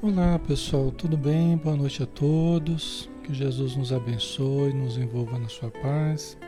Olá 0.00 0.38
pessoal, 0.38 0.92
tudo 0.92 1.16
bem? 1.16 1.56
Boa 1.56 1.74
noite 1.74 2.04
a 2.04 2.06
todos. 2.06 3.10
Que 3.24 3.34
Jesus 3.34 3.74
nos 3.74 3.92
abençoe, 3.92 4.72
nos 4.72 4.96
envolva 4.96 5.36
na 5.40 5.48
sua 5.48 5.72
paz. 5.72 6.38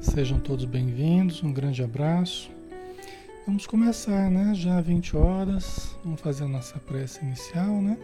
Sejam 0.00 0.40
todos 0.40 0.64
bem-vindos, 0.64 1.44
um 1.44 1.52
grande 1.52 1.84
abraço. 1.84 2.50
Vamos 3.46 3.68
começar, 3.68 4.28
né? 4.28 4.52
Já 4.52 4.80
20 4.80 5.16
horas, 5.16 5.96
vamos 6.02 6.20
fazer 6.20 6.42
a 6.42 6.48
nossa 6.48 6.76
prece 6.80 7.24
inicial, 7.24 7.80
né? 7.80 7.96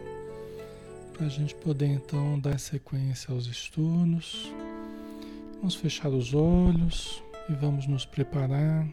Para 1.11 1.25
a 1.25 1.29
gente 1.29 1.53
poder 1.55 1.87
então 1.87 2.39
dar 2.39 2.57
sequência 2.57 3.33
aos 3.33 3.47
estudos. 3.47 4.49
Vamos 5.57 5.75
fechar 5.75 6.07
os 6.07 6.33
olhos 6.33 7.21
e 7.49 7.53
vamos 7.53 7.85
nos 7.85 8.05
preparar 8.05 8.87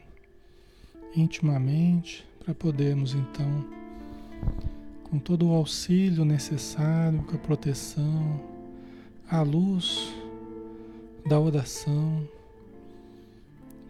intimamente 1.15 2.27
para 2.45 2.53
podermos 2.53 3.15
então 3.15 3.65
com 5.11 5.19
todo 5.19 5.49
o 5.49 5.55
auxílio 5.55 6.25
necessário, 6.25 7.21
com 7.25 7.35
a 7.35 7.39
proteção, 7.39 8.41
a 9.29 9.43
luz 9.43 10.15
da 11.29 11.39
oração, 11.39 12.27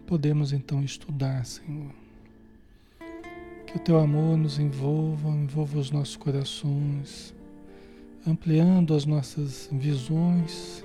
podemos 0.07 0.51
então 0.51 0.83
estudar, 0.83 1.45
Senhor. 1.45 1.91
Que 3.67 3.77
o 3.77 3.79
teu 3.79 3.99
amor 3.99 4.35
nos 4.35 4.57
envolva, 4.57 5.29
envolva 5.29 5.77
os 5.77 5.91
nossos 5.91 6.17
corações, 6.17 7.33
ampliando 8.25 8.95
as 8.95 9.05
nossas 9.05 9.69
visões 9.71 10.83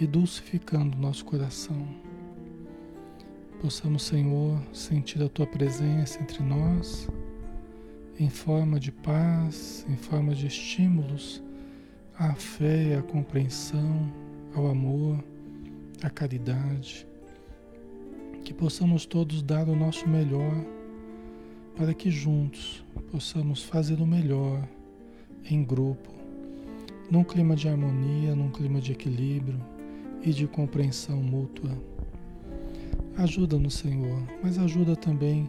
e 0.00 0.06
dulcificando 0.06 0.96
o 0.96 1.00
nosso 1.00 1.24
coração. 1.24 1.86
Possamos, 3.60 4.04
Senhor, 4.04 4.60
sentir 4.72 5.22
a 5.22 5.28
tua 5.28 5.46
presença 5.46 6.20
entre 6.22 6.42
nós 6.42 7.08
em 8.18 8.28
forma 8.28 8.78
de 8.78 8.92
paz, 8.92 9.84
em 9.88 9.96
forma 9.96 10.34
de 10.34 10.46
estímulos 10.46 11.42
à 12.18 12.34
fé, 12.34 12.96
à 12.96 13.02
compreensão, 13.02 14.12
ao 14.54 14.68
amor, 14.68 15.22
à 16.02 16.08
caridade. 16.08 17.06
Que 18.44 18.54
possamos 18.54 19.06
todos 19.06 19.42
dar 19.42 19.68
o 19.68 19.74
nosso 19.74 20.08
melhor 20.08 20.64
para 21.76 21.92
que 21.92 22.10
juntos 22.10 22.84
possamos 23.10 23.62
fazer 23.62 24.00
o 24.00 24.06
melhor 24.06 24.62
em 25.50 25.64
grupo, 25.64 26.10
num 27.10 27.24
clima 27.24 27.56
de 27.56 27.68
harmonia, 27.68 28.34
num 28.34 28.50
clima 28.50 28.80
de 28.80 28.92
equilíbrio 28.92 29.60
e 30.22 30.30
de 30.30 30.46
compreensão 30.46 31.16
mútua. 31.16 31.76
Ajuda-nos, 33.16 33.74
Senhor, 33.74 34.22
mas 34.42 34.58
ajuda 34.58 34.94
também 34.94 35.48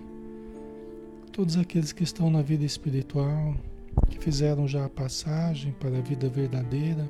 todos 1.36 1.58
aqueles 1.58 1.92
que 1.92 2.02
estão 2.02 2.30
na 2.30 2.42
vida 2.42 2.64
espiritual, 2.64 3.58
que 4.10 4.18
fizeram 4.18 4.66
já 4.66 4.86
a 4.86 4.90
passagem 4.90 5.74
para 5.74 5.98
a 5.98 6.02
vida 6.02 6.30
verdadeira 6.30 7.10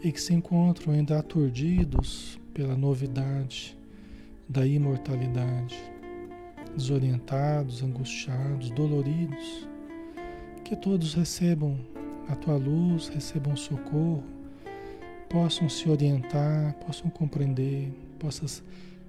e 0.00 0.12
que 0.12 0.20
se 0.20 0.32
encontram 0.32 0.94
ainda 0.94 1.18
aturdidos 1.18 2.38
pela 2.54 2.76
novidade 2.76 3.76
da 4.48 4.64
imortalidade, 4.64 5.76
desorientados, 6.76 7.82
angustiados, 7.82 8.70
doloridos, 8.70 9.68
que 10.64 10.76
todos 10.76 11.12
recebam 11.12 11.80
a 12.28 12.36
tua 12.36 12.58
luz, 12.58 13.08
recebam 13.08 13.56
socorro, 13.56 14.22
possam 15.28 15.68
se 15.68 15.88
orientar, 15.88 16.74
possam 16.86 17.10
compreender, 17.10 17.92
possam 18.20 18.46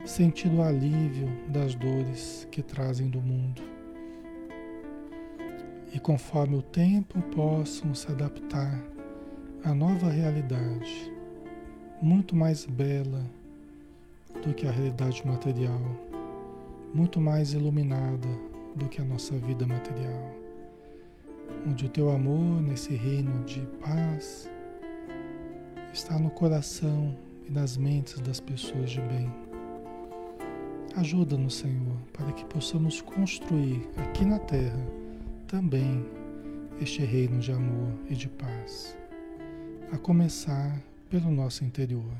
sentir 0.04 0.48
o 0.48 0.64
alívio 0.64 1.30
das 1.50 1.76
dores 1.76 2.48
que 2.50 2.64
trazem 2.64 3.08
do 3.08 3.22
mundo 3.22 3.62
e 5.94 6.00
conforme 6.00 6.56
o 6.56 6.62
tempo 6.62 7.22
possam 7.36 7.94
se 7.94 8.10
adaptar 8.10 8.82
à 9.64 9.74
nova 9.74 10.10
realidade, 10.10 11.12
muito 12.02 12.36
mais 12.36 12.66
bela 12.66 13.26
do 14.44 14.54
que 14.54 14.66
a 14.66 14.72
realidade 14.72 15.26
material, 15.28 15.82
muito 16.94 17.20
mais 17.20 17.54
iluminada 17.54 18.28
do 18.76 18.88
que 18.88 19.02
a 19.02 19.06
nossa 19.06 19.36
vida 19.38 19.68
material, 19.68 20.32
onde 21.68 21.86
o 21.86 21.90
teu 21.90 22.10
amor 22.10 22.62
nesse 22.62 22.96
reino 22.96 23.44
de 23.44 23.60
paz 23.82 24.50
está 25.94 26.18
no 26.18 26.30
coração 26.32 27.16
e 27.48 27.52
nas 27.52 27.76
mentes 27.76 28.20
das 28.22 28.40
pessoas 28.40 28.92
de 28.92 29.02
bem. 29.02 29.32
Ajuda-nos, 30.96 31.56
Senhor, 31.56 31.98
para 32.14 32.32
que 32.32 32.46
possamos 32.46 33.02
construir 33.02 33.88
aqui 33.98 34.26
na 34.26 34.40
terra 34.40 35.01
também 35.52 36.06
este 36.80 37.04
reino 37.04 37.38
de 37.42 37.52
amor 37.52 37.92
e 38.10 38.16
de 38.16 38.30
paz, 38.30 38.98
a 39.92 39.98
começar 39.98 40.82
pelo 41.10 41.30
nosso 41.30 41.66
interior. 41.66 42.16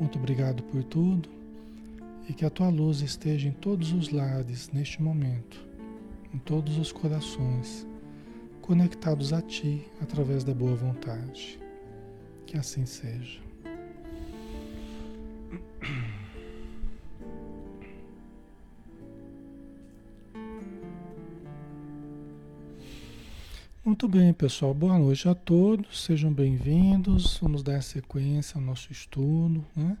Muito 0.00 0.18
obrigado 0.18 0.62
por 0.62 0.82
tudo 0.84 1.28
e 2.26 2.32
que 2.32 2.46
a 2.46 2.50
tua 2.50 2.70
luz 2.70 3.02
esteja 3.02 3.46
em 3.46 3.52
todos 3.52 3.92
os 3.92 4.08
lares 4.08 4.70
neste 4.72 5.02
momento, 5.02 5.62
em 6.32 6.38
todos 6.38 6.78
os 6.78 6.90
corações, 6.90 7.86
conectados 8.62 9.34
a 9.34 9.42
ti 9.42 9.86
através 10.00 10.44
da 10.44 10.54
boa 10.54 10.74
vontade. 10.74 11.60
Que 12.46 12.56
assim 12.56 12.86
seja. 12.86 13.41
Muito 23.92 24.08
bem, 24.08 24.32
pessoal. 24.32 24.72
Boa 24.72 24.98
noite 24.98 25.28
a 25.28 25.34
todos. 25.34 26.04
Sejam 26.04 26.32
bem-vindos. 26.32 27.36
Vamos 27.42 27.62
dar 27.62 27.82
sequência 27.82 28.56
ao 28.56 28.62
nosso 28.62 28.90
estudo. 28.90 29.62
Né? 29.76 29.98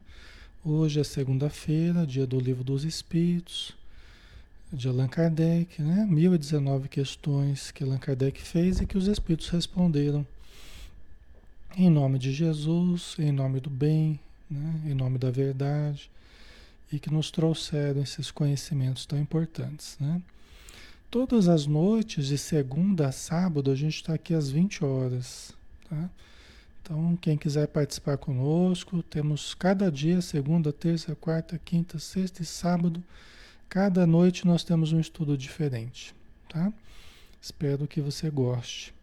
Hoje 0.64 0.98
é 0.98 1.04
segunda-feira, 1.04 2.06
dia 2.06 2.26
do 2.26 2.40
Livro 2.40 2.64
dos 2.64 2.84
Espíritos, 2.84 3.76
de 4.72 4.88
Allan 4.88 5.08
Kardec, 5.08 5.82
né? 5.82 6.06
1019 6.08 6.88
questões 6.88 7.70
que 7.70 7.84
Allan 7.84 7.98
Kardec 7.98 8.40
fez 8.40 8.80
e 8.80 8.86
que 8.86 8.96
os 8.96 9.08
Espíritos 9.08 9.50
responderam 9.50 10.26
em 11.76 11.90
nome 11.90 12.18
de 12.18 12.32
Jesus, 12.32 13.14
em 13.18 13.30
nome 13.30 13.60
do 13.60 13.68
bem, 13.68 14.18
né? 14.50 14.80
em 14.86 14.94
nome 14.94 15.18
da 15.18 15.30
verdade 15.30 16.10
e 16.90 16.98
que 16.98 17.12
nos 17.12 17.30
trouxeram 17.30 18.00
esses 18.00 18.30
conhecimentos 18.30 19.04
tão 19.04 19.18
importantes, 19.18 19.98
né? 20.00 20.22
Todas 21.12 21.46
as 21.46 21.66
noites, 21.66 22.28
de 22.28 22.38
segunda 22.38 23.08
a 23.08 23.12
sábado, 23.12 23.70
a 23.70 23.74
gente 23.74 23.96
está 23.96 24.14
aqui 24.14 24.32
às 24.32 24.50
20 24.50 24.82
horas. 24.82 25.52
Tá? 25.86 26.08
Então, 26.80 27.18
quem 27.20 27.36
quiser 27.36 27.68
participar 27.68 28.16
conosco, 28.16 29.02
temos 29.02 29.52
cada 29.52 29.92
dia, 29.92 30.22
segunda, 30.22 30.72
terça, 30.72 31.14
quarta, 31.14 31.60
quinta, 31.62 31.98
sexta 31.98 32.40
e 32.40 32.46
sábado. 32.46 33.04
Cada 33.68 34.06
noite 34.06 34.46
nós 34.46 34.64
temos 34.64 34.94
um 34.94 34.98
estudo 34.98 35.36
diferente. 35.36 36.14
Tá? 36.48 36.72
Espero 37.42 37.86
que 37.86 38.00
você 38.00 38.30
goste. 38.30 38.94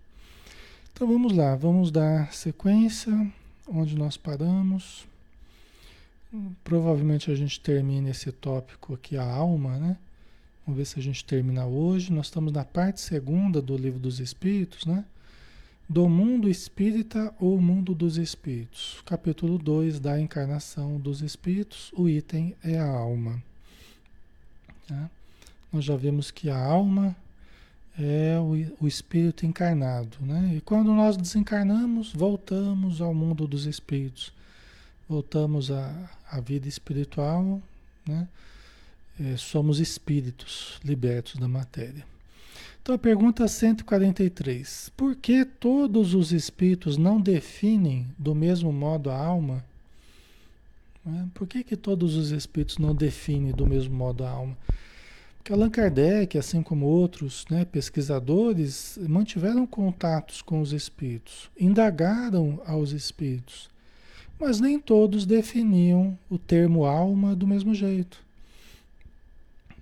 Então 0.91 1.07
vamos 1.07 1.31
lá, 1.31 1.55
vamos 1.55 1.91
dar 1.91 2.33
sequência 2.33 3.31
onde 3.67 3.95
nós 3.95 4.17
paramos. 4.17 5.05
Provavelmente 6.63 7.29
a 7.29 7.35
gente 7.35 7.59
termina 7.59 8.09
esse 8.09 8.31
tópico 8.31 8.95
aqui, 8.95 9.15
a 9.15 9.23
alma, 9.23 9.77
né? 9.77 9.97
Vamos 10.69 10.77
ver 10.77 10.85
se 10.85 10.99
a 10.99 11.01
gente 11.01 11.25
termina 11.25 11.65
hoje. 11.65 12.13
Nós 12.13 12.27
estamos 12.27 12.53
na 12.53 12.63
parte 12.63 13.01
segunda 13.01 13.59
do 13.59 13.75
Livro 13.75 13.99
dos 13.99 14.19
Espíritos, 14.19 14.85
né? 14.85 15.03
Do 15.89 16.07
mundo 16.07 16.47
espírita 16.47 17.33
ou 17.39 17.59
mundo 17.59 17.95
dos 17.95 18.17
espíritos. 18.17 19.01
Capítulo 19.03 19.57
2 19.57 19.99
da 19.99 20.21
encarnação 20.21 20.99
dos 20.99 21.23
espíritos. 21.23 21.91
O 21.93 22.07
item 22.07 22.55
é 22.63 22.77
a 22.77 22.85
alma. 22.87 23.41
Tá? 24.87 25.09
Nós 25.73 25.85
já 25.85 25.95
vimos 25.95 26.29
que 26.29 26.51
a 26.51 26.63
alma 26.63 27.15
é 27.97 28.37
o, 28.37 28.83
o 28.85 28.87
espírito 28.87 29.47
encarnado, 29.47 30.17
né? 30.21 30.53
E 30.55 30.61
quando 30.61 30.93
nós 30.93 31.17
desencarnamos, 31.17 32.13
voltamos 32.13 33.01
ao 33.01 33.11
mundo 33.11 33.47
dos 33.47 33.65
espíritos. 33.65 34.31
Voltamos 35.09 35.71
à, 35.71 36.11
à 36.29 36.39
vida 36.39 36.67
espiritual, 36.67 37.59
né? 38.07 38.27
É, 39.19 39.35
somos 39.37 39.79
espíritos 39.79 40.79
libertos 40.83 41.35
da 41.35 41.47
matéria. 41.47 42.05
Então 42.81 42.95
a 42.95 42.97
pergunta 42.97 43.47
143: 43.47 44.91
Por 44.95 45.15
que 45.15 45.43
todos 45.43 46.13
os 46.13 46.31
espíritos 46.31 46.97
não 46.97 47.19
definem 47.19 48.07
do 48.17 48.33
mesmo 48.33 48.71
modo 48.71 49.09
a 49.09 49.17
alma? 49.17 49.63
É, 51.05 51.25
por 51.33 51.47
que, 51.47 51.63
que 51.63 51.75
todos 51.75 52.15
os 52.15 52.31
espíritos 52.31 52.77
não 52.77 52.95
definem 52.95 53.51
do 53.51 53.67
mesmo 53.67 53.95
modo 53.95 54.23
a 54.23 54.29
alma? 54.29 54.57
Porque 55.37 55.53
Allan 55.53 55.69
Kardec, 55.69 56.37
assim 56.37 56.61
como 56.61 56.85
outros 56.85 57.45
né, 57.49 57.65
pesquisadores, 57.65 58.99
mantiveram 59.07 59.65
contatos 59.65 60.41
com 60.41 60.61
os 60.61 60.73
espíritos, 60.73 61.49
indagaram 61.59 62.61
aos 62.65 62.91
espíritos, 62.91 63.69
mas 64.39 64.59
nem 64.59 64.79
todos 64.79 65.25
definiam 65.25 66.17
o 66.29 66.37
termo 66.37 66.85
alma 66.85 67.35
do 67.35 67.47
mesmo 67.47 67.73
jeito. 67.73 68.28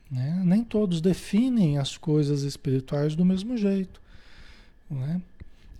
Né? 0.09 0.42
Nem 0.44 0.63
todos 0.63 1.01
definem 1.01 1.77
as 1.77 1.98
coisas 1.98 2.44
espirituais 2.44 3.15
do 3.15 3.25
mesmo 3.25 3.57
jeito. 3.57 4.01
Né? 4.89 5.21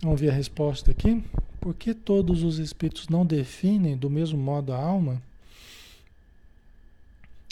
Vamos 0.02 0.20
ver 0.20 0.30
a 0.30 0.34
resposta 0.34 0.90
aqui. 0.90 1.22
Por 1.60 1.74
que 1.74 1.92
todos 1.92 2.42
os 2.42 2.58
espíritos 2.58 3.08
não 3.08 3.26
definem 3.26 3.96
do 3.96 4.08
mesmo 4.08 4.38
modo 4.38 4.72
a 4.72 4.76
alma? 4.76 5.20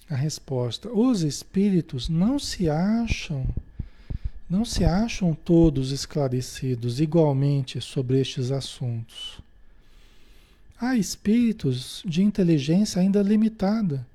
A 0.08 0.14
resposta: 0.14 0.88
os 0.90 1.23
espíritos 1.23 2.08
não 2.08 2.38
se 2.38 2.70
acham 2.70 3.46
não 4.49 4.64
se 4.64 4.84
acham 4.84 5.34
todos 5.34 5.90
esclarecidos 5.90 7.00
igualmente 7.00 7.81
sobre 7.81 8.20
estes 8.20 8.52
assuntos. 8.52 9.40
Há 10.81 10.96
espíritos 10.96 12.00
de 12.06 12.23
inteligência 12.23 13.00
ainda 13.02 13.23
limitada 13.23 14.06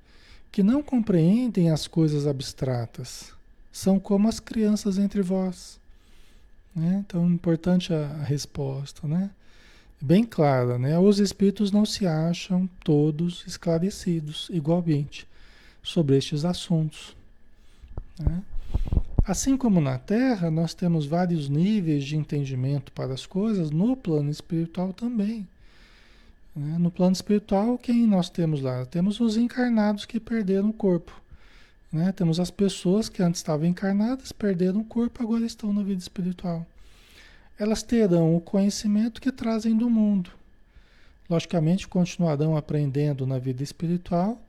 que 0.52 0.62
não 0.62 0.82
compreendem 0.82 1.70
as 1.70 1.88
coisas 1.88 2.26
abstratas. 2.26 3.32
São 3.72 3.98
como 3.98 4.28
as 4.28 4.38
crianças 4.38 4.98
entre 4.98 5.22
vós. 5.22 5.80
Né? 6.76 7.02
Então, 7.06 7.26
importante 7.26 7.92
a, 7.94 8.06
a 8.06 8.22
resposta, 8.22 9.08
né? 9.08 9.30
Bem 9.98 10.24
clara, 10.24 10.78
né? 10.78 10.98
Os 10.98 11.18
espíritos 11.18 11.72
não 11.72 11.86
se 11.86 12.06
acham 12.06 12.68
todos 12.84 13.44
esclarecidos 13.46 14.48
igualmente 14.52 15.26
sobre 15.82 16.18
estes 16.18 16.44
assuntos. 16.44 17.16
Né? 18.18 18.42
Assim 19.24 19.56
como 19.56 19.80
na 19.80 19.98
Terra, 19.98 20.50
nós 20.50 20.74
temos 20.74 21.06
vários 21.06 21.48
níveis 21.48 22.04
de 22.04 22.16
entendimento 22.16 22.90
para 22.92 23.14
as 23.14 23.24
coisas, 23.24 23.70
no 23.70 23.96
plano 23.96 24.30
espiritual 24.30 24.92
também. 24.92 25.46
Né? 26.54 26.76
No 26.78 26.90
plano 26.90 27.12
espiritual, 27.12 27.78
quem 27.78 28.06
nós 28.06 28.28
temos 28.28 28.60
lá? 28.60 28.84
Temos 28.86 29.20
os 29.20 29.36
encarnados 29.36 30.04
que 30.04 30.20
perderam 30.20 30.68
o 30.68 30.72
corpo. 30.72 31.20
Né? 31.92 32.12
Temos 32.12 32.38
as 32.38 32.50
pessoas 32.50 33.08
que 33.08 33.22
antes 33.22 33.40
estavam 33.40 33.66
encarnadas, 33.66 34.32
perderam 34.32 34.80
o 34.80 34.84
corpo, 34.84 35.22
agora 35.22 35.44
estão 35.44 35.72
na 35.72 35.82
vida 35.82 36.00
espiritual. 36.00 36.66
Elas 37.58 37.82
terão 37.82 38.34
o 38.34 38.40
conhecimento 38.40 39.20
que 39.20 39.30
trazem 39.30 39.76
do 39.76 39.88
mundo. 39.88 40.30
Logicamente, 41.28 41.88
continuarão 41.88 42.56
aprendendo 42.56 43.26
na 43.26 43.38
vida 43.38 43.62
espiritual, 43.62 44.40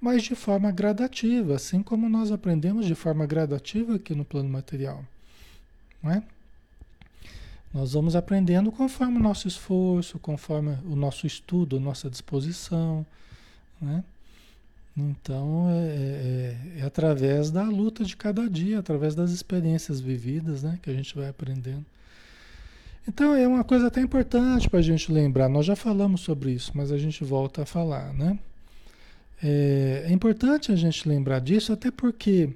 mas 0.00 0.22
de 0.22 0.34
forma 0.34 0.70
gradativa, 0.70 1.56
assim 1.56 1.82
como 1.82 2.08
nós 2.08 2.30
aprendemos 2.30 2.86
de 2.86 2.94
forma 2.94 3.26
gradativa 3.26 3.96
aqui 3.96 4.14
no 4.14 4.24
plano 4.24 4.48
material. 4.48 5.04
Não 6.02 6.12
é? 6.12 6.22
Nós 7.72 7.92
vamos 7.92 8.16
aprendendo 8.16 8.72
conforme 8.72 9.18
o 9.18 9.22
nosso 9.22 9.46
esforço, 9.46 10.18
conforme 10.18 10.78
o 10.84 10.96
nosso 10.96 11.26
estudo, 11.26 11.76
a 11.76 11.80
nossa 11.80 12.08
disposição. 12.08 13.04
Né? 13.80 14.02
Então, 14.96 15.68
é, 15.70 15.76
é, 15.76 16.56
é, 16.78 16.82
através 16.82 17.50
da 17.50 17.62
luta 17.62 18.04
de 18.04 18.16
cada 18.16 18.48
dia, 18.48 18.80
através 18.80 19.14
das 19.14 19.30
experiências 19.30 20.00
vividas, 20.00 20.64
né, 20.64 20.78
que 20.82 20.90
a 20.90 20.94
gente 20.94 21.14
vai 21.14 21.28
aprendendo. 21.28 21.84
Então, 23.06 23.34
é 23.34 23.46
uma 23.46 23.62
coisa 23.62 23.86
até 23.86 24.00
importante 24.00 24.68
para 24.68 24.80
a 24.80 24.82
gente 24.82 25.12
lembrar. 25.12 25.48
Nós 25.48 25.64
já 25.64 25.76
falamos 25.76 26.22
sobre 26.22 26.50
isso, 26.50 26.72
mas 26.74 26.90
a 26.90 26.98
gente 26.98 27.22
volta 27.22 27.62
a 27.62 27.66
falar, 27.66 28.12
né? 28.12 28.38
É, 29.42 30.06
é 30.08 30.12
importante 30.12 30.72
a 30.72 30.76
gente 30.76 31.08
lembrar 31.08 31.38
disso, 31.38 31.72
até 31.72 31.90
porque 31.90 32.50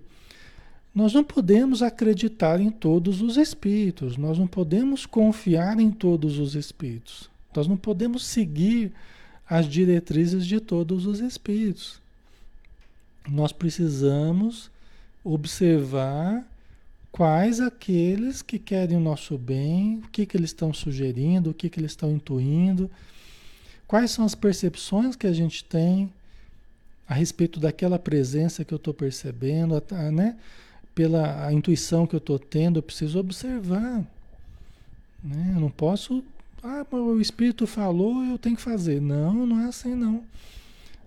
nós 0.95 1.13
não 1.15 1.25
podemos 1.25 1.83
acreditar 1.83 2.61
em 2.61 2.71
todos 2.71 3.23
os 3.23 3.37
espíritos, 3.37 4.17
nós 4.17 4.39
não 4.39 4.47
podemos 4.47 5.07
confiar 5.07 5.81
em 5.81 5.91
todos 5.91 6.39
os 6.39 6.55
espíritos, 6.55 7.31
nós 7.55 7.67
não 7.67 7.77
podemos 7.77 8.25
seguir 8.25 8.93
as 9.49 9.67
diretrizes 9.67 10.47
de 10.47 10.61
todos 10.61 11.07
os 11.07 11.21
espíritos. 11.21 12.01
Nós 13.29 13.53
precisamos 13.53 14.71
observar 15.25 16.45
quais 17.11 17.61
aqueles 17.61 18.43
que 18.43 18.59
querem 18.59 18.97
o 18.97 19.01
nosso 19.01 19.37
bem, 19.39 19.99
o 19.99 20.09
que, 20.09 20.27
que 20.27 20.37
eles 20.37 20.51
estão 20.51 20.73
sugerindo, 20.73 21.51
o 21.51 21.55
que, 21.55 21.69
que 21.69 21.79
eles 21.79 21.93
estão 21.93 22.11
intuindo, 22.11 22.91
quais 23.87 24.11
são 24.11 24.25
as 24.25 24.35
percepções 24.35 25.15
que 25.15 25.27
a 25.27 25.33
gente 25.33 25.63
tem 25.65 26.11
a 27.07 27.15
respeito 27.15 27.61
daquela 27.61 27.99
presença 27.99 28.65
que 28.65 28.73
eu 28.73 28.77
estou 28.77 28.95
percebendo, 28.95 29.83
né? 30.13 30.37
Pela 30.95 31.53
intuição 31.53 32.07
que 32.07 32.15
eu 32.15 32.19
estou 32.19 32.39
tendo, 32.39 32.79
eu 32.79 32.83
preciso 32.83 33.19
observar. 33.19 34.05
Né? 35.23 35.53
Eu 35.55 35.61
não 35.61 35.71
posso. 35.71 36.23
Ah, 36.63 36.85
o 36.93 37.21
Espírito 37.21 37.67
falou, 37.67 38.25
eu 38.25 38.39
tenho 38.39 38.57
que 38.57 38.63
fazer. 38.63 39.01
Não, 39.01 39.47
não 39.47 39.61
é 39.61 39.67
assim 39.67 39.95
não. 39.95 40.23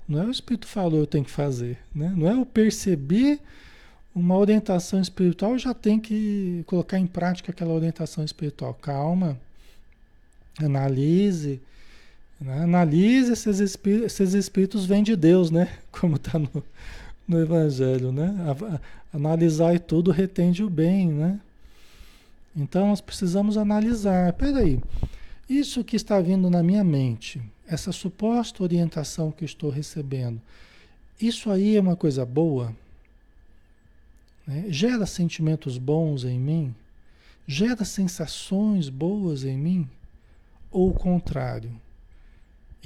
Não 0.08 0.22
é 0.22 0.26
o 0.26 0.32
Espírito 0.32 0.68
falou, 0.68 1.00
eu 1.00 1.08
tenho 1.08 1.26
que 1.26 1.32
fazer. 1.32 1.78
Né? 1.94 2.14
Não 2.16 2.30
é 2.30 2.34
eu 2.34 2.46
perceber 2.46 3.40
uma 4.14 4.38
orientação 4.38 5.02
espiritual, 5.02 5.58
já 5.58 5.74
tenho 5.74 6.00
que 6.00 6.64
colocar 6.68 6.98
em 6.98 7.08
prática 7.08 7.52
aquela 7.52 7.74
orientação 7.74 8.24
espiritual. 8.24 8.74
Calma, 8.74 9.38
analise. 10.58 11.60
Né? 12.40 12.64
Analise 12.64 13.36
se 13.36 13.50
esses 13.50 14.34
espíritos 14.34 14.86
vêm 14.86 15.04
de 15.04 15.16
Deus, 15.16 15.52
né? 15.52 15.70
Como 15.92 16.16
está 16.16 16.40
no, 16.40 16.64
no 17.28 17.40
Evangelho, 17.40 18.12
né? 18.12 18.36
Analisar 19.14 19.74
e 19.74 19.80
tudo 19.80 20.12
retende 20.12 20.64
o 20.64 20.70
bem, 20.70 21.10
né? 21.10 21.40
Então 22.56 22.88
nós 22.88 23.02
precisamos 23.02 23.58
analisar. 23.58 24.34
Peraí, 24.34 24.82
isso 25.50 25.84
que 25.84 25.96
está 25.96 26.20
vindo 26.22 26.50
na 26.50 26.64
minha 26.64 26.84
mente, 26.84 27.42
essa 27.68 27.92
suposta 27.92 28.64
orientação 28.64 29.32
que 29.32 29.46
estou 29.46 29.70
recebendo, 29.70 30.42
isso 31.20 31.50
aí 31.50 31.76
é 31.76 31.82
uma 31.82 31.96
coisa 31.96 32.26
boa? 32.26 32.76
Né? 34.46 34.66
Gera 34.70 35.06
sentimentos 35.06 35.78
bons 35.78 36.24
em 36.24 36.40
mim? 36.40 36.76
Gera 37.48 37.86
sensações 37.86 38.90
boas 38.90 39.44
em 39.44 39.58
mim? 39.58 39.90
Ou 40.72 40.90
o 40.90 40.94
contrário? 40.94 41.72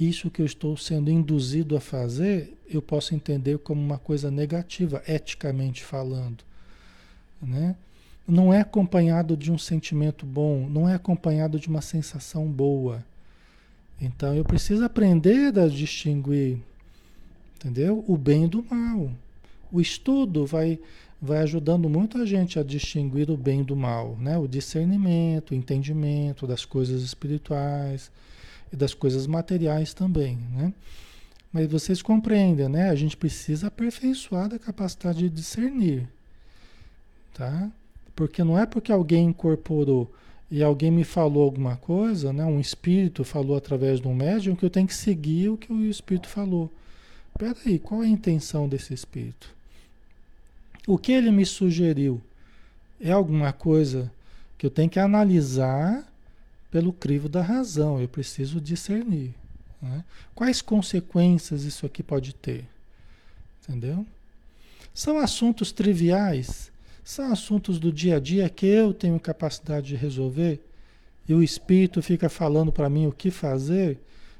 Isso 0.00 0.30
que 0.30 0.40
eu 0.40 0.46
estou 0.46 0.78
sendo 0.78 1.10
induzido 1.10 1.76
a 1.76 1.80
fazer, 1.80 2.56
eu 2.66 2.80
posso 2.80 3.14
entender 3.14 3.58
como 3.58 3.82
uma 3.82 3.98
coisa 3.98 4.30
negativa, 4.30 5.02
eticamente 5.06 5.84
falando. 5.84 6.42
Né? 7.42 7.76
Não 8.26 8.50
é 8.50 8.62
acompanhado 8.62 9.36
de 9.36 9.52
um 9.52 9.58
sentimento 9.58 10.24
bom, 10.24 10.66
não 10.70 10.88
é 10.88 10.94
acompanhado 10.94 11.60
de 11.60 11.68
uma 11.68 11.82
sensação 11.82 12.46
boa. 12.46 13.04
Então 14.00 14.34
eu 14.34 14.42
preciso 14.42 14.82
aprender 14.82 15.58
a 15.58 15.68
distinguir, 15.68 16.58
entendeu? 17.56 18.02
O 18.08 18.16
bem 18.16 18.48
do 18.48 18.64
mal. 18.70 19.10
O 19.70 19.82
estudo 19.82 20.46
vai, 20.46 20.78
vai 21.20 21.40
ajudando 21.40 21.90
muito 21.90 22.16
a 22.16 22.24
gente 22.24 22.58
a 22.58 22.62
distinguir 22.62 23.30
o 23.30 23.36
bem 23.36 23.62
do 23.62 23.76
mal, 23.76 24.16
né? 24.18 24.38
O 24.38 24.48
discernimento, 24.48 25.50
o 25.50 25.54
entendimento 25.54 26.46
das 26.46 26.64
coisas 26.64 27.02
espirituais 27.02 28.10
e 28.72 28.76
das 28.76 28.94
coisas 28.94 29.26
materiais 29.26 29.92
também, 29.94 30.38
né? 30.52 30.72
Mas 31.52 31.66
vocês 31.66 32.00
compreendem, 32.00 32.68
né? 32.68 32.90
A 32.90 32.94
gente 32.94 33.16
precisa 33.16 33.66
aperfeiçoar 33.66 34.54
a 34.54 34.58
capacidade 34.58 35.18
de 35.18 35.28
discernir, 35.28 36.08
tá? 37.34 37.70
Porque 38.14 38.44
não 38.44 38.58
é 38.58 38.66
porque 38.66 38.92
alguém 38.92 39.26
incorporou 39.28 40.12
e 40.50 40.62
alguém 40.62 40.90
me 40.90 41.04
falou 41.04 41.44
alguma 41.44 41.76
coisa, 41.76 42.32
né? 42.32 42.44
Um 42.44 42.60
espírito 42.60 43.24
falou 43.24 43.56
através 43.56 44.00
de 44.00 44.06
um 44.06 44.14
médium 44.14 44.54
que 44.54 44.64
eu 44.64 44.70
tenho 44.70 44.86
que 44.86 44.94
seguir 44.94 45.48
o 45.48 45.56
que 45.56 45.72
o 45.72 45.84
espírito 45.84 46.28
falou. 46.28 46.70
Espera 47.30 47.56
aí, 47.64 47.78
qual 47.78 48.02
é 48.02 48.06
a 48.06 48.08
intenção 48.08 48.68
desse 48.68 48.92
espírito? 48.92 49.48
O 50.86 50.98
que 50.98 51.12
ele 51.12 51.30
me 51.30 51.46
sugeriu 51.46 52.20
é 53.00 53.10
alguma 53.12 53.52
coisa 53.52 54.10
que 54.58 54.66
eu 54.66 54.70
tenho 54.70 54.90
que 54.90 54.98
analisar 54.98 56.06
pelo 56.70 56.92
crivo 56.92 57.28
da 57.28 57.42
razão. 57.42 58.00
Eu 58.00 58.08
preciso 58.08 58.60
discernir. 58.60 59.34
Né? 59.80 60.04
Quais 60.34 60.62
consequências 60.62 61.64
isso 61.64 61.86
aqui 61.86 62.02
pode 62.02 62.34
ter? 62.34 62.64
Entendeu? 63.62 64.06
São 64.92 65.18
assuntos 65.18 65.72
triviais, 65.72 66.70
são 67.04 67.32
assuntos 67.32 67.78
do 67.78 67.92
dia 67.92 68.16
a 68.16 68.20
dia 68.20 68.48
que 68.48 68.66
eu 68.66 68.92
tenho 68.92 69.18
capacidade 69.18 69.88
de 69.88 69.96
resolver 69.96 70.60
e 71.28 71.34
o 71.34 71.42
espírito 71.42 72.02
fica 72.02 72.28
falando 72.28 72.72
para 72.72 72.90
mim 72.90 73.06
o 73.06 73.12
que 73.12 73.30
fazer. 73.30 73.98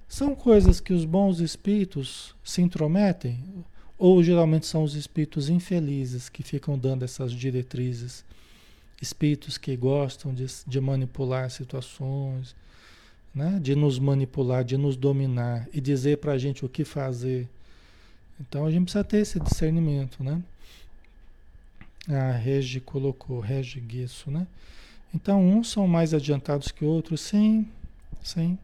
São 0.09 0.35
coisas 0.35 0.81
que 0.81 0.93
os 0.93 1.05
bons 1.05 1.39
espíritos 1.39 2.35
se 2.43 2.61
intrometem, 2.61 3.39
ou 3.97 4.21
geralmente 4.25 4.67
são 4.67 4.83
os 4.83 4.97
espíritos 4.97 5.49
infelizes 5.49 6.29
que 6.29 6.43
ficam 6.43 6.77
dando 6.77 7.05
essas 7.05 7.33
diretrizes. 7.33 8.25
Espíritos 9.01 9.57
que 9.57 9.77
gostam 9.77 10.35
de, 10.35 10.47
de 10.67 10.81
manipular 10.81 11.51
situações, 11.51 12.55
né? 13.35 13.59
de 13.63 13.75
nos 13.75 13.99
manipular, 13.99 14.65
de 14.65 14.77
nos 14.77 14.97
dominar 14.97 15.69
e 15.73 15.81
dizer 15.81 16.19
para 16.19 16.33
a 16.33 16.39
gente 16.39 16.65
o 16.65 16.69
que 16.69 16.85
fazer. 16.85 17.49
Então 18.41 18.67
a 18.67 18.71
gente 18.71 18.85
precisa 18.85 19.05
ter 19.05 19.19
esse 19.19 19.39
discernimento, 19.39 20.23
né? 20.25 20.43
A 22.09 22.33
Regi 22.33 22.81
colocou, 22.81 23.41
Regi 23.41 23.79
Guiço, 23.81 24.31
né? 24.31 24.47
Então 25.15 25.47
uns 25.47 25.71
são 25.71 25.87
mais 25.87 26.15
adiantados 26.15 26.69
que 26.69 26.85
outros, 26.85 27.21
sim, 27.21 27.69
sim. 28.23 28.59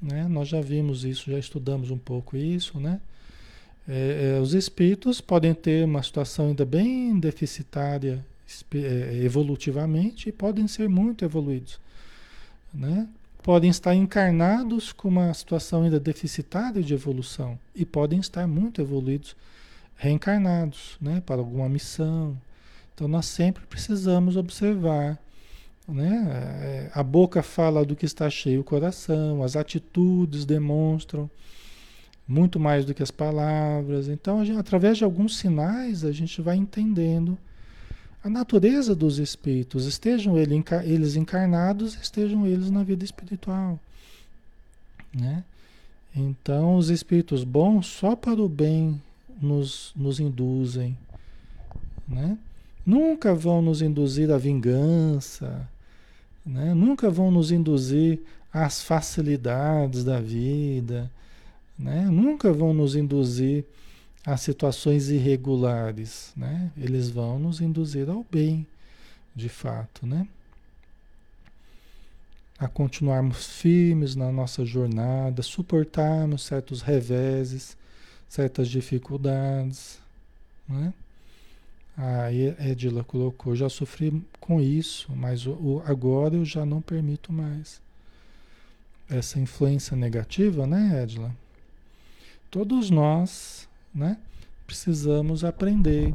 Né? 0.00 0.26
Nós 0.28 0.48
já 0.48 0.60
vimos 0.60 1.04
isso, 1.04 1.30
já 1.30 1.38
estudamos 1.38 1.90
um 1.90 1.98
pouco 1.98 2.36
isso, 2.36 2.78
né? 2.78 3.00
É, 3.88 4.34
é, 4.36 4.40
os 4.40 4.54
espíritos 4.54 5.20
podem 5.20 5.54
ter 5.54 5.84
uma 5.84 6.02
situação 6.02 6.48
ainda 6.48 6.64
bem 6.64 7.18
deficitária 7.18 8.24
evolutivamente 9.22 10.28
e 10.28 10.32
podem 10.32 10.66
ser 10.68 10.88
muito 10.88 11.24
evoluídos 11.24 11.80
né? 12.72 13.08
Podem 13.42 13.70
estar 13.70 13.94
encarnados 13.94 14.92
com 14.92 15.08
uma 15.08 15.34
situação 15.34 15.82
ainda 15.82 15.98
deficitária 15.98 16.82
de 16.82 16.94
evolução 16.94 17.58
e 17.74 17.84
podem 17.84 18.20
estar 18.20 18.46
muito 18.46 18.80
evoluídos, 18.80 19.36
reencarnados, 19.96 20.96
né? 21.00 21.22
Para 21.26 21.40
alguma 21.40 21.68
missão. 21.68 22.38
Então 22.94 23.08
nós 23.08 23.26
sempre 23.26 23.66
precisamos 23.66 24.36
observar, 24.36 25.18
né? 25.88 26.26
É, 26.62 26.90
a 26.94 27.02
boca 27.02 27.42
fala 27.42 27.84
do 27.84 27.96
que 27.96 28.06
está 28.06 28.30
cheio 28.30 28.60
o 28.60 28.64
coração, 28.64 29.42
as 29.42 29.56
atitudes 29.56 30.44
demonstram 30.44 31.28
muito 32.26 32.60
mais 32.60 32.84
do 32.84 32.94
que 32.94 33.02
as 33.02 33.10
palavras. 33.10 34.08
Então, 34.08 34.44
gente, 34.44 34.58
através 34.58 34.96
de 34.96 35.04
alguns 35.04 35.36
sinais, 35.36 36.04
a 36.04 36.12
gente 36.12 36.40
vai 36.40 36.56
entendendo 36.56 37.36
a 38.24 38.30
natureza 38.30 38.94
dos 38.94 39.18
espíritos, 39.18 39.84
estejam 39.84 40.38
eles 40.38 41.16
encarnados, 41.16 41.98
estejam 42.00 42.46
eles 42.46 42.70
na 42.70 42.84
vida 42.84 43.04
espiritual. 43.04 43.80
Né? 45.12 45.42
Então, 46.14 46.76
os 46.76 46.88
espíritos 46.88 47.42
bons 47.42 47.86
só 47.86 48.14
para 48.14 48.40
o 48.40 48.48
bem 48.48 49.00
nos, 49.40 49.92
nos 49.96 50.20
induzem. 50.20 50.96
Né? 52.06 52.38
Nunca 52.86 53.34
vão 53.34 53.60
nos 53.60 53.82
induzir 53.82 54.30
à 54.30 54.38
vingança, 54.38 55.68
né? 56.46 56.74
nunca 56.74 57.10
vão 57.10 57.30
nos 57.30 57.50
induzir 57.50 58.20
às 58.52 58.82
facilidades 58.82 60.04
da 60.04 60.20
vida, 60.20 61.10
né? 61.78 62.06
nunca 62.10 62.52
vão 62.52 62.72
nos 62.72 62.94
induzir 62.94 63.64
a 64.24 64.36
situações 64.36 65.08
irregulares, 65.08 66.32
né? 66.36 66.70
Eles 66.76 67.10
vão 67.10 67.38
nos 67.38 67.60
induzir 67.60 68.08
ao 68.08 68.24
bem, 68.30 68.66
de 69.34 69.48
fato, 69.48 70.06
né? 70.06 70.26
A 72.58 72.68
continuarmos 72.68 73.46
firmes 73.46 74.14
na 74.14 74.30
nossa 74.30 74.64
jornada, 74.64 75.42
suportarmos 75.42 76.44
certos 76.44 76.80
reveses, 76.82 77.76
certas 78.28 78.68
dificuldades, 78.68 79.98
né? 80.68 80.94
A 81.96 82.32
Edila 82.32 83.04
colocou, 83.04 83.54
já 83.54 83.68
sofri 83.68 84.24
com 84.40 84.60
isso, 84.60 85.12
mas 85.14 85.46
o, 85.46 85.82
agora 85.84 86.36
eu 86.36 86.44
já 86.44 86.64
não 86.64 86.80
permito 86.80 87.32
mais. 87.32 87.82
Essa 89.10 89.38
influência 89.38 89.94
negativa, 89.94 90.66
né, 90.66 91.02
Edila? 91.02 91.34
Todos 92.50 92.88
nós 92.88 93.68
né? 93.94 94.16
Precisamos 94.66 95.44
aprender 95.44 96.14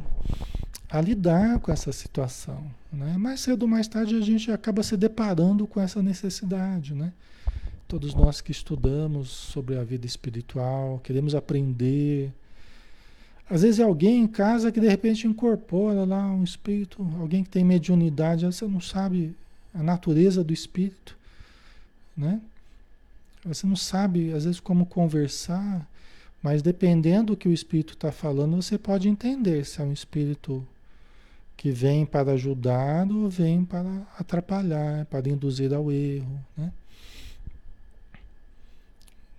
a 0.90 1.00
lidar 1.00 1.58
com 1.60 1.70
essa 1.70 1.92
situação, 1.92 2.64
né? 2.92 3.16
Mais 3.18 3.40
cedo 3.40 3.62
ou 3.62 3.68
mais 3.68 3.86
tarde 3.86 4.16
a 4.16 4.20
gente 4.20 4.50
acaba 4.50 4.82
se 4.82 4.96
deparando 4.96 5.66
com 5.66 5.80
essa 5.80 6.02
necessidade, 6.02 6.94
né? 6.94 7.12
Todos 7.86 8.14
nós 8.14 8.40
que 8.40 8.52
estudamos 8.52 9.28
sobre 9.28 9.78
a 9.78 9.84
vida 9.84 10.06
espiritual, 10.06 11.00
queremos 11.02 11.34
aprender. 11.34 12.32
Às 13.48 13.62
vezes 13.62 13.80
é 13.80 13.82
alguém 13.82 14.22
em 14.22 14.26
casa 14.26 14.70
que 14.70 14.80
de 14.80 14.88
repente 14.88 15.26
incorpora 15.26 16.04
lá 16.04 16.26
um 16.26 16.44
espírito, 16.44 17.06
alguém 17.18 17.42
que 17.42 17.50
tem 17.50 17.64
mediunidade, 17.64 18.44
você 18.44 18.66
não 18.66 18.80
sabe 18.80 19.34
a 19.74 19.82
natureza 19.82 20.44
do 20.44 20.52
espírito, 20.52 21.16
né? 22.16 22.40
Você 23.44 23.66
não 23.66 23.76
sabe, 23.76 24.32
às 24.32 24.44
vezes, 24.44 24.60
como 24.60 24.84
conversar. 24.84 25.86
Mas 26.42 26.62
dependendo 26.62 27.32
do 27.32 27.36
que 27.36 27.48
o 27.48 27.52
espírito 27.52 27.94
está 27.94 28.12
falando, 28.12 28.56
você 28.56 28.78
pode 28.78 29.08
entender 29.08 29.64
se 29.64 29.80
é 29.80 29.84
um 29.84 29.92
espírito 29.92 30.66
que 31.56 31.72
vem 31.72 32.06
para 32.06 32.32
ajudar 32.32 33.10
ou 33.10 33.28
vem 33.28 33.64
para 33.64 34.06
atrapalhar, 34.16 35.04
para 35.06 35.28
induzir 35.28 35.74
ao 35.74 35.90
erro. 35.90 36.40
Né? 36.56 36.72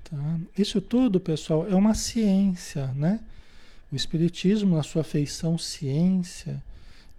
Tá? 0.03 0.39
Isso 0.57 0.81
tudo, 0.81 1.19
pessoal, 1.19 1.65
é 1.67 1.75
uma 1.75 1.93
ciência, 1.93 2.87
né? 2.87 3.21
O 3.91 3.95
Espiritismo, 3.95 4.75
na 4.75 4.83
sua 4.83 5.03
feição 5.03 5.57
ciência, 5.57 6.61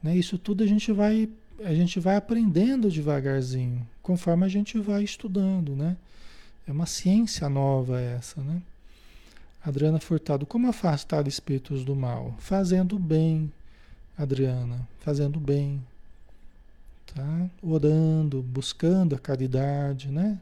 né? 0.03 0.17
isso 0.17 0.39
tudo 0.39 0.63
a 0.63 0.67
gente 0.67 0.93
vai 0.93 1.29
a 1.63 1.75
gente 1.75 2.01
vai 2.01 2.17
aprendendo 2.17 2.91
devagarzinho, 2.91 3.87
conforme 4.03 4.47
a 4.47 4.49
gente 4.49 4.79
vai 4.79 5.05
estudando, 5.05 5.77
né? 5.77 5.95
É 6.67 6.73
uma 6.73 6.87
ciência 6.87 7.49
nova 7.51 8.01
essa, 8.01 8.41
né? 8.41 8.63
Adriana 9.63 10.01
Furtado, 10.01 10.47
como 10.47 10.69
afastar 10.69 11.29
espíritos 11.29 11.85
do 11.85 11.95
mal? 11.95 12.35
Fazendo 12.39 12.99
bem, 12.99 13.53
Adriana, 14.17 14.89
fazendo 15.01 15.39
bem, 15.39 15.83
tá? 17.15 17.51
Orando, 17.63 18.41
buscando 18.41 19.15
a 19.15 19.19
caridade, 19.19 20.09
né? 20.09 20.41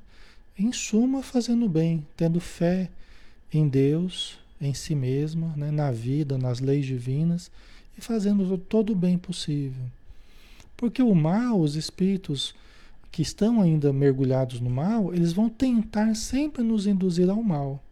Em 0.57 0.73
suma, 0.73 1.21
fazendo 1.21 1.69
bem, 1.69 2.07
tendo 2.17 2.39
fé 2.39 2.89
em 3.53 3.69
Deus, 3.69 4.39
em 4.61 4.73
si 4.73 4.95
mesma, 4.95 5.53
né? 5.57 5.73
na 5.73 5.91
vida, 5.91 6.39
nas 6.39 6.61
leis 6.61 6.87
divinas 6.87 7.51
e 7.97 8.01
fazendo 8.01 8.57
todo 8.57 8.93
o 8.93 8.97
bem 8.97 9.19
possível. 9.19 9.83
Porque 10.77 11.03
o 11.03 11.15
mal, 11.15 11.61
os 11.61 11.75
espíritos 11.75 12.55
que 13.11 13.23
estão 13.23 13.61
ainda 13.61 13.93
mergulhados 13.93 14.61
no 14.61 14.71
mal, 14.71 15.13
eles 15.13 15.33
vão 15.33 15.49
tentar 15.49 16.15
sempre 16.15 16.63
nos 16.63 16.87
induzir 16.87 17.29
ao 17.29 17.43
mal 17.43 17.83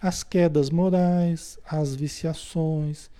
às 0.00 0.22
quedas 0.22 0.70
morais, 0.70 1.58
às 1.66 1.94
viciações, 1.94 3.10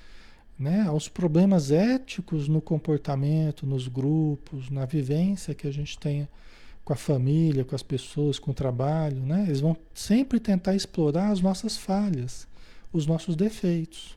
né, 0.58 0.82
aos 0.82 1.08
problemas 1.08 1.70
éticos 1.70 2.48
no 2.48 2.60
comportamento, 2.60 3.66
nos 3.66 3.88
grupos, 3.88 4.70
na 4.70 4.86
vivência 4.86 5.54
que 5.54 5.66
a 5.66 5.72
gente 5.72 5.98
tem 5.98 6.28
com 6.84 6.92
a 6.92 6.96
família, 6.96 7.64
com 7.64 7.74
as 7.74 7.82
pessoas, 7.82 8.38
com 8.38 8.52
o 8.52 8.54
trabalho, 8.54 9.20
né? 9.20 9.42
Eles 9.48 9.60
vão 9.60 9.76
sempre 9.92 10.38
tentar 10.38 10.74
explorar 10.74 11.32
as 11.32 11.40
nossas 11.40 11.76
falhas, 11.76 12.46
os 12.92 13.06
nossos 13.06 13.34
defeitos. 13.34 14.16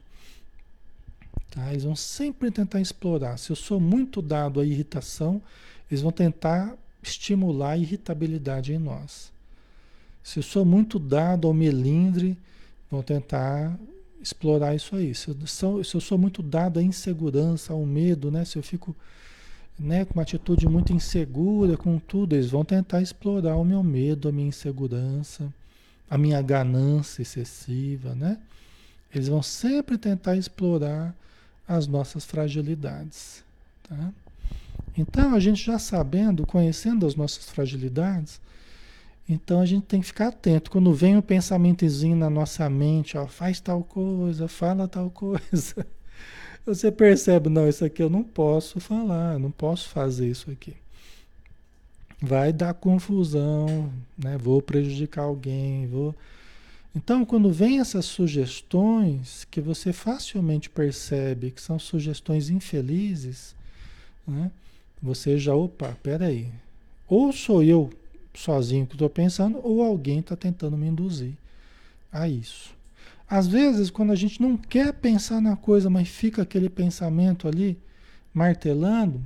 Tá? 1.49 1.71
Eles 1.71 1.83
vão 1.83 1.95
sempre 1.95 2.51
tentar 2.51 2.79
explorar. 2.79 3.37
Se 3.37 3.49
eu 3.49 3.55
sou 3.55 3.79
muito 3.79 4.21
dado 4.21 4.59
à 4.59 4.65
irritação, 4.65 5.41
eles 5.89 6.01
vão 6.01 6.11
tentar 6.11 6.77
estimular 7.01 7.71
a 7.71 7.77
irritabilidade 7.77 8.71
em 8.71 8.77
nós. 8.77 9.31
Se 10.21 10.37
eu 10.37 10.43
sou 10.43 10.63
muito 10.63 10.99
dado 10.99 11.47
ao 11.47 11.53
melindre, 11.55 12.37
vão 12.89 13.01
tentar 13.01 13.77
explorar 14.22 14.75
isso 14.75 14.96
aí. 14.96 15.13
Se 15.15 15.29
eu, 15.29 15.36
sou, 15.46 15.84
se 15.84 15.96
eu 15.96 16.01
sou 16.01 16.17
muito 16.17 16.41
dado 16.41 16.79
à 16.79 16.84
insegurança, 16.84 17.74
ao 17.74 17.86
medo, 17.86 18.29
né? 18.31 18.46
Se 18.46 18.58
eu 18.58 18.63
fico 18.63 18.96
né, 19.77 20.03
com 20.03 20.13
uma 20.15 20.24
atitude 20.24 20.67
muito 20.67 20.91
insegura 20.91 21.77
com 21.77 21.98
tudo, 22.00 22.36
eles 22.36 22.50
vão 22.50 22.65
tentar 22.65 23.01
explorar 23.01 23.55
o 23.55 23.63
meu 23.63 23.81
medo, 23.81 24.27
a 24.27 24.31
minha 24.31 24.50
insegurança, 24.50 25.51
a 26.10 26.17
minha 26.17 26.41
ganância 26.41 27.22
excessiva, 27.22 28.13
né? 28.13 28.38
Eles 29.13 29.27
vão 29.27 29.41
sempre 29.41 29.98
tentar 29.98 30.36
explorar 30.36 31.15
as 31.67 31.88
nossas 31.88 32.25
fragilidades, 32.25 33.43
tá? 33.88 34.12
Então, 34.98 35.34
a 35.34 35.39
gente 35.39 35.63
já 35.63 35.79
sabendo, 35.79 36.46
conhecendo 36.46 37.05
as 37.05 37.15
nossas 37.15 37.50
fragilidades, 37.50 38.41
então 39.29 39.62
a 39.62 39.65
gente 39.65 39.86
tem 39.86 40.01
que 40.01 40.07
ficar 40.07 40.29
atento. 40.29 40.71
Quando 40.71 40.91
vem 40.91 41.15
um 41.15 41.21
pensamentozinho 41.21 42.15
na 42.15 42.31
nossa 42.31 42.67
mente, 42.67 43.15
ó, 43.15 43.27
faz 43.27 43.59
tal 43.59 43.83
coisa, 43.83 44.48
fala 44.48 44.88
tal 44.88 45.12
coisa. 45.12 45.86
Você 46.65 46.91
percebe, 46.91 47.48
não, 47.48 47.69
isso 47.69 47.86
aqui 47.86 48.01
eu 48.01 48.09
não 48.09 48.24
posso 48.24 48.79
falar, 48.79 49.38
não 49.38 49.51
posso 49.51 49.88
fazer 49.89 50.27
isso 50.27 50.50
aqui. 50.50 50.75
Vai 52.19 52.51
dar 52.51 52.74
confusão, 52.74 53.93
né? 54.17 54.36
Vou 54.38 54.62
prejudicar 54.63 55.24
alguém, 55.24 55.88
vou. 55.88 56.13
Então, 56.93 57.24
quando 57.24 57.51
vem 57.51 57.79
essas 57.79 58.05
sugestões 58.05 59.45
que 59.50 59.62
você 59.62 59.93
facilmente 59.93 60.69
percebe 60.69 61.51
que 61.51 61.62
são 61.62 61.77
sugestões 61.77 62.50
infelizes, 62.50 63.55
né? 64.27 64.51
Você 65.01 65.38
já, 65.38 65.53
opa, 65.53 65.95
peraí. 66.03 66.51
Ou 67.07 67.31
sou 67.31 67.63
eu 67.63 67.89
sozinho 68.33 68.86
que 68.86 68.95
estou 68.95 69.09
pensando, 69.09 69.59
ou 69.63 69.83
alguém 69.83 70.19
está 70.19 70.36
tentando 70.36 70.77
me 70.77 70.88
induzir 70.88 71.33
a 72.12 72.27
isso. 72.27 72.74
Às 73.29 73.48
vezes, 73.48 73.89
quando 73.89 74.12
a 74.12 74.15
gente 74.15 74.41
não 74.41 74.57
quer 74.57 74.91
pensar 74.93 75.39
na 75.39 75.55
coisa, 75.55 75.89
mas 75.89 76.07
fica 76.07 76.41
aquele 76.41 76.67
pensamento 76.67 77.48
ali 77.48 77.77
martelando, 78.33 79.21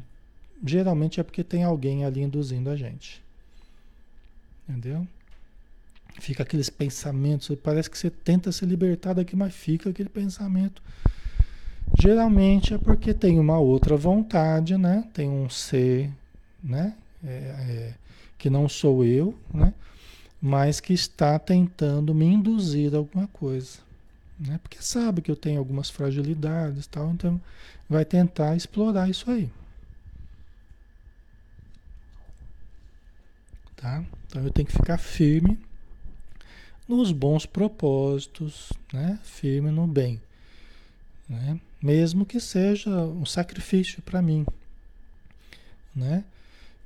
geralmente 0.64 1.20
é 1.20 1.24
porque 1.24 1.44
tem 1.44 1.64
alguém 1.64 2.04
ali 2.04 2.22
induzindo 2.22 2.70
a 2.70 2.76
gente. 2.76 3.24
Entendeu? 4.68 5.08
Fica 6.20 6.44
aqueles 6.44 6.70
pensamentos, 6.70 7.56
parece 7.64 7.90
que 7.90 7.98
você 7.98 8.10
tenta 8.10 8.52
se 8.52 8.66
libertar 8.66 9.14
daqui, 9.14 9.36
mas 9.36 9.54
fica 9.54 9.90
aquele 9.90 10.10
pensamento. 10.10 10.82
Geralmente 12.00 12.74
é 12.74 12.78
porque 12.78 13.14
tem 13.14 13.40
uma 13.40 13.60
outra 13.60 13.96
vontade, 13.96 14.78
né? 14.78 15.08
Tem 15.14 15.30
um 15.30 15.50
ser, 15.50 16.12
né? 16.64 16.96
É, 17.24 17.30
é, 17.30 17.94
que 18.44 18.50
não 18.50 18.68
sou 18.68 19.06
eu, 19.06 19.34
né? 19.54 19.74
mas 20.42 20.82
que 20.82 20.92
está 20.92 21.40
tentando 21.40 22.14
me 22.14 22.26
induzir 22.26 22.94
a 22.94 22.98
alguma 22.98 23.26
coisa. 23.26 23.80
Né? 24.38 24.60
Porque 24.62 24.82
sabe 24.82 25.22
que 25.22 25.32
eu 25.32 25.36
tenho 25.38 25.60
algumas 25.60 25.90
fragilidades 25.90 26.86
tal, 26.86 27.12
então 27.12 27.40
vai 27.90 28.04
tentar 28.04 28.58
explorar 28.58 29.10
isso 29.10 29.32
aí. 29.32 29.50
tá? 33.78 34.04
Então 34.28 34.44
eu 34.44 34.52
tenho 34.52 34.68
que 34.68 34.74
ficar 34.74 34.98
firme 34.98 35.58
nos 36.86 37.14
bons 37.14 37.46
propósitos, 37.46 38.74
né? 38.92 39.20
Firme 39.24 39.72
no 39.72 39.88
bem, 39.88 40.22
né? 41.30 41.58
Mesmo 41.82 42.26
que 42.26 42.42
seja 42.42 42.90
um 42.90 43.26
sacrifício 43.26 44.02
para 44.02 44.22
mim, 44.22 44.46
né? 45.96 46.26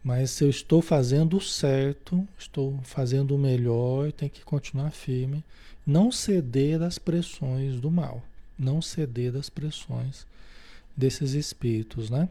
Mas 0.08 0.32
se 0.32 0.46
eu 0.46 0.50
estou 0.50 0.82
fazendo 0.82 1.36
o 1.36 1.41
certo, 1.41 2.26
estou 2.39 2.80
fazendo 2.84 3.36
o 3.36 3.38
melhor, 3.38 4.10
tenho 4.13 4.32
que 4.32 4.41
continuar 4.41 4.91
firme, 4.91 5.43
não 5.86 6.13
ceder 6.13 6.82
às 6.82 6.98
pressões 6.98 7.78
do 7.82 7.91
mal, 7.91 8.24
não 8.58 8.82
ceder 8.82 9.36
às 9.36 9.50
pressões 9.50 10.26
desses 10.96 11.34
espíritos, 11.34 12.10
né? 12.10 12.30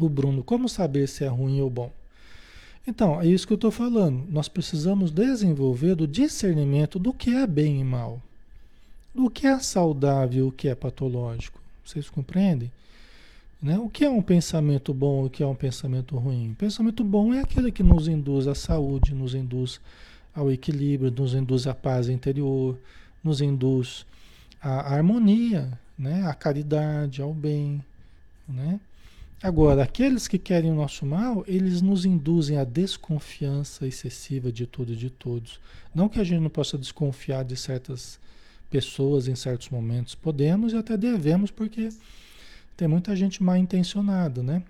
O 0.00 0.08
Bruno, 0.08 0.42
como 0.42 0.66
saber 0.66 1.06
se 1.06 1.24
é 1.24 1.28
ruim 1.28 1.60
ou 1.60 1.68
bom? 1.68 1.92
Então, 2.86 3.20
é 3.20 3.26
isso 3.26 3.46
que 3.46 3.52
eu 3.52 3.56
estou 3.56 3.70
falando. 3.70 4.24
Nós 4.30 4.48
precisamos 4.48 5.10
desenvolver 5.10 6.00
o 6.00 6.08
discernimento 6.08 6.98
do 6.98 7.12
que 7.12 7.36
é 7.36 7.46
bem 7.46 7.82
e 7.82 7.84
mal, 7.84 8.18
do 9.14 9.28
que 9.28 9.46
é 9.46 9.60
saudável 9.60 10.46
e 10.46 10.48
o 10.48 10.52
que 10.52 10.68
é 10.68 10.74
patológico. 10.74 11.60
Vocês 11.84 12.08
compreendem? 12.08 12.72
Né? 13.62 13.78
O 13.78 13.88
que 13.88 14.04
é 14.04 14.10
um 14.10 14.20
pensamento 14.20 14.92
bom 14.92 15.22
e 15.22 15.26
o 15.26 15.30
que 15.30 15.42
é 15.42 15.46
um 15.46 15.54
pensamento 15.54 16.16
ruim? 16.16 16.50
O 16.50 16.56
pensamento 16.56 17.04
bom 17.04 17.32
é 17.32 17.40
aquele 17.40 17.70
que 17.70 17.82
nos 17.82 18.08
induz 18.08 18.48
à 18.48 18.54
saúde, 18.56 19.14
nos 19.14 19.34
induz 19.34 19.80
ao 20.34 20.50
equilíbrio, 20.50 21.12
nos 21.12 21.32
induz 21.32 21.68
à 21.68 21.74
paz 21.74 22.08
interior, 22.08 22.76
nos 23.22 23.40
induz 23.40 24.04
à 24.60 24.92
harmonia, 24.92 25.78
né? 25.96 26.26
à 26.26 26.34
caridade, 26.34 27.22
ao 27.22 27.32
bem. 27.32 27.80
Né? 28.48 28.80
Agora, 29.40 29.84
aqueles 29.84 30.26
que 30.26 30.38
querem 30.38 30.72
o 30.72 30.74
nosso 30.74 31.06
mal, 31.06 31.44
eles 31.46 31.80
nos 31.80 32.04
induzem 32.04 32.58
à 32.58 32.64
desconfiança 32.64 33.86
excessiva 33.86 34.50
de 34.50 34.66
tudo 34.66 34.92
e 34.92 34.96
de 34.96 35.10
todos. 35.10 35.60
Não 35.94 36.08
que 36.08 36.18
a 36.18 36.24
gente 36.24 36.40
não 36.40 36.50
possa 36.50 36.76
desconfiar 36.76 37.44
de 37.44 37.56
certas 37.56 38.18
pessoas 38.70 39.28
em 39.28 39.36
certos 39.36 39.68
momentos, 39.68 40.14
podemos 40.14 40.72
e 40.72 40.76
até 40.76 40.96
devemos, 40.96 41.50
porque 41.50 41.90
tem 42.82 42.88
muita 42.88 43.14
gente 43.14 43.40
mal 43.40 43.56
intencionada, 43.56 44.42
né? 44.42 44.60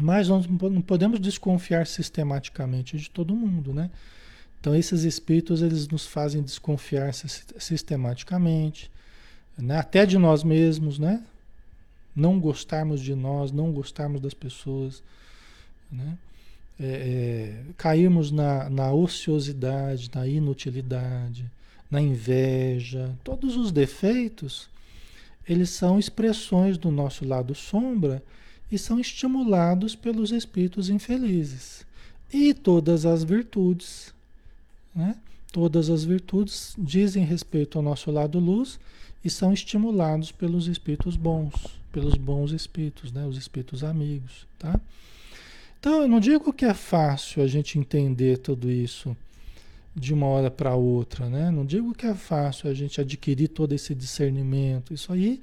Mas 0.00 0.28
nós 0.28 0.48
não 0.48 0.82
podemos 0.82 1.20
desconfiar 1.20 1.86
sistematicamente 1.86 2.98
de 2.98 3.08
todo 3.08 3.36
mundo, 3.36 3.72
né? 3.72 3.88
Então 4.58 4.74
esses 4.74 5.04
espíritos 5.04 5.62
eles 5.62 5.86
nos 5.86 6.04
fazem 6.04 6.42
desconfiar 6.42 7.14
sistematicamente, 7.14 8.90
né? 9.56 9.78
até 9.78 10.04
de 10.04 10.18
nós 10.18 10.42
mesmos, 10.42 10.98
né? 10.98 11.22
não 12.16 12.40
gostarmos 12.40 13.00
de 13.00 13.14
nós, 13.14 13.52
não 13.52 13.70
gostarmos 13.70 14.20
das 14.20 14.34
pessoas, 14.34 15.00
né? 15.90 16.18
É, 16.80 16.84
é, 16.84 17.62
cairmos 17.76 18.32
na, 18.32 18.68
na 18.68 18.92
ociosidade, 18.92 20.10
na 20.12 20.26
inutilidade, 20.26 21.48
na 21.88 22.00
inveja, 22.00 23.14
todos 23.22 23.56
os 23.56 23.70
defeitos, 23.70 24.68
eles 25.48 25.70
são 25.70 25.98
expressões 25.98 26.76
do 26.76 26.90
nosso 26.90 27.24
lado 27.24 27.54
sombra 27.54 28.22
e 28.70 28.76
são 28.76 28.98
estimulados 28.98 29.94
pelos 29.94 30.32
espíritos 30.32 30.90
infelizes. 30.90 31.86
E 32.32 32.52
todas 32.52 33.06
as 33.06 33.22
virtudes, 33.22 34.12
né? 34.94 35.16
todas 35.52 35.88
as 35.88 36.04
virtudes 36.04 36.74
dizem 36.76 37.24
respeito 37.24 37.78
ao 37.78 37.84
nosso 37.84 38.10
lado 38.10 38.38
luz 38.38 38.78
e 39.24 39.30
são 39.30 39.52
estimulados 39.52 40.32
pelos 40.32 40.66
espíritos 40.66 41.16
bons, 41.16 41.54
pelos 41.92 42.14
bons 42.14 42.52
espíritos, 42.52 43.12
né? 43.12 43.24
Os 43.26 43.36
espíritos 43.36 43.82
amigos, 43.82 44.46
tá? 44.58 44.80
Então, 45.78 46.02
eu 46.02 46.08
não 46.08 46.20
digo 46.20 46.52
que 46.52 46.64
é 46.64 46.74
fácil 46.74 47.42
a 47.42 47.46
gente 47.46 47.78
entender 47.78 48.38
tudo 48.38 48.70
isso 48.70 49.16
de 49.96 50.12
uma 50.12 50.26
hora 50.26 50.50
para 50.50 50.74
outra, 50.74 51.26
né? 51.30 51.50
Não 51.50 51.64
digo 51.64 51.94
que 51.94 52.06
é 52.06 52.14
fácil 52.14 52.68
a 52.68 52.74
gente 52.74 53.00
adquirir 53.00 53.48
todo 53.48 53.72
esse 53.72 53.94
discernimento. 53.94 54.92
Isso 54.92 55.10
aí 55.10 55.40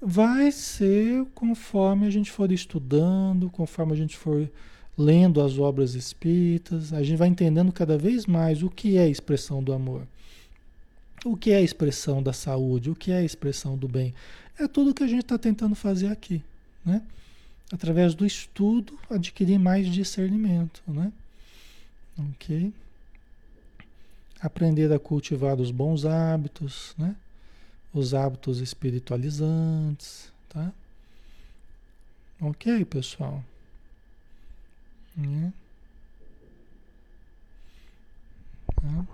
vai 0.00 0.52
ser 0.52 1.26
conforme 1.34 2.06
a 2.06 2.10
gente 2.10 2.30
for 2.30 2.52
estudando, 2.52 3.50
conforme 3.50 3.92
a 3.92 3.96
gente 3.96 4.16
for 4.16 4.48
lendo 4.96 5.40
as 5.40 5.58
obras 5.58 5.94
espíritas, 5.94 6.92
a 6.92 7.02
gente 7.02 7.16
vai 7.16 7.28
entendendo 7.28 7.72
cada 7.72 7.98
vez 7.98 8.26
mais 8.26 8.62
o 8.62 8.70
que 8.70 8.96
é 8.96 9.02
a 9.02 9.08
expressão 9.08 9.62
do 9.62 9.72
amor. 9.72 10.06
O 11.24 11.36
que 11.36 11.50
é 11.50 11.56
a 11.56 11.62
expressão 11.62 12.22
da 12.22 12.32
saúde? 12.32 12.90
O 12.90 12.94
que 12.94 13.10
é 13.10 13.16
a 13.16 13.24
expressão 13.24 13.76
do 13.76 13.88
bem? 13.88 14.14
É 14.58 14.68
tudo 14.68 14.94
que 14.94 15.02
a 15.02 15.06
gente 15.06 15.22
está 15.22 15.36
tentando 15.36 15.74
fazer 15.74 16.08
aqui, 16.08 16.42
né? 16.84 17.02
Através 17.72 18.14
do 18.14 18.26
estudo, 18.26 18.98
adquirir 19.08 19.58
mais 19.58 19.86
discernimento, 19.86 20.82
né? 20.86 21.12
Ok? 22.18 22.72
Aprender 24.40 24.92
a 24.92 24.98
cultivar 24.98 25.60
os 25.60 25.70
bons 25.70 26.04
hábitos, 26.04 26.94
né? 26.96 27.14
Os 27.92 28.14
hábitos 28.14 28.60
espiritualizantes, 28.60 30.32
tá? 30.48 30.72
Ok, 32.40 32.84
pessoal? 32.86 33.44
Né? 35.16 35.52
Tá? 38.76 39.06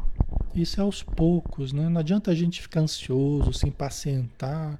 Isso 0.54 0.80
é 0.80 0.82
aos 0.82 1.02
poucos, 1.02 1.72
né? 1.72 1.88
Não 1.88 2.00
adianta 2.00 2.30
a 2.30 2.34
gente 2.34 2.62
ficar 2.62 2.80
ansioso, 2.80 3.52
se 3.52 3.66
impacientar 3.66 4.78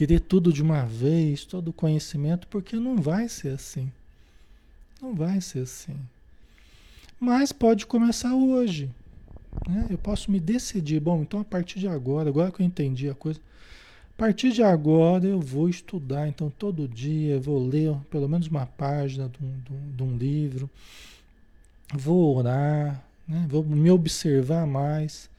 querer 0.00 0.20
tudo 0.20 0.50
de 0.50 0.62
uma 0.62 0.86
vez, 0.86 1.44
todo 1.44 1.68
o 1.68 1.72
conhecimento, 1.74 2.46
porque 2.46 2.74
não 2.76 2.96
vai 2.96 3.28
ser 3.28 3.50
assim. 3.50 3.92
Não 4.98 5.14
vai 5.14 5.42
ser 5.42 5.58
assim. 5.58 5.94
Mas 7.20 7.52
pode 7.52 7.84
começar 7.84 8.34
hoje. 8.34 8.90
Né? 9.68 9.86
Eu 9.90 9.98
posso 9.98 10.30
me 10.30 10.40
decidir, 10.40 11.00
bom, 11.00 11.22
então 11.22 11.40
a 11.40 11.44
partir 11.44 11.78
de 11.78 11.88
agora, 11.88 12.28
agora 12.28 12.50
que 12.50 12.62
eu 12.62 12.66
entendi 12.66 13.08
a 13.08 13.14
coisa, 13.14 13.40
a 14.14 14.18
partir 14.18 14.52
de 14.52 14.62
agora 14.62 15.26
eu 15.26 15.40
vou 15.40 15.68
estudar, 15.68 16.28
então 16.28 16.50
todo 16.50 16.86
dia 16.86 17.34
eu 17.34 17.40
vou 17.40 17.66
ler 17.66 17.94
pelo 18.10 18.28
menos 18.28 18.48
uma 18.48 18.66
página 18.66 19.28
de 19.28 19.44
um, 19.44 19.92
de 19.96 20.02
um, 20.02 20.16
livro, 20.16 20.68
vou 21.94 22.36
orar, 22.36 23.02
né? 23.26 23.46
vou 23.48 23.64
me 23.64 23.90
observar 23.90 24.66
mais, 24.66 25.30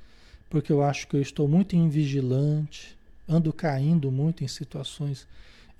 porque 0.49 0.71
eu 0.71 0.81
acho 0.81 1.07
que 1.07 1.15
eu 1.15 1.21
estou 1.21 1.47
muito 1.47 1.75
invigilante 1.75 2.97
ando 3.31 3.53
caindo 3.53 4.11
muito 4.11 4.43
em 4.43 4.47
situações 4.47 5.27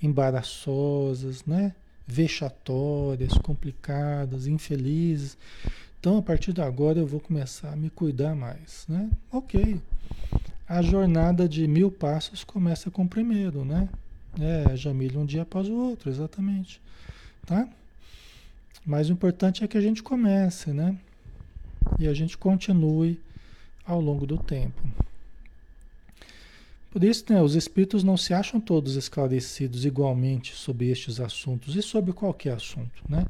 embaraçosas, 0.02 1.46
né? 1.46 1.74
vexatórias, 2.08 3.34
complicadas, 3.34 4.48
infelizes. 4.48 5.38
Então, 6.02 6.18
a 6.18 6.22
partir 6.24 6.52
de 6.52 6.60
agora, 6.64 6.98
eu 6.98 7.06
vou 7.06 7.20
começar 7.20 7.72
a 7.72 7.76
me 7.76 7.88
cuidar 7.92 8.34
mais, 8.34 8.88
né? 8.90 9.08
Ok. 9.32 9.80
A 10.68 10.82
jornada 10.82 11.48
de 11.48 11.68
mil 11.68 11.92
passos 11.92 12.44
começa 12.44 12.90
com 12.90 13.04
o 13.04 13.08
primeiro, 13.08 13.64
né? 13.64 13.88
É, 14.40 14.76
Jamília, 14.76 15.20
um 15.20 15.26
dia 15.28 15.44
após 15.44 15.70
o 15.70 15.76
outro, 15.76 16.10
exatamente. 16.10 16.82
Tá? 17.46 17.70
Mas 18.84 19.10
o 19.10 19.14
importante 19.14 19.64
é 19.64 19.68
que 19.68 19.78
a 19.78 19.82
gente 19.82 20.02
comece, 20.02 20.72
né? 20.72 20.98
E 22.00 22.08
a 22.08 22.16
gente 22.16 22.36
continue 22.36 23.22
ao 23.86 24.02
longo 24.02 24.26
do 24.26 24.40
tempo. 24.40 24.82
Por 26.90 27.04
isso, 27.04 27.26
né, 27.30 27.44
os 27.44 27.54
espíritos 27.54 28.04
não 28.04 28.18
se 28.18 28.34
acham 28.34 28.60
todos 28.60 28.96
esclarecidos 28.96 29.86
igualmente 29.86 30.56
sobre 30.56 30.90
estes 30.90 31.20
assuntos 31.20 31.76
e 31.76 31.82
sobre 31.84 32.12
qualquer 32.12 32.56
assunto, 32.56 33.04
né? 33.08 33.28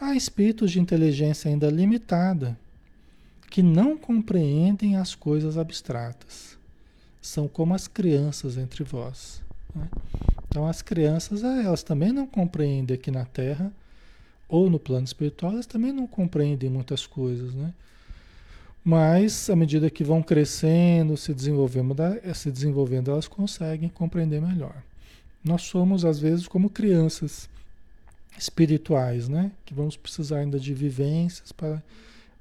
Há 0.00 0.14
espíritos 0.14 0.70
de 0.70 0.80
inteligência 0.80 1.50
ainda 1.50 1.68
limitada 1.68 2.56
que 3.50 3.62
não 3.62 3.96
compreendem 3.96 4.96
as 4.96 5.14
coisas 5.14 5.58
abstratas. 5.58 6.56
São 7.20 7.48
como 7.48 7.74
as 7.74 7.88
crianças 7.88 8.56
entre 8.56 8.84
vós. 8.84 9.42
Né? 9.74 9.88
Então, 10.48 10.66
as 10.66 10.82
crianças, 10.82 11.42
ah, 11.42 11.62
elas 11.62 11.82
também 11.82 12.12
não 12.12 12.26
compreendem 12.26 12.94
aqui 12.94 13.10
na 13.10 13.24
Terra 13.24 13.72
ou 14.48 14.70
no 14.70 14.78
plano 14.78 15.04
espiritual, 15.04 15.52
elas 15.52 15.66
também 15.66 15.92
não 15.92 16.06
compreendem 16.06 16.70
muitas 16.70 17.06
coisas, 17.06 17.52
né? 17.54 17.74
Mas, 18.82 19.50
à 19.50 19.56
medida 19.56 19.90
que 19.90 20.02
vão 20.02 20.22
crescendo, 20.22 21.16
se 21.16 21.34
desenvolvendo, 21.34 21.94
se 22.34 22.50
desenvolvendo, 22.50 23.10
elas 23.10 23.28
conseguem 23.28 23.88
compreender 23.88 24.40
melhor. 24.40 24.82
Nós 25.44 25.62
somos, 25.62 26.04
às 26.04 26.18
vezes, 26.18 26.48
como 26.48 26.70
crianças 26.70 27.50
espirituais, 28.38 29.28
né? 29.28 29.50
Que 29.64 29.74
vamos 29.74 29.96
precisar 29.96 30.38
ainda 30.38 30.58
de 30.58 30.72
vivências 30.72 31.52
para 31.52 31.82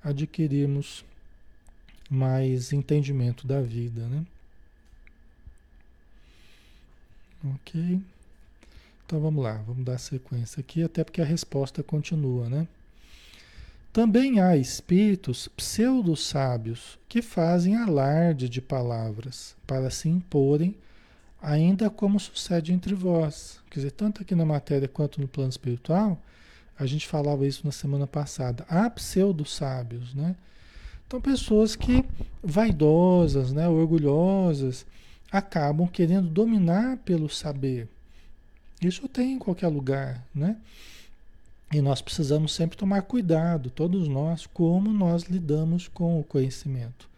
adquirirmos 0.03 1.03
mais 2.10 2.71
entendimento 2.71 3.45
da 3.45 3.62
vida, 3.62 4.07
né? 4.07 4.25
Ok? 7.55 8.01
Então 9.05 9.19
vamos 9.21 9.43
lá, 9.43 9.53
vamos 9.65 9.86
dar 9.86 9.97
sequência 9.97 10.60
aqui, 10.60 10.83
até 10.83 11.03
porque 11.03 11.21
a 11.21 11.25
resposta 11.25 11.81
continua, 11.81 12.49
né? 12.49 12.67
Também 13.93 14.39
há 14.39 14.55
espíritos 14.55 15.47
pseudo-sábios 15.47 16.99
que 17.10 17.21
fazem 17.21 17.75
alarde 17.75 18.47
de 18.47 18.62
palavras 18.62 19.55
para 19.65 19.89
se 19.89 20.07
imporem, 20.07 20.75
ainda 21.41 21.89
como 21.89 22.19
sucede 22.19 22.73
entre 22.73 22.93
vós. 22.93 23.60
Quer 23.69 23.80
dizer, 23.80 23.91
tanto 23.91 24.21
aqui 24.21 24.36
na 24.36 24.45
matéria 24.45 24.88
quanto 24.88 25.21
no 25.21 25.28
plano 25.28 25.50
espiritual, 25.50 26.21
A 26.80 26.86
gente 26.86 27.08
falava 27.08 27.47
isso 27.47 27.65
na 27.65 27.71
semana 27.71 28.06
passada. 28.06 28.63
Há 28.69 28.89
pseudo-sábios, 28.89 30.13
né? 30.13 30.36
Então, 31.08 31.19
pessoas 31.19 31.76
que, 31.76 32.06
vaidosas, 32.43 33.52
né, 33.52 33.67
orgulhosas, 33.67 34.86
acabam 35.32 35.88
querendo 35.88 36.28
dominar 36.30 36.97
pelo 36.97 37.30
saber. 37.30 37.88
Isso 38.82 39.08
tem 39.08 39.34
em 39.34 39.39
qualquer 39.39 39.69
lugar, 39.69 40.23
né? 40.36 40.58
E 41.73 41.82
nós 41.82 42.02
precisamos 42.02 42.54
sempre 42.54 42.78
tomar 42.78 43.02
cuidado, 43.02 43.69
todos 43.69 44.08
nós, 44.08 44.45
como 44.45 44.93
nós 44.93 45.23
lidamos 45.23 45.88
com 45.88 46.19
o 46.19 46.23
conhecimento. 46.23 47.10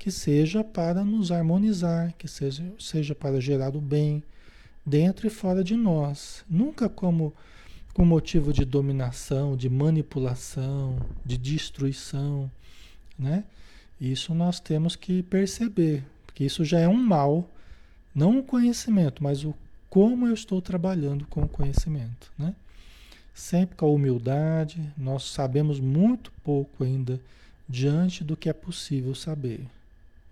Que 0.00 0.10
seja 0.10 0.64
para 0.64 1.04
nos 1.04 1.30
harmonizar, 1.30 2.12
que 2.18 2.26
seja, 2.26 2.64
seja 2.76 3.14
para 3.14 3.40
gerar 3.40 3.76
o 3.76 3.80
bem 3.80 4.24
dentro 4.84 5.28
e 5.28 5.30
fora 5.30 5.62
de 5.62 5.76
nós. 5.76 6.44
Nunca 6.50 6.88
como 6.88 7.32
com 7.94 8.04
motivo 8.04 8.52
de 8.52 8.64
dominação, 8.64 9.56
de 9.56 9.68
manipulação, 9.68 10.98
de 11.24 11.38
destruição, 11.38 12.50
né? 13.16 13.44
Isso 14.00 14.34
nós 14.34 14.58
temos 14.58 14.96
que 14.96 15.22
perceber, 15.22 16.02
porque 16.26 16.42
isso 16.44 16.64
já 16.64 16.80
é 16.80 16.88
um 16.88 16.96
mal, 16.96 17.48
não 18.12 18.40
o 18.40 18.42
conhecimento, 18.42 19.22
mas 19.22 19.44
o 19.44 19.54
como 19.88 20.26
eu 20.26 20.34
estou 20.34 20.62
trabalhando 20.62 21.26
com 21.26 21.42
o 21.42 21.48
conhecimento, 21.48 22.32
né? 22.38 22.54
sempre 23.34 23.76
com 23.76 23.86
a 23.86 23.90
humildade, 23.90 24.92
nós 24.96 25.24
sabemos 25.24 25.80
muito 25.80 26.30
pouco 26.44 26.84
ainda 26.84 27.20
diante 27.68 28.22
do 28.22 28.36
que 28.36 28.48
é 28.48 28.52
possível 28.52 29.14
saber. 29.14 29.66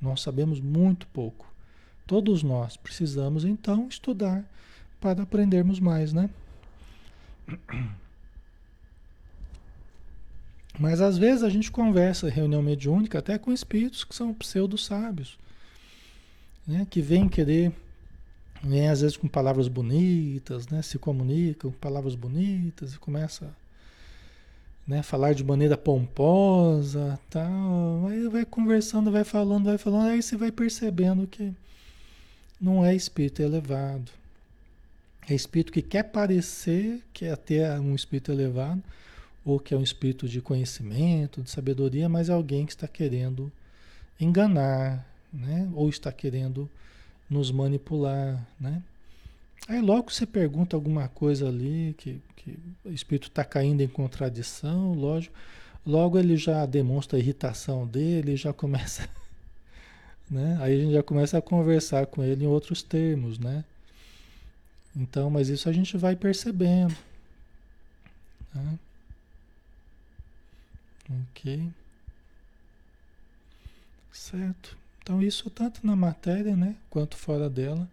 Nós 0.00 0.20
sabemos 0.20 0.60
muito 0.60 1.06
pouco. 1.08 1.52
Todos 2.06 2.42
nós 2.42 2.76
precisamos 2.76 3.44
então 3.44 3.88
estudar 3.88 4.44
para 5.00 5.22
aprendermos 5.22 5.80
mais, 5.80 6.12
né? 6.12 6.30
Mas 10.78 11.00
às 11.00 11.18
vezes 11.18 11.42
a 11.42 11.50
gente 11.50 11.72
conversa 11.72 12.28
em 12.28 12.32
reunião 12.32 12.62
mediúnica 12.62 13.18
até 13.18 13.36
com 13.36 13.52
espíritos 13.52 14.04
que 14.04 14.14
são 14.14 14.32
pseudo-sábios, 14.32 15.36
né? 16.64 16.86
que 16.88 17.02
vêm 17.02 17.28
querer 17.28 17.72
Vem 18.62 18.88
às 18.88 19.00
vezes 19.00 19.16
com 19.16 19.28
palavras 19.28 19.68
bonitas, 19.68 20.66
né? 20.68 20.82
Se 20.82 20.98
comunicam 20.98 21.70
com 21.70 21.78
palavras 21.78 22.14
bonitas 22.14 22.94
e 22.94 22.98
começa 22.98 23.54
né, 24.88 25.02
falar 25.02 25.34
de 25.34 25.44
maneira 25.44 25.76
pomposa, 25.76 27.20
tal. 27.28 28.06
Aí 28.08 28.26
vai 28.28 28.46
conversando, 28.46 29.12
vai 29.12 29.22
falando, 29.22 29.66
vai 29.66 29.76
falando, 29.76 30.08
aí 30.08 30.22
você 30.22 30.34
vai 30.34 30.50
percebendo 30.50 31.26
que 31.26 31.52
não 32.58 32.82
é 32.82 32.94
espírito 32.94 33.42
elevado. 33.42 34.10
É 35.28 35.34
espírito 35.34 35.72
que 35.72 35.82
quer 35.82 36.04
parecer 36.04 37.02
que 37.12 37.26
é 37.26 37.32
até 37.32 37.78
um 37.78 37.94
espírito 37.94 38.32
elevado, 38.32 38.82
ou 39.44 39.60
que 39.60 39.74
é 39.74 39.76
um 39.76 39.82
espírito 39.82 40.26
de 40.26 40.40
conhecimento, 40.40 41.42
de 41.42 41.50
sabedoria, 41.50 42.08
mas 42.08 42.30
é 42.30 42.32
alguém 42.32 42.64
que 42.64 42.72
está 42.72 42.88
querendo 42.88 43.52
enganar, 44.18 45.06
né? 45.30 45.70
Ou 45.74 45.90
está 45.90 46.10
querendo 46.10 46.68
nos 47.28 47.50
manipular, 47.50 48.42
né? 48.58 48.82
Aí 49.68 49.82
logo 49.82 50.10
você 50.10 50.24
pergunta 50.24 50.74
alguma 50.74 51.08
coisa 51.08 51.46
ali 51.46 51.94
que, 51.98 52.22
o 52.84 52.90
espírito 52.90 53.28
está 53.28 53.44
caindo 53.44 53.80
em 53.80 53.88
contradição, 53.88 54.92
lógico, 54.92 55.34
logo 55.84 56.18
ele 56.18 56.36
já 56.36 56.64
demonstra 56.66 57.18
a 57.18 57.20
irritação 57.20 57.86
dele, 57.86 58.36
já 58.36 58.52
começa, 58.52 59.08
né? 60.30 60.58
Aí 60.60 60.74
a 60.76 60.82
gente 60.82 60.92
já 60.92 61.02
começa 61.02 61.38
a 61.38 61.42
conversar 61.42 62.06
com 62.06 62.22
ele 62.22 62.44
em 62.44 62.48
outros 62.48 62.82
termos, 62.82 63.38
né? 63.38 63.64
Então, 64.94 65.30
mas 65.30 65.48
isso 65.48 65.68
a 65.68 65.72
gente 65.72 65.96
vai 65.96 66.16
percebendo. 66.16 66.96
Né? 68.54 68.78
Ok. 71.30 71.70
Certo. 74.12 74.76
Então, 75.02 75.22
isso 75.22 75.48
tanto 75.48 75.86
na 75.86 75.96
matéria, 75.96 76.54
né, 76.56 76.76
quanto 76.90 77.16
fora 77.16 77.48
dela, 77.48 77.88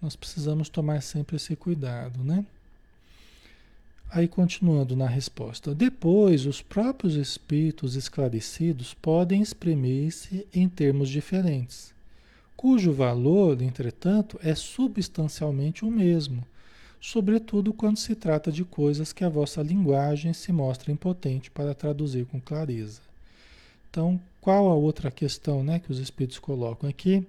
nós 0.00 0.16
precisamos 0.16 0.68
tomar 0.68 1.02
sempre 1.02 1.36
esse 1.36 1.54
cuidado, 1.54 2.24
né? 2.24 2.46
Aí, 4.12 4.26
continuando 4.26 4.96
na 4.96 5.06
resposta. 5.06 5.72
Depois, 5.72 6.44
os 6.44 6.60
próprios 6.60 7.14
espíritos 7.14 7.94
esclarecidos 7.94 8.92
podem 8.92 9.40
exprimir-se 9.40 10.44
em 10.52 10.68
termos 10.68 11.08
diferentes, 11.08 11.94
cujo 12.56 12.92
valor, 12.92 13.62
entretanto, 13.62 14.38
é 14.42 14.52
substancialmente 14.52 15.84
o 15.84 15.90
mesmo, 15.90 16.44
sobretudo 17.00 17.72
quando 17.72 17.98
se 17.98 18.16
trata 18.16 18.50
de 18.50 18.64
coisas 18.64 19.12
que 19.12 19.22
a 19.22 19.28
vossa 19.28 19.62
linguagem 19.62 20.32
se 20.32 20.50
mostra 20.50 20.90
impotente 20.90 21.48
para 21.48 21.72
traduzir 21.72 22.26
com 22.26 22.40
clareza. 22.40 23.00
Então, 23.88 24.20
qual 24.40 24.68
a 24.68 24.74
outra 24.74 25.10
questão 25.12 25.62
né, 25.62 25.78
que 25.78 25.92
os 25.92 26.00
espíritos 26.00 26.40
colocam 26.40 26.90
aqui? 26.90 27.24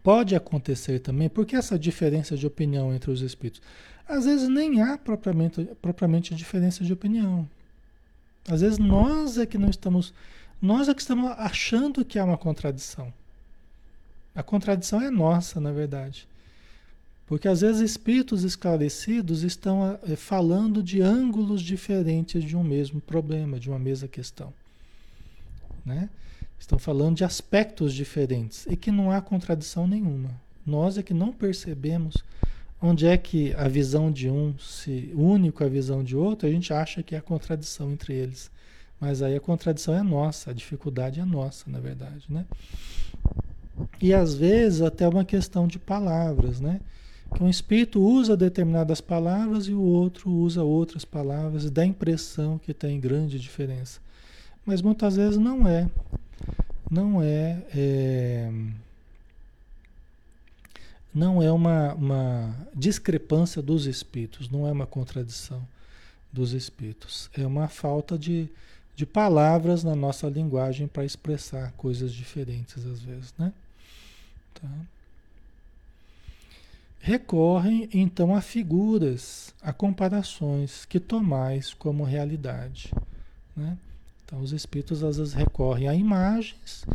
Pode 0.00 0.36
acontecer 0.36 1.00
também, 1.00 1.28
porque 1.28 1.56
essa 1.56 1.76
diferença 1.76 2.36
de 2.36 2.46
opinião 2.46 2.94
entre 2.94 3.10
os 3.10 3.20
espíritos? 3.20 3.60
Às 4.10 4.24
vezes 4.24 4.48
nem 4.48 4.82
há 4.82 4.98
propriamente, 4.98 5.64
propriamente 5.80 6.34
diferença 6.34 6.82
de 6.82 6.92
opinião. 6.92 7.48
Às 8.48 8.60
vezes 8.60 8.76
nós 8.76 9.38
é 9.38 9.46
que 9.46 9.56
não 9.56 9.70
estamos, 9.70 10.12
nós 10.60 10.88
é 10.88 10.94
que 10.94 11.00
estamos 11.00 11.30
achando 11.38 12.04
que 12.04 12.18
há 12.18 12.24
uma 12.24 12.36
contradição. 12.36 13.12
A 14.34 14.42
contradição 14.42 15.00
é 15.00 15.10
nossa, 15.10 15.60
na 15.60 15.70
verdade. 15.70 16.26
Porque 17.24 17.46
às 17.46 17.60
vezes 17.60 17.82
espíritos 17.82 18.42
esclarecidos 18.42 19.44
estão 19.44 19.96
é, 20.02 20.16
falando 20.16 20.82
de 20.82 21.00
ângulos 21.00 21.62
diferentes 21.62 22.42
de 22.42 22.56
um 22.56 22.64
mesmo 22.64 23.00
problema, 23.00 23.60
de 23.60 23.70
uma 23.70 23.78
mesma 23.78 24.08
questão. 24.08 24.52
Né? 25.86 26.10
Estão 26.58 26.80
falando 26.80 27.16
de 27.16 27.22
aspectos 27.24 27.94
diferentes 27.94 28.66
e 28.68 28.76
que 28.76 28.90
não 28.90 29.12
há 29.12 29.20
contradição 29.20 29.86
nenhuma. 29.86 30.30
Nós 30.66 30.98
é 30.98 31.02
que 31.04 31.14
não 31.14 31.32
percebemos 31.32 32.16
onde 32.80 33.06
é 33.06 33.16
que 33.16 33.54
a 33.54 33.68
visão 33.68 34.10
de 34.10 34.28
um 34.30 34.54
se 34.58 35.12
une 35.14 35.52
com 35.52 35.64
a 35.64 35.68
visão 35.68 36.02
de 36.02 36.16
outro, 36.16 36.48
a 36.48 36.50
gente 36.50 36.72
acha 36.72 37.02
que 37.02 37.14
há 37.14 37.20
contradição 37.20 37.92
entre 37.92 38.14
eles. 38.14 38.50
Mas 39.00 39.22
aí 39.22 39.34
a 39.34 39.40
contradição 39.40 39.94
é 39.94 40.02
nossa, 40.02 40.50
a 40.50 40.54
dificuldade 40.54 41.20
é 41.20 41.24
nossa, 41.24 41.70
na 41.70 41.80
verdade, 41.80 42.24
né? 42.28 42.44
E 44.00 44.12
às 44.12 44.34
vezes 44.34 44.82
até 44.82 45.08
uma 45.08 45.24
questão 45.24 45.66
de 45.66 45.78
palavras, 45.78 46.60
né? 46.60 46.80
Que 47.34 47.42
um 47.42 47.48
espírito 47.48 48.00
usa 48.00 48.36
determinadas 48.36 49.00
palavras 49.00 49.68
e 49.68 49.72
o 49.72 49.80
outro 49.80 50.30
usa 50.30 50.62
outras 50.62 51.04
palavras 51.04 51.64
e 51.64 51.70
dá 51.70 51.82
a 51.82 51.86
impressão 51.86 52.58
que 52.58 52.74
tem 52.74 53.00
grande 53.00 53.38
diferença 53.38 54.00
mas 54.64 54.82
muitas 54.82 55.16
vezes 55.16 55.38
não 55.38 55.66
é. 55.66 55.88
Não 56.90 57.22
é, 57.22 57.62
é 57.74 58.50
não 61.12 61.42
é 61.42 61.50
uma, 61.50 61.94
uma 61.94 62.54
discrepância 62.74 63.60
dos 63.60 63.86
espíritos, 63.86 64.48
não 64.48 64.66
é 64.66 64.72
uma 64.72 64.86
contradição 64.86 65.66
dos 66.32 66.52
espíritos. 66.52 67.28
É 67.36 67.46
uma 67.46 67.68
falta 67.68 68.16
de, 68.16 68.48
de 68.94 69.04
palavras 69.04 69.82
na 69.82 69.96
nossa 69.96 70.28
linguagem 70.28 70.86
para 70.86 71.04
expressar 71.04 71.72
coisas 71.72 72.12
diferentes 72.12 72.86
às 72.86 73.00
vezes, 73.00 73.34
né? 73.38 73.52
Tá. 74.54 74.68
Recorrem 77.00 77.88
então 77.94 78.36
a 78.36 78.40
figuras, 78.40 79.54
a 79.62 79.72
comparações 79.72 80.84
que 80.84 81.00
tomais 81.00 81.72
como 81.74 82.04
realidade, 82.04 82.92
né? 83.56 83.76
Então, 84.24 84.40
os 84.40 84.52
espíritos 84.52 85.02
às 85.02 85.16
vezes 85.16 85.32
recorrem 85.32 85.88
a 85.88 85.94
imagens 85.94 86.86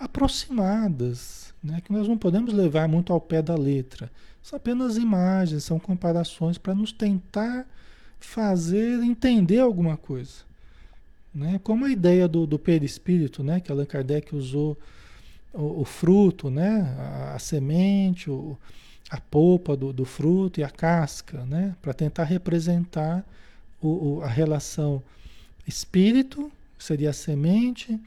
aproximadas, 0.00 1.52
né, 1.62 1.82
que 1.84 1.92
nós 1.92 2.08
não 2.08 2.16
podemos 2.16 2.54
levar 2.54 2.88
muito 2.88 3.12
ao 3.12 3.20
pé 3.20 3.42
da 3.42 3.54
letra. 3.54 4.10
São 4.42 4.56
apenas 4.56 4.96
imagens, 4.96 5.62
são 5.62 5.78
comparações 5.78 6.56
para 6.56 6.74
nos 6.74 6.90
tentar 6.90 7.66
fazer 8.18 9.02
entender 9.02 9.58
alguma 9.58 9.96
coisa. 9.98 10.48
Né? 11.34 11.60
Como 11.62 11.84
a 11.84 11.90
ideia 11.90 12.26
do, 12.26 12.46
do 12.46 12.58
perispírito, 12.58 13.44
né, 13.44 13.60
que 13.60 13.70
Allan 13.70 13.84
Kardec 13.84 14.34
usou 14.34 14.76
o, 15.52 15.82
o 15.82 15.84
fruto, 15.84 16.50
né, 16.50 16.96
a, 16.98 17.34
a 17.34 17.38
semente, 17.38 18.30
o, 18.30 18.58
a 19.10 19.20
polpa 19.20 19.76
do, 19.76 19.92
do, 19.92 20.04
fruto 20.04 20.60
e 20.60 20.64
a 20.64 20.70
casca, 20.70 21.44
né, 21.44 21.76
para 21.82 21.92
tentar 21.92 22.24
representar 22.24 23.24
o, 23.80 24.16
o, 24.18 24.22
a 24.22 24.28
relação 24.28 25.02
espírito 25.66 26.50
seria 26.78 27.10
a 27.10 27.12
semente, 27.12 28.00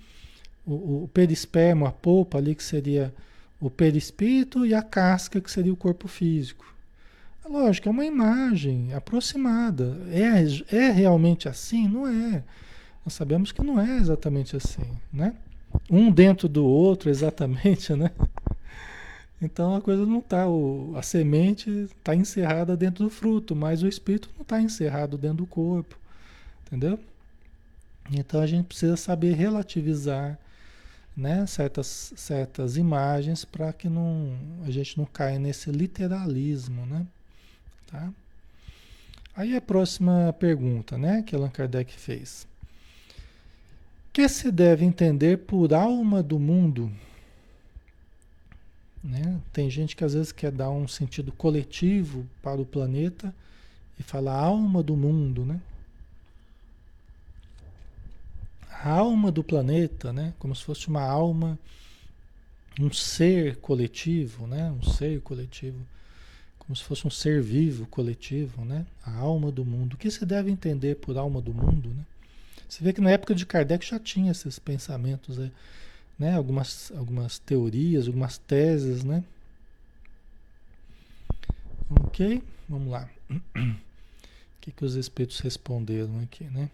o, 0.66 1.04
o 1.04 1.10
perispermo, 1.14 1.86
a 1.86 1.92
polpa 1.92 2.38
ali, 2.38 2.56
que 2.56 2.64
seria 2.64 3.14
o 3.60 3.70
perispírito, 3.70 4.66
e 4.66 4.74
a 4.74 4.82
casca, 4.82 5.40
que 5.42 5.52
seria 5.52 5.74
o 5.74 5.78
corpo 5.78 6.08
físico. 6.08 6.66
Lógico, 7.46 7.90
é 7.90 7.92
uma 7.92 8.06
imagem 8.06 8.94
aproximada. 8.94 9.98
É, 10.10 10.76
é 10.76 10.92
realmente 10.92 11.50
assim? 11.50 11.88
Não 11.88 12.08
é. 12.08 12.44
Nós 13.06 13.14
sabemos 13.14 13.52
que 13.52 13.62
não 13.62 13.80
é 13.80 13.98
exatamente 13.98 14.56
assim, 14.56 14.86
né? 15.12 15.34
Um 15.90 16.10
dentro 16.10 16.48
do 16.48 16.66
outro, 16.66 17.10
exatamente, 17.10 17.94
né? 17.94 18.12
Então 19.42 19.76
a 19.76 19.82
coisa 19.82 20.06
não 20.06 20.20
está, 20.20 20.46
a 20.98 21.02
semente 21.02 21.70
está 21.70 22.16
encerrada 22.16 22.78
dentro 22.78 23.04
do 23.04 23.10
fruto, 23.10 23.54
mas 23.54 23.84
o 23.84 23.88
espírito 23.88 24.30
não 24.36 24.44
está 24.44 24.62
encerrado 24.62 25.18
dentro 25.18 25.38
do 25.38 25.46
corpo, 25.46 25.98
entendeu? 26.66 26.98
Então 28.10 28.40
a 28.40 28.48
gente 28.48 28.68
precisa 28.68 28.96
saber 28.96 29.34
relativizar 29.34 30.40
né, 31.16 31.46
certas, 31.46 32.14
certas 32.16 32.76
imagens 32.76 33.46
para 33.46 33.72
que 33.72 33.88
não, 33.88 34.36
a 34.66 34.72
gente 34.72 34.98
não 34.98 35.06
caia 35.06 35.38
nesse 35.38 35.72
literalismo, 35.72 36.86
né? 36.86 37.06
Tá? 37.88 38.12
Aí 39.36 39.56
a 39.56 39.62
próxima 39.62 40.36
pergunta, 40.40 40.98
né, 40.98 41.24
que 41.24 41.36
Allan 41.36 41.50
Kardec 41.50 41.94
fez. 41.94 42.48
Que 44.12 44.28
se 44.30 44.52
deve 44.52 44.86
entender 44.86 45.40
por 45.40 45.74
alma 45.74 46.22
do 46.22 46.40
mundo? 46.40 46.92
Né? 49.04 49.40
Tem 49.52 49.70
gente 49.70 49.96
que 49.96 50.04
às 50.04 50.14
vezes 50.14 50.32
quer 50.32 50.52
dar 50.52 50.70
um 50.70 50.88
sentido 50.88 51.32
coletivo 51.32 52.26
para 52.42 52.62
o 52.62 52.66
planeta 52.66 53.34
e 54.00 54.04
fala 54.04 54.32
alma 54.32 54.82
do 54.82 54.96
mundo, 54.96 55.44
né? 55.44 55.60
A 58.84 58.90
alma 58.90 59.32
do 59.32 59.42
planeta, 59.42 60.12
né? 60.12 60.34
Como 60.38 60.54
se 60.54 60.62
fosse 60.62 60.90
uma 60.90 61.04
alma, 61.04 61.58
um 62.78 62.92
ser 62.92 63.56
coletivo, 63.58 64.46
né? 64.46 64.70
Um 64.72 64.84
ser 64.84 65.22
coletivo, 65.22 65.80
como 66.60 66.76
se 66.76 66.84
fosse 66.84 67.08
um 67.08 67.10
ser 67.10 67.42
vivo 67.42 67.86
coletivo, 67.88 68.66
né? 68.66 68.86
A 69.06 69.16
alma 69.16 69.50
do 69.50 69.64
mundo. 69.64 69.94
O 69.94 69.98
que 69.98 70.12
se 70.12 70.26
deve 70.26 70.52
entender 70.52 70.96
por 70.96 71.18
alma 71.18 71.42
do 71.42 71.54
mundo, 71.54 71.88
né? 71.92 72.06
Você 72.68 72.84
vê 72.84 72.92
que 72.92 73.00
na 73.00 73.12
época 73.12 73.34
de 73.34 73.46
Kardec 73.46 73.86
já 73.86 73.98
tinha 73.98 74.34
esses 74.34 74.60
pensamentos. 74.60 75.38
Né? 75.38 75.50
né? 76.20 76.36
algumas, 76.36 76.92
algumas 76.92 77.40
teorias, 77.40 78.08
algumas 78.08 78.38
teses, 78.38 79.06
né? 79.06 79.24
Ok? 81.90 82.44
Vamos 82.68 82.92
lá. 82.92 83.10
O 84.56 84.66
que, 84.66 84.72
que 84.72 84.86
os 84.86 84.96
espíritos 84.96 85.42
responderam 85.42 86.22
aqui, 86.22 86.46
né? 86.46 86.70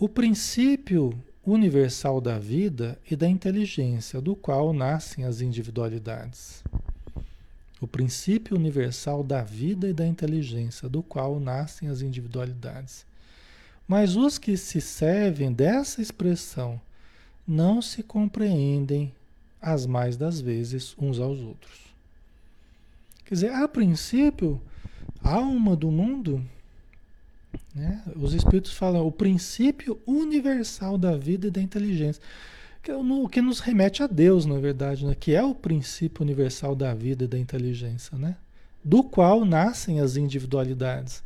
O 0.00 0.08
princípio 0.08 1.12
universal 1.44 2.22
da 2.22 2.38
vida 2.38 2.98
e 3.10 3.14
da 3.14 3.28
inteligência, 3.28 4.18
do 4.18 4.34
qual 4.34 4.72
nascem 4.72 5.26
as 5.26 5.42
individualidades. 5.42 6.64
O 7.78 7.86
princípio 7.86 8.56
universal 8.56 9.22
da 9.22 9.42
vida 9.42 9.90
e 9.90 9.92
da 9.92 10.06
inteligência, 10.06 10.88
do 10.88 11.02
qual 11.02 11.38
nascem 11.38 11.90
as 11.90 12.00
individualidades. 12.00 13.04
Mas 13.86 14.16
os 14.16 14.38
que 14.38 14.56
se 14.56 14.80
servem 14.80 15.52
dessa 15.52 16.00
expressão 16.00 16.80
não 17.46 17.82
se 17.82 18.02
compreendem 18.02 19.12
as 19.60 19.84
mais 19.84 20.16
das 20.16 20.40
vezes 20.40 20.96
uns 20.98 21.20
aos 21.20 21.40
outros. 21.40 21.94
Quer 23.26 23.34
dizer, 23.34 23.52
a 23.52 23.68
princípio, 23.68 24.62
a 25.22 25.34
alma 25.34 25.76
do 25.76 25.90
mundo, 25.90 26.42
né, 27.74 28.02
os 28.16 28.34
espíritos 28.34 28.72
falam 28.72 29.06
o 29.06 29.12
princípio 29.12 30.00
universal 30.06 30.98
da 30.98 31.16
vida 31.16 31.46
e 31.46 31.50
da 31.50 31.60
inteligência, 31.60 32.22
que, 32.82 32.90
é 32.90 32.96
o 32.96 33.28
que 33.28 33.40
nos 33.40 33.60
remete 33.60 34.02
a 34.02 34.06
Deus, 34.06 34.46
na 34.46 34.58
verdade, 34.58 35.04
né, 35.04 35.14
que 35.14 35.34
é 35.34 35.42
o 35.42 35.54
princípio 35.54 36.22
universal 36.22 36.74
da 36.74 36.94
vida 36.94 37.24
e 37.24 37.28
da 37.28 37.38
inteligência, 37.38 38.16
né, 38.16 38.36
do 38.84 39.02
qual 39.02 39.44
nascem 39.44 40.00
as 40.00 40.16
individualidades. 40.16 41.22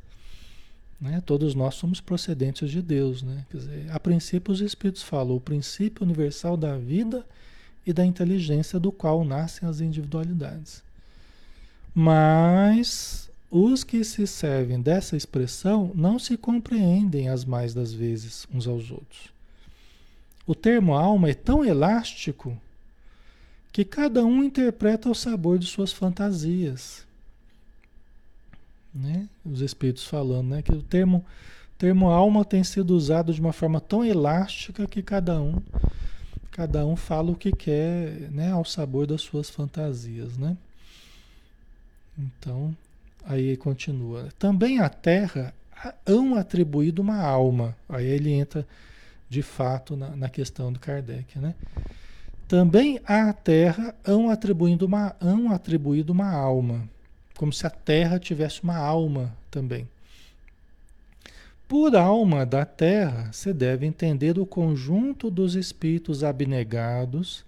Né? 1.00 1.22
Todos 1.24 1.54
nós 1.54 1.74
somos 1.74 2.00
procedentes 2.00 2.70
de 2.70 2.80
Deus. 2.80 3.22
Né? 3.22 3.44
Dizer, 3.52 3.87
a 3.90 4.00
princípio, 4.00 4.52
os 4.52 4.60
Espíritos 4.60 5.02
falam 5.02 5.37
o 5.37 5.40
princípio 5.40 6.02
universal 6.02 6.56
da 6.56 6.78
vida 6.78 7.26
e 7.87 7.92
da 7.92 8.04
inteligência 8.04 8.80
do 8.80 8.90
qual 8.90 9.24
nascem 9.24 9.68
as 9.68 9.80
individualidades. 9.80 10.82
Mas 11.94 13.30
os 13.56 13.84
que 13.84 14.02
se 14.02 14.26
servem 14.26 14.80
dessa 14.80 15.16
expressão 15.16 15.92
não 15.94 16.18
se 16.18 16.36
compreendem 16.36 17.28
as 17.28 17.44
mais 17.44 17.72
das 17.72 17.92
vezes 17.92 18.46
uns 18.52 18.66
aos 18.66 18.90
outros. 18.90 19.32
O 20.46 20.54
termo 20.54 20.94
alma 20.94 21.30
é 21.30 21.34
tão 21.34 21.64
elástico 21.64 22.56
que 23.72 23.84
cada 23.84 24.24
um 24.24 24.42
interpreta 24.42 25.08
o 25.08 25.14
sabor 25.14 25.58
de 25.58 25.66
suas 25.66 25.92
fantasias 25.92 27.04
né? 28.94 29.28
Os 29.44 29.60
espíritos 29.60 30.04
falando, 30.04 30.48
né? 30.50 30.62
Que 30.62 30.72
o 30.72 30.82
termo, 30.82 31.24
termo 31.76 32.08
alma 32.10 32.44
tem 32.44 32.62
sido 32.62 32.94
usado 32.94 33.34
de 33.34 33.40
uma 33.40 33.52
forma 33.52 33.80
tão 33.80 34.04
elástica 34.04 34.86
que 34.86 35.02
cada 35.02 35.40
um, 35.40 35.60
cada 36.52 36.86
um 36.86 36.94
fala 36.94 37.32
o 37.32 37.36
que 37.36 37.50
quer, 37.50 38.30
né? 38.30 38.52
Ao 38.52 38.64
sabor 38.64 39.06
das 39.06 39.22
suas 39.22 39.50
fantasias, 39.50 40.38
né? 40.38 40.56
Então, 42.16 42.74
aí 43.26 43.56
continua. 43.56 44.28
Também 44.38 44.80
a 44.80 44.88
Terra 44.88 45.54
hão 46.06 46.34
atribuído 46.34 47.02
uma 47.02 47.20
alma. 47.20 47.76
Aí 47.88 48.06
ele 48.06 48.30
entra 48.30 48.66
de 49.28 49.42
fato 49.42 49.96
na, 49.96 50.16
na 50.16 50.28
questão 50.28 50.72
do 50.72 50.78
Kardec, 50.78 51.38
né? 51.38 51.54
Também 52.46 53.00
à 53.06 53.32
Terra 53.32 53.94
hão 54.04 54.30
atribuído 54.30 54.87
uma, 54.87 55.16
hão 55.20 55.50
atribuído 55.50 56.12
uma 56.12 56.30
alma 56.30 56.88
como 57.37 57.52
se 57.52 57.66
a 57.66 57.70
terra 57.70 58.18
tivesse 58.18 58.62
uma 58.62 58.76
alma 58.76 59.37
também. 59.50 59.88
Por 61.66 61.96
alma 61.96 62.46
da 62.46 62.64
terra, 62.64 63.32
se 63.32 63.52
deve 63.52 63.87
entender 63.87 64.38
o 64.38 64.46
conjunto 64.46 65.30
dos 65.30 65.54
espíritos 65.54 66.22
abnegados 66.22 67.44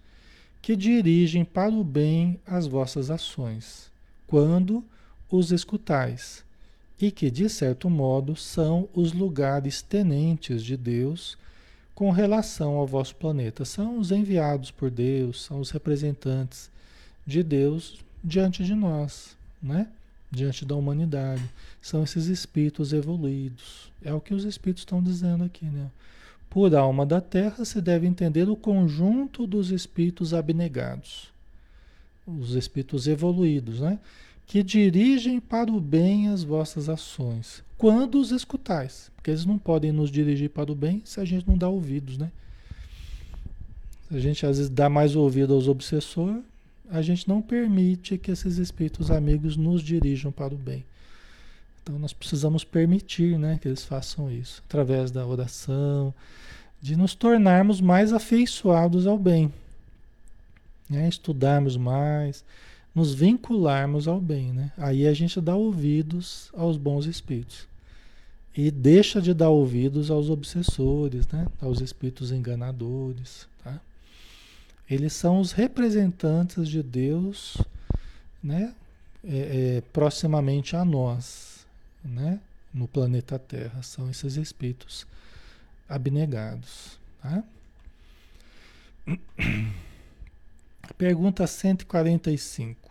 que 0.61 0.75
dirigem 0.75 1.45
para 1.45 1.71
o 1.71 1.85
bem 1.85 2.41
as 2.47 2.67
vossas 2.67 3.11
ações, 3.11 3.91
quando 4.27 4.83
os 5.31 5.53
escutais, 5.53 6.45
e 7.01 7.11
que, 7.11 7.31
de 7.31 7.49
certo 7.49 7.91
modo, 7.91 8.35
são 8.37 8.89
os 8.95 9.13
lugares 9.13 9.83
tenentes 9.83 10.63
de 10.63 10.77
Deus 10.77 11.37
com 11.95 12.11
relação 12.11 12.77
ao 12.77 12.87
vosso 12.87 13.15
planeta. 13.17 13.65
São 13.65 13.99
os 13.99 14.11
enviados 14.11 14.71
por 14.71 14.91
Deus, 14.91 15.43
são 15.43 15.61
os 15.61 15.71
representantes 15.71 16.71
de 17.27 17.43
Deus 17.43 17.99
diante 18.25 18.65
de 18.65 18.75
nós 18.75 19.37
né? 19.63 19.89
diante 20.31 20.65
da 20.65 20.75
humanidade. 20.75 21.43
São 21.81 22.03
esses 22.03 22.27
espíritos 22.27 22.93
evoluídos. 22.93 23.91
É 24.03 24.13
o 24.13 24.21
que 24.21 24.35
os 24.35 24.45
espíritos 24.45 24.83
estão 24.83 25.03
dizendo 25.03 25.45
aqui. 25.45 25.67
Né? 25.67 25.91
Por 26.49 26.75
alma 26.75 27.05
da 27.05 27.21
terra 27.21 27.65
se 27.65 27.81
deve 27.81 28.07
entender 28.07 28.49
o 28.49 28.57
conjunto 28.57 29.47
dos 29.47 29.71
espíritos 29.71 30.33
abnegados, 30.33 31.33
os 32.27 32.55
espíritos 32.55 33.07
evoluídos, 33.07 33.81
né? 33.81 33.99
Que 34.47 34.63
dirigem 34.63 35.41
para 35.41 35.71
o 35.71 35.81
bem 35.81 36.29
as 36.29 36.45
vossas 36.45 36.89
ações, 36.89 37.63
quando 37.77 38.19
os 38.21 38.31
escutais, 38.31 39.11
porque 39.17 39.31
eles 39.31 39.45
não 39.45 39.59
podem 39.59 39.93
nos 39.93 40.11
dirigir 40.11 40.51
para 40.51 40.71
o 40.71 40.75
bem 40.75 41.03
se 41.05 41.21
a 41.21 41.25
gente 41.25 41.47
não 41.49 41.59
dá 41.59 41.69
ouvidos, 41.69 42.17
né? 42.17 42.31
Se 44.09 44.17
a 44.17 44.21
gente 44.21 44.47
às 44.47 44.57
vezes 44.59 44.71
dá 44.71 44.89
mais 44.89 45.17
ouvido 45.17 45.53
aos 45.53 45.67
obsessores, 45.67 46.43
a 46.89 47.03
gente 47.03 47.29
não 47.29 47.43
permite 47.43 48.17
que 48.17 48.31
esses 48.31 48.59
espíritos 48.59 49.11
amigos 49.11 49.57
nos 49.57 49.83
dirijam 49.83 50.31
para 50.31 50.55
o 50.55 50.57
bem. 50.57 50.85
Então 51.83 51.99
nós 51.99 52.13
precisamos 52.13 52.65
permitir 52.65 53.39
né, 53.39 53.59
que 53.61 53.69
eles 53.69 53.85
façam 53.85 54.31
isso, 54.31 54.63
através 54.69 55.11
da 55.11 55.27
oração, 55.27 56.15
de 56.81 56.97
nos 56.97 57.15
tornarmos 57.15 57.81
mais 57.81 58.13
afeiçoados 58.13 59.07
ao 59.07 59.19
bem, 59.19 59.53
né, 60.89 61.09
estudarmos 61.09 61.77
mais, 61.77 62.45
nos 62.97 63.13
vincularmos 63.13 64.09
ao 64.09 64.19
bem. 64.19 64.55
Né? 64.55 64.73
Aí 64.79 65.07
a 65.07 65.13
gente 65.13 65.39
dá 65.39 65.55
ouvidos 65.55 66.51
aos 66.55 66.79
bons 66.79 67.05
espíritos. 67.05 67.69
E 68.57 68.71
deixa 68.71 69.21
de 69.21 69.35
dar 69.35 69.51
ouvidos 69.51 70.11
aos 70.11 70.31
obsessores, 70.31 71.29
né? 71.29 71.47
aos 71.61 71.83
espíritos 71.83 72.33
enganadores. 72.33 73.47
Tá? 73.63 73.79
Eles 74.89 75.13
são 75.13 75.41
os 75.41 75.53
representantes 75.53 76.67
de 76.67 76.83
Deus, 76.83 77.59
né? 78.43 78.73
É, 79.23 79.77
é, 79.77 79.83
proximamente 79.93 80.77
a 80.77 80.85
nós, 80.85 81.67
né? 82.03 82.41
No 82.73 82.87
planeta 82.89 83.39
Terra. 83.39 83.83
São 83.83 84.09
esses 84.09 84.37
espíritos 84.37 85.07
abnegados. 85.87 86.99
Tá? 87.21 87.45
Pergunta 90.95 91.47
145. 91.47 92.91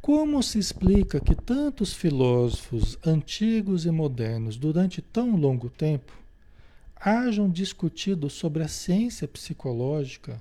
Como 0.00 0.42
se 0.42 0.58
explica 0.58 1.20
que 1.20 1.34
tantos 1.34 1.92
filósofos 1.92 2.98
antigos 3.04 3.84
e 3.84 3.90
modernos, 3.90 4.56
durante 4.56 5.02
tão 5.02 5.36
longo 5.36 5.68
tempo, 5.68 6.12
hajam 6.96 7.50
discutido 7.50 8.30
sobre 8.30 8.62
a 8.62 8.68
ciência 8.68 9.28
psicológica 9.28 10.40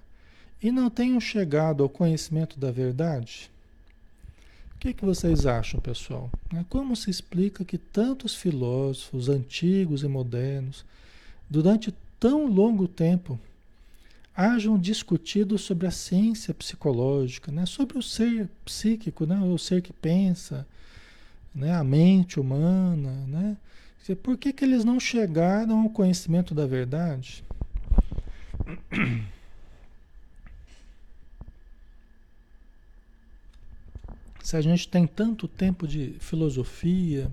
e 0.62 0.72
não 0.72 0.90
tenham 0.90 1.20
chegado 1.20 1.84
ao 1.84 1.90
conhecimento 1.90 2.60
da 2.60 2.72
verdade? 2.72 3.52
O 4.76 4.80
que, 4.80 4.94
que 4.94 5.04
vocês 5.04 5.46
acham, 5.46 5.82
pessoal? 5.82 6.30
Né, 6.54 6.66
como 6.70 6.96
se 6.96 7.10
explica 7.10 7.66
que 7.66 7.78
tantos 7.78 8.36
filósofos 8.36 9.28
antigos 9.28 10.04
e 10.04 10.08
modernos, 10.08 10.86
durante 11.50 11.94
tão 12.20 12.46
longo 12.48 12.88
tempo, 12.88 13.40
hajam 14.38 14.78
discutido 14.78 15.58
sobre 15.58 15.88
a 15.88 15.92
ciência 15.92 16.54
psicológica, 16.54 17.52
né? 17.52 17.66
sobre 17.66 17.98
o 17.98 18.04
ser 18.04 18.48
psíquico, 18.64 19.26
né? 19.26 19.36
o 19.40 19.58
ser 19.58 19.82
que 19.82 19.92
pensa, 19.92 20.68
né? 21.56 21.74
a 21.74 21.84
mente 21.84 22.40
humana. 22.40 23.26
Né? 23.28 23.58
Por 24.22 24.38
que, 24.38 24.54
que 24.54 24.64
eles 24.64 24.86
não 24.86 25.00
chegaram 25.00 25.82
ao 25.82 25.90
conhecimento 25.90 26.54
da 26.54 26.68
verdade? 26.68 27.44
Se 34.44 34.56
a 34.56 34.62
gente 34.62 34.88
tem 34.88 35.08
tanto 35.08 35.48
tempo 35.48 35.88
de 35.88 36.16
filosofia, 36.20 37.32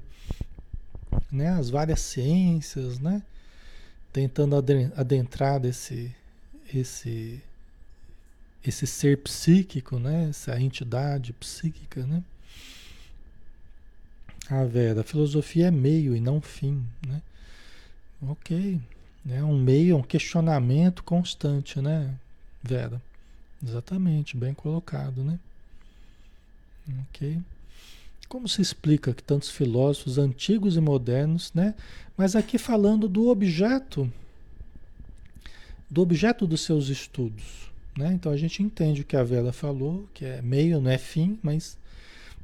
né? 1.31 1.51
as 1.51 1.69
várias 1.69 2.01
ciências, 2.01 2.99
né? 2.99 3.23
tentando 4.11 4.57
adentrar 4.97 5.63
esse, 5.67 6.15
esse, 6.79 7.41
esse 8.65 8.87
ser 8.87 9.19
psíquico, 9.19 9.99
né? 9.99 10.29
essa 10.31 10.61
entidade 10.61 11.33
psíquica. 11.33 12.07
Né? 12.07 12.23
Ah, 14.51 14.65
Vera, 14.65 15.01
a 15.01 15.05
filosofia 15.05 15.69
é 15.69 15.71
meio 15.71 16.15
e 16.15 16.21
não 16.21 16.41
fim. 16.41 16.85
Né? 17.07 17.23
Ok. 18.23 18.81
É 19.29 19.43
um 19.43 19.59
meio, 19.59 19.97
um 19.97 20.03
questionamento 20.03 21.03
constante, 21.03 21.81
né, 21.81 22.15
Vera? 22.63 23.01
Exatamente, 23.63 24.37
bem 24.37 24.53
colocado, 24.53 25.25
né? 25.25 25.39
Ok. 27.09 27.41
Como 28.29 28.47
se 28.47 28.61
explica 28.61 29.15
que 29.15 29.23
tantos 29.23 29.49
filósofos 29.51 30.19
antigos 30.19 30.77
e 30.77 30.81
modernos, 30.81 31.51
né? 31.55 31.75
Mas 32.17 32.37
aqui 32.37 32.59
falando 32.59 33.09
do 33.09 33.29
objeto, 33.29 34.13
do 35.91 36.03
objeto 36.03 36.47
dos 36.47 36.63
seus 36.63 36.89
estudos, 36.89 37.71
né? 37.97 38.13
Então 38.13 38.33
a 38.33 38.37
gente 38.37 38.63
entende 38.63 39.03
o 39.03 39.05
que 39.05 39.17
a 39.17 39.25
Vera 39.25 39.53
falou, 39.53 40.09
que 40.13 40.25
é 40.25 40.43
meio, 40.43 40.81
não 40.81 40.91
é 40.91 40.99
fim, 40.99 41.39
mas, 41.43 41.77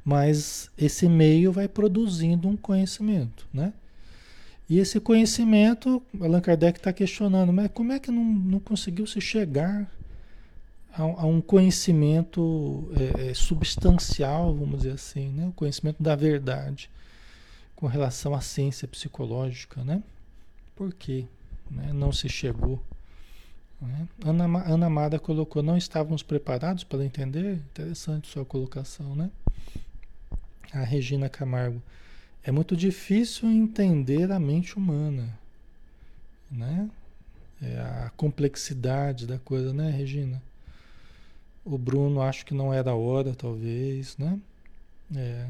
mas 0.03 0.69
esse 0.77 1.07
meio 1.07 1.51
vai 1.51 1.67
produzindo 1.67 2.47
um 2.47 2.57
conhecimento, 2.57 3.47
né? 3.53 3.73
E 4.69 4.79
esse 4.79 5.01
conhecimento, 5.01 6.01
Allan 6.19 6.39
Kardec 6.39 6.79
está 6.79 6.93
questionando, 6.93 7.51
mas 7.51 7.69
como 7.73 7.91
é 7.91 7.99
que 7.99 8.09
não, 8.09 8.23
não 8.23 8.59
conseguiu 8.59 9.05
se 9.05 9.19
chegar 9.19 9.91
a, 10.93 11.01
a 11.01 11.25
um 11.25 11.41
conhecimento 11.41 12.89
é, 13.17 13.31
é, 13.31 13.33
substancial, 13.33 14.55
vamos 14.55 14.77
dizer 14.77 14.93
assim, 14.93 15.29
né? 15.29 15.47
o 15.47 15.51
conhecimento 15.51 16.01
da 16.01 16.15
verdade 16.15 16.89
com 17.75 17.87
relação 17.87 18.35
à 18.35 18.41
ciência 18.41 18.87
psicológica, 18.87 19.83
né? 19.83 20.03
Por 20.75 20.93
quê? 20.93 21.25
Né? 21.69 21.91
Não 21.93 22.11
se 22.11 22.29
chegou. 22.29 22.81
Né? 23.81 24.07
Ana, 24.23 24.45
Ana 24.63 24.85
Amada 24.85 25.17
colocou, 25.17 25.63
não 25.63 25.75
estávamos 25.75 26.21
preparados 26.21 26.83
para 26.83 27.03
entender? 27.03 27.55
Interessante 27.55 28.27
sua 28.27 28.45
colocação, 28.45 29.15
né? 29.15 29.31
A 30.71 30.83
Regina 30.83 31.27
Camargo, 31.27 31.81
é 32.43 32.51
muito 32.51 32.75
difícil 32.77 33.49
entender 33.49 34.31
a 34.31 34.39
mente 34.39 34.77
humana, 34.77 35.37
né? 36.49 36.89
É 37.61 37.79
a 37.79 38.11
complexidade 38.15 39.27
da 39.27 39.37
coisa, 39.39 39.73
né, 39.73 39.89
Regina? 39.89 40.41
O 41.65 41.77
Bruno 41.77 42.21
acho 42.21 42.45
que 42.45 42.53
não 42.53 42.73
era 42.73 42.91
a 42.91 42.95
hora, 42.95 43.35
talvez, 43.35 44.17
né? 44.17 44.39
É. 45.15 45.47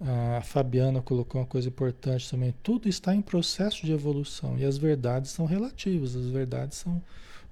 A 0.00 0.40
Fabiana 0.42 1.02
colocou 1.02 1.40
uma 1.40 1.46
coisa 1.46 1.68
importante 1.68 2.30
também. 2.30 2.54
Tudo 2.62 2.88
está 2.88 3.14
em 3.14 3.20
processo 3.20 3.84
de 3.84 3.92
evolução 3.92 4.56
e 4.56 4.64
as 4.64 4.78
verdades 4.78 5.32
são 5.32 5.44
relativas, 5.44 6.14
as 6.14 6.26
verdades 6.26 6.78
são 6.78 7.02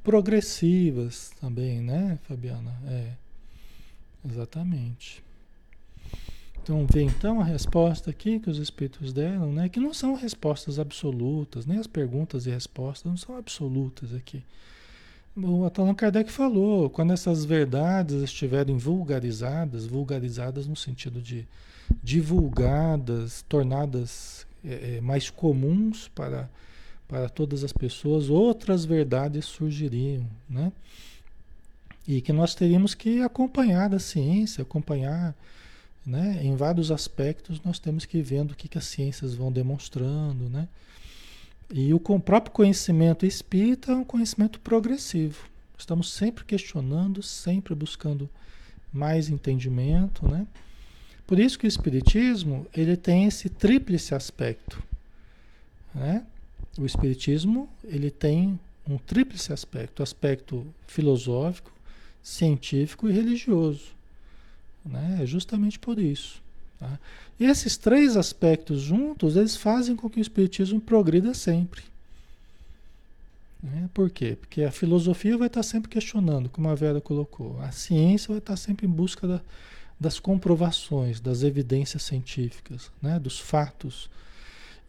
progressivas 0.05 1.33
também, 1.41 1.81
né, 1.81 2.19
Fabiana? 2.23 2.73
É. 2.87 3.13
Exatamente. 4.25 5.25
Então, 6.63 6.85
vem 6.93 7.07
então 7.07 7.41
a 7.41 7.45
resposta 7.45 8.11
aqui 8.11 8.41
que 8.41 8.51
os 8.51 8.59
espíritos 8.59 9.13
deram, 9.13 9.53
né? 9.53 9.69
Que 9.69 9.79
não 9.79 9.95
são 9.95 10.15
respostas 10.15 10.81
absolutas, 10.81 11.65
nem 11.65 11.79
as 11.79 11.87
perguntas 11.87 12.47
e 12.47 12.51
respostas 12.51 13.09
não 13.09 13.17
são 13.17 13.37
absolutas 13.37 14.13
aqui. 14.13 14.43
O 15.37 15.65
Allan 15.65 15.95
Kardec 15.95 16.33
falou, 16.33 16.91
quando 16.91 17.13
essas 17.13 17.45
verdades 17.45 18.23
estiverem 18.23 18.77
vulgarizadas, 18.77 19.87
vulgarizadas 19.87 20.67
no 20.67 20.75
sentido 20.75 21.21
de 21.21 21.47
divulgadas, 22.03 23.43
tornadas 23.49 24.47
é, 24.65 24.97
é, 24.97 25.01
mais 25.01 25.31
comuns 25.31 26.09
para, 26.09 26.49
para 27.07 27.29
todas 27.29 27.63
as 27.63 27.73
pessoas, 27.73 28.29
outras 28.29 28.85
verdades 28.85 29.45
surgiriam, 29.45 30.27
né? 30.49 30.73
E 32.07 32.21
que 32.21 32.33
nós 32.33 32.55
teríamos 32.55 32.95
que 32.95 33.21
acompanhar 33.23 33.95
a 33.95 33.99
ciência, 33.99 34.63
acompanhar, 34.63 35.35
né? 36.05 36.41
Em 36.43 36.57
vários 36.57 36.91
aspectos 36.91 37.61
nós 37.65 37.79
temos 37.79 38.05
que 38.05 38.19
ir 38.19 38.23
vendo 38.23 38.53
o 38.53 38.57
que, 38.57 38.69
que 38.69 38.79
as 38.79 38.87
ciências 38.87 39.35
vão 39.35 39.53
demonstrando, 39.53 40.49
né? 40.49 40.69
E 41.71 41.93
o 41.93 41.99
próprio 41.99 42.53
conhecimento 42.53 43.27
espírita 43.27 43.93
é 43.93 43.95
um 43.97 44.05
conhecimento 44.05 44.61
progressivo. 44.61 45.49
Estamos 45.77 46.13
sempre 46.13 46.45
questionando, 46.45 47.23
sempre 47.23 47.75
buscando 47.75 48.31
mais 48.93 49.29
entendimento, 49.29 50.27
né? 50.29 50.47
Por 51.27 51.39
isso 51.39 51.59
que 51.59 51.67
o 51.67 51.69
espiritismo, 51.69 52.67
ele 52.75 52.97
tem 52.97 53.25
esse 53.25 53.49
tríplice 53.49 54.15
aspecto, 54.15 54.83
né? 55.95 56.25
O 56.79 56.87
espiritismo, 56.87 57.69
ele 57.85 58.11
tem 58.11 58.59
um 58.89 58.99
tríplice 58.99 59.53
aspecto, 59.53 60.03
aspecto 60.03 60.67
filosófico, 60.87 61.73
científico 62.23 63.09
e 63.09 63.13
religioso, 63.13 63.87
né? 64.85 65.21
É 65.23 65.27
justamente 65.27 65.79
por 65.79 65.99
isso. 65.99 66.41
Tá? 66.79 66.99
E 67.41 67.45
esses 67.45 67.77
três 67.77 68.17
aspectos 68.17 68.81
juntos, 68.81 69.37
eles 69.37 69.57
fazem 69.57 69.97
com 69.97 70.09
que 70.09 70.21
o 70.21 70.23
Espiritismo 70.23 70.81
progrida 70.81 71.35
sempre. 71.35 71.83
Né? 73.63 73.89
Por 73.93 74.11
quê? 74.11 74.37
Porque 74.39 74.63
a 74.63 74.71
filosofia 74.71 75.37
vai 75.37 75.49
estar 75.49 75.63
sempre 75.63 75.91
questionando, 75.91 76.49
como 76.49 76.69
a 76.69 76.75
Vera 76.75 77.01
colocou. 77.01 77.61
A 77.63 77.73
ciência 77.73 78.29
vai 78.29 78.39
estar 78.39 78.57
sempre 78.57 78.87
em 78.87 78.91
busca 78.91 79.27
da, 79.27 79.41
das 79.99 80.19
comprovações, 80.19 81.21
das 81.21 81.43
evidências 81.43 82.03
científicas, 82.03 82.91
né? 83.01 83.19
dos 83.19 83.39
fatos. 83.39 84.11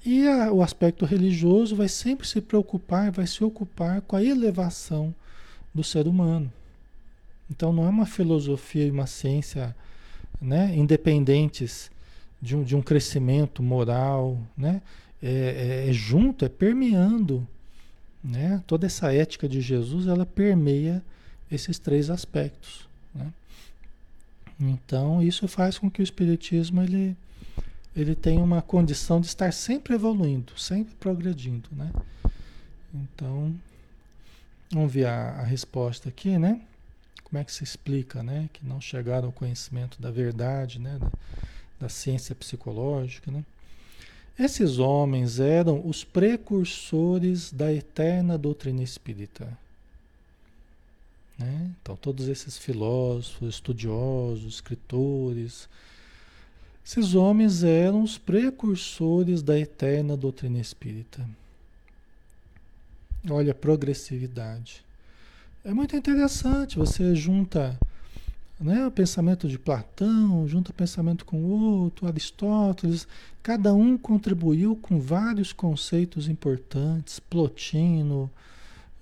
E 0.05 0.27
a, 0.27 0.51
o 0.51 0.61
aspecto 0.61 1.05
religioso 1.05 1.75
vai 1.75 1.87
sempre 1.87 2.27
se 2.27 2.41
preocupar, 2.41 3.11
vai 3.11 3.25
se 3.27 3.43
ocupar 3.43 4.01
com 4.01 4.15
a 4.15 4.23
elevação 4.23 5.13
do 5.73 5.83
ser 5.83 6.07
humano. 6.07 6.51
Então 7.49 7.71
não 7.71 7.85
é 7.85 7.89
uma 7.89 8.05
filosofia 8.05 8.85
e 8.85 8.91
uma 8.91 9.07
ciência 9.07 9.75
né, 10.41 10.73
independentes 10.75 11.89
de 12.41 12.55
um, 12.55 12.63
de 12.63 12.75
um 12.75 12.81
crescimento 12.81 13.63
moral, 13.63 14.37
né, 14.55 14.81
é, 15.21 15.85
é, 15.85 15.89
é 15.89 15.93
junto, 15.93 16.45
é 16.45 16.49
permeando, 16.49 17.47
né, 18.23 18.61
toda 18.67 18.85
essa 18.85 19.13
ética 19.13 19.47
de 19.47 19.61
Jesus, 19.61 20.07
ela 20.07 20.25
permeia 20.25 21.03
esses 21.51 21.79
três 21.79 22.09
aspectos, 22.09 22.87
né. 23.15 23.31
Então, 24.59 25.21
isso 25.21 25.47
faz 25.47 25.77
com 25.77 25.89
que 25.89 26.01
o 26.01 26.03
Espiritismo, 26.03 26.81
ele, 26.81 27.15
ele 27.95 28.15
tenha 28.15 28.43
uma 28.43 28.61
condição 28.61 29.21
de 29.21 29.27
estar 29.27 29.53
sempre 29.53 29.93
evoluindo, 29.93 30.57
sempre 30.57 30.95
progredindo, 30.95 31.69
né. 31.71 31.91
Então, 32.93 33.53
vamos 34.71 34.91
ver 34.91 35.05
a, 35.05 35.41
a 35.41 35.43
resposta 35.43 36.09
aqui, 36.09 36.37
né? 36.37 36.61
Como 37.23 37.39
é 37.39 37.43
que 37.43 37.51
se 37.51 37.63
explica, 37.63 38.23
né? 38.23 38.49
Que 38.53 38.65
não 38.65 38.79
chegaram 38.81 39.27
ao 39.27 39.33
conhecimento 39.33 40.01
da 40.01 40.09
verdade, 40.09 40.79
né? 40.79 40.97
Da, 40.97 41.11
da 41.81 41.89
ciência 41.89 42.33
psicológica, 42.33 43.29
né? 43.29 43.43
Esses 44.39 44.77
homens 44.77 45.39
eram 45.39 45.81
os 45.85 46.03
precursores 46.03 47.51
da 47.51 47.73
eterna 47.73 48.37
doutrina 48.37 48.83
espírita. 48.83 49.57
Né? 51.37 51.71
Então, 51.81 51.95
todos 51.95 52.27
esses 52.27 52.57
filósofos, 52.57 53.55
estudiosos, 53.55 54.55
escritores, 54.55 55.69
esses 56.85 57.15
homens 57.15 57.63
eram 57.63 58.01
os 58.01 58.17
precursores 58.17 59.41
da 59.41 59.59
eterna 59.59 60.15
doutrina 60.15 60.59
espírita. 60.59 61.27
Olha 63.29 63.51
a 63.51 63.55
progressividade. 63.55 64.85
É 65.65 65.73
muito 65.73 65.97
interessante, 65.97 66.77
você 66.77 67.13
junta 67.13 67.77
né, 68.59 68.87
o 68.87 68.91
pensamento 68.91 69.47
de 69.47 69.59
Platão, 69.59 70.47
junta 70.47 70.71
o 70.71 70.73
pensamento 70.73 71.25
com 71.25 71.37
o 71.43 71.81
outro, 71.81 72.07
Aristóteles, 72.07 73.07
cada 73.43 73.73
um 73.73 73.97
contribuiu 73.97 74.75
com 74.75 74.99
vários 74.99 75.51
conceitos 75.51 76.29
importantes, 76.29 77.19
Plotino, 77.19 78.31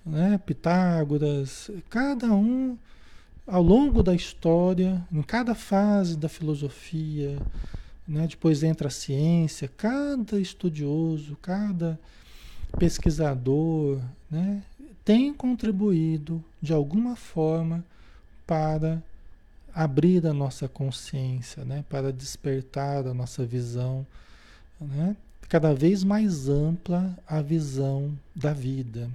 né, 0.06 0.38
Pitágoras, 0.44 1.70
cada 1.90 2.32
um 2.32 2.78
ao 3.46 3.62
longo 3.62 4.02
da 4.02 4.14
história, 4.14 5.04
em 5.12 5.22
cada 5.22 5.54
fase 5.54 6.16
da 6.16 6.28
filosofia, 6.28 7.38
né, 8.06 8.26
depois 8.26 8.62
entra 8.62 8.88
a 8.88 8.90
ciência, 8.90 9.68
cada 9.76 10.40
estudioso, 10.40 11.36
cada 11.42 11.98
pesquisador, 12.78 14.00
né, 14.30 14.62
tem 15.04 15.32
contribuído 15.32 16.42
de 16.60 16.72
alguma 16.72 17.14
forma 17.14 17.84
para 18.46 19.02
abrir 19.76 20.26
a 20.26 20.32
nossa 20.32 20.66
consciência, 20.66 21.62
né? 21.64 21.84
para 21.88 22.10
despertar 22.10 23.06
a 23.06 23.12
nossa 23.12 23.44
visão, 23.44 24.06
né? 24.80 25.14
cada 25.48 25.74
vez 25.74 26.02
mais 26.02 26.48
ampla 26.48 27.14
a 27.28 27.42
visão 27.42 28.18
da 28.34 28.54
vida. 28.54 29.10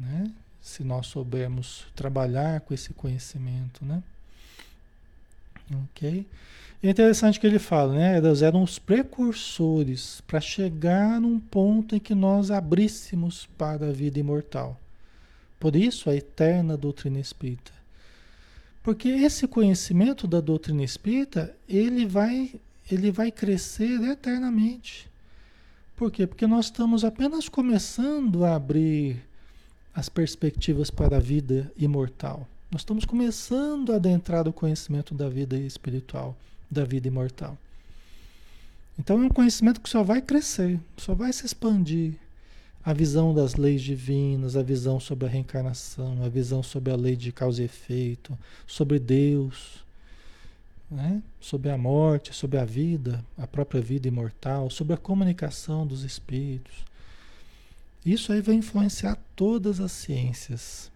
Né? 0.00 0.32
Se 0.60 0.82
nós 0.82 1.06
soubermos 1.06 1.86
trabalhar 1.94 2.60
com 2.62 2.72
esse 2.72 2.94
conhecimento. 2.94 3.84
Né? 3.84 4.02
Ok? 5.90 6.26
É 6.82 6.88
interessante 6.88 7.38
que 7.38 7.46
ele 7.46 7.58
fala, 7.58 7.92
né? 7.92 8.16
Elas 8.16 8.40
eram 8.40 8.62
os 8.62 8.78
precursores 8.78 10.22
para 10.26 10.40
chegar 10.40 11.20
num 11.20 11.38
ponto 11.38 11.94
em 11.94 12.00
que 12.00 12.14
nós 12.14 12.50
abríssemos 12.50 13.46
para 13.58 13.88
a 13.88 13.92
vida 13.92 14.18
imortal. 14.18 14.80
Por 15.58 15.76
isso 15.76 16.08
a 16.08 16.16
eterna 16.16 16.78
doutrina 16.78 17.20
espírita. 17.20 17.70
Porque 18.82 19.08
esse 19.08 19.46
conhecimento 19.46 20.26
da 20.26 20.40
doutrina 20.40 20.82
espírita, 20.82 21.54
ele 21.68 22.06
vai, 22.06 22.54
ele 22.90 23.12
vai 23.12 23.30
crescer 23.30 24.02
eternamente. 24.02 25.06
Por 25.94 26.10
quê? 26.10 26.26
Porque 26.26 26.46
nós 26.46 26.66
estamos 26.66 27.04
apenas 27.04 27.46
começando 27.46 28.42
a 28.42 28.54
abrir 28.54 29.22
as 29.94 30.08
perspectivas 30.08 30.90
para 30.90 31.16
a 31.16 31.20
vida 31.20 31.70
imortal. 31.76 32.46
Nós 32.70 32.82
estamos 32.82 33.04
começando 33.04 33.92
a 33.92 33.96
adentrar 33.96 34.46
o 34.46 34.52
conhecimento 34.52 35.14
da 35.14 35.28
vida 35.28 35.56
espiritual, 35.56 36.36
da 36.70 36.84
vida 36.84 37.08
imortal. 37.08 37.58
Então 38.98 39.20
é 39.22 39.26
um 39.26 39.30
conhecimento 39.30 39.80
que 39.80 39.88
só 39.88 40.02
vai 40.02 40.22
crescer, 40.22 40.78
só 40.96 41.14
vai 41.14 41.32
se 41.32 41.44
expandir. 41.44 42.14
A 42.84 42.92
visão 42.92 43.34
das 43.34 43.56
leis 43.56 43.82
divinas, 43.82 44.56
a 44.56 44.62
visão 44.62 44.98
sobre 45.00 45.26
a 45.26 45.28
reencarnação, 45.28 46.22
a 46.24 46.28
visão 46.28 46.62
sobre 46.62 46.92
a 46.92 46.96
lei 46.96 47.14
de 47.14 47.30
causa 47.30 47.60
e 47.60 47.64
efeito, 47.64 48.38
sobre 48.66 48.98
Deus, 48.98 49.84
né? 50.90 51.22
sobre 51.40 51.70
a 51.70 51.76
morte, 51.76 52.34
sobre 52.34 52.58
a 52.58 52.64
vida, 52.64 53.24
a 53.36 53.46
própria 53.46 53.80
vida 53.80 54.08
imortal, 54.08 54.70
sobre 54.70 54.94
a 54.94 54.98
comunicação 54.98 55.86
dos 55.86 56.04
espíritos. 56.04 56.89
Isso 58.04 58.32
aí 58.32 58.40
vai 58.40 58.54
influenciar 58.54 59.18
todas 59.36 59.80
as 59.80 59.92
ciências 59.92 60.90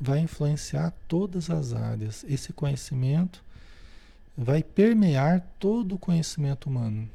vai 0.00 0.20
influenciar 0.20 0.92
todas 1.08 1.50
as 1.50 1.72
áreas. 1.72 2.24
Esse 2.28 2.52
conhecimento 2.52 3.42
vai 4.36 4.62
permear 4.62 5.46
todo 5.58 5.94
o 5.94 5.98
conhecimento 5.98 6.68
humano, 6.68 7.08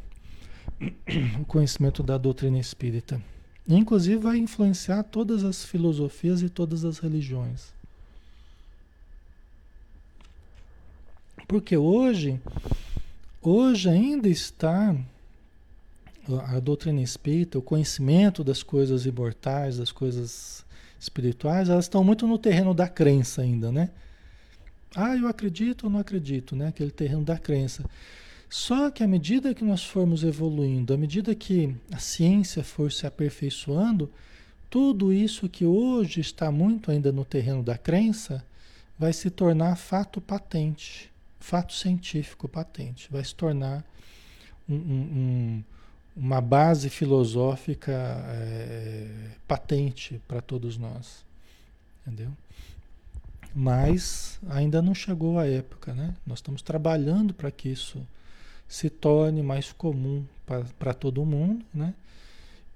o 1.40 1.46
conhecimento 1.46 2.02
da 2.02 2.18
doutrina 2.18 2.60
espírita. 2.60 3.22
Inclusive 3.68 4.18
vai 4.18 4.38
influenciar 4.38 5.04
todas 5.04 5.44
as 5.44 5.64
filosofias 5.64 6.42
e 6.42 6.50
todas 6.50 6.84
as 6.84 6.98
religiões. 6.98 7.72
Porque 11.48 11.78
hoje, 11.78 12.42
hoje 13.42 13.90
ainda 13.90 14.28
está 14.28 14.96
a 16.48 16.60
doutrina 16.60 17.02
espírita, 17.02 17.58
o 17.58 17.62
conhecimento 17.62 18.44
das 18.44 18.64
coisas 18.64 19.06
imortais, 19.06 19.78
das 19.78 19.92
coisas 19.92 20.66
espirituais, 21.00 21.70
elas 21.70 21.86
estão 21.86 22.04
muito 22.04 22.28
no 22.28 22.38
terreno 22.38 22.74
da 22.74 22.88
crença 22.88 23.42
ainda, 23.42 23.72
né? 23.72 23.90
Ah, 24.96 25.16
eu 25.16 25.28
acredito 25.28 25.86
ou 25.86 25.90
não 25.90 26.00
acredito, 26.00 26.56
né? 26.56 26.68
Aquele 26.68 26.92
terreno 26.92 27.24
da 27.24 27.38
crença. 27.38 27.84
Só 28.50 28.92
que 28.92 29.02
à 29.02 29.08
medida 29.08 29.54
que 29.54 29.64
nós 29.64 29.84
formos 29.84 30.24
evoluindo, 30.24 30.94
à 30.94 30.98
medida 30.98 31.34
que 31.34 31.74
a 31.92 31.98
ciência 31.98 32.64
for 32.64 32.92
se 32.92 33.08
aperfeiçoando, 33.08 34.12
tudo 34.70 35.12
isso 35.12 35.50
que 35.50 35.66
hoje 35.66 36.20
está 36.20 36.52
muito 36.52 36.92
ainda 36.92 37.12
no 37.12 37.26
terreno 37.26 37.64
da 37.64 37.78
crença 37.78 38.46
vai 39.00 39.14
se 39.14 39.30
tornar 39.30 39.76
fato 39.78 40.22
patente, 40.22 41.10
fato 41.40 41.74
científico 41.74 42.48
patente, 42.48 43.08
vai 43.10 43.24
se 43.24 43.34
tornar 43.34 43.84
um, 44.70 44.76
um, 44.76 45.64
uma 46.16 46.42
base 46.42 46.90
filosófica 46.90 47.92
é, 47.92 49.08
patente 49.48 50.22
para 50.28 50.42
todos 50.42 50.78
nós. 50.78 51.24
Entendeu? 52.06 52.32
Mas 53.54 54.40
ainda 54.50 54.82
não 54.82 54.96
chegou 54.96 55.38
a 55.38 55.48
época, 55.48 55.94
né? 55.94 56.16
Nós 56.26 56.40
estamos 56.40 56.62
trabalhando 56.62 57.34
para 57.34 57.52
que 57.52 57.70
isso 57.70 58.06
se 58.68 58.90
torne 58.90 59.44
mais 59.44 59.72
comum 59.74 60.24
para 60.80 60.94
todo 60.94 61.26
mundo, 61.26 61.66
né? 61.74 61.94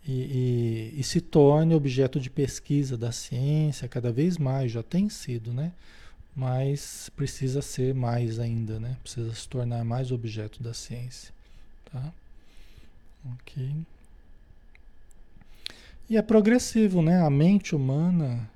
E, 0.08 0.92
e, 0.94 1.00
e, 1.00 1.04
se 1.04 1.20
torne 1.20 1.74
objeto 1.74 2.20
de 2.20 2.30
pesquisa 2.30 2.96
da 2.96 3.12
ciência 3.12 3.88
cada 3.88 4.12
vez 4.12 4.38
mais, 4.38 4.72
já 4.72 4.84
tem 4.84 5.10
sido, 5.10 5.52
né? 5.52 5.72
Mas 6.36 7.10
precisa 7.16 7.62
ser 7.62 7.96
mais 7.96 8.38
ainda, 8.38 8.80
né? 8.80 8.98
Precisa 9.02 9.34
se 9.34 9.48
tornar 9.48 9.84
mais 9.84 10.12
objeto 10.12 10.62
da 10.62 10.76
ciência, 10.76 11.34
tá? 11.92 12.14
Ok. 13.34 13.76
E 16.10 16.18
é 16.18 16.22
progressivo, 16.22 17.02
né? 17.02 17.22
A 17.22 17.30
mente 17.30 17.76
humana. 17.76 18.50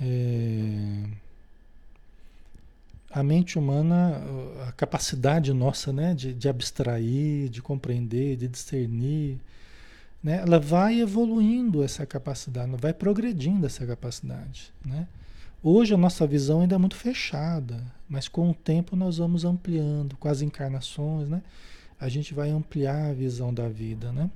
É... 0.00 1.04
A 3.10 3.24
mente 3.24 3.58
humana, 3.58 4.22
a 4.68 4.72
capacidade 4.72 5.52
nossa, 5.52 5.92
né, 5.92 6.14
de, 6.14 6.32
de 6.32 6.48
abstrair, 6.48 7.48
de 7.48 7.60
compreender, 7.60 8.36
de 8.36 8.46
discernir, 8.46 9.36
né, 10.22 10.40
ela 10.40 10.60
vai 10.60 11.00
evoluindo 11.00 11.82
essa 11.82 12.06
capacidade, 12.06 12.70
vai 12.76 12.94
progredindo 12.94 13.66
essa 13.66 13.84
capacidade, 13.84 14.72
né? 14.84 15.08
Hoje 15.60 15.92
a 15.92 15.96
nossa 15.96 16.24
visão 16.24 16.60
ainda 16.60 16.76
é 16.76 16.78
muito 16.78 16.94
fechada, 16.94 17.84
mas 18.08 18.28
com 18.28 18.48
o 18.50 18.54
tempo 18.54 18.94
nós 18.94 19.18
vamos 19.18 19.44
ampliando, 19.44 20.16
com 20.16 20.28
as 20.28 20.40
encarnações, 20.40 21.28
né? 21.28 21.42
A 22.00 22.08
gente 22.08 22.32
vai 22.32 22.50
ampliar 22.50 23.10
a 23.10 23.12
visão 23.12 23.52
da 23.52 23.68
vida, 23.68 24.10
né? 24.10 24.30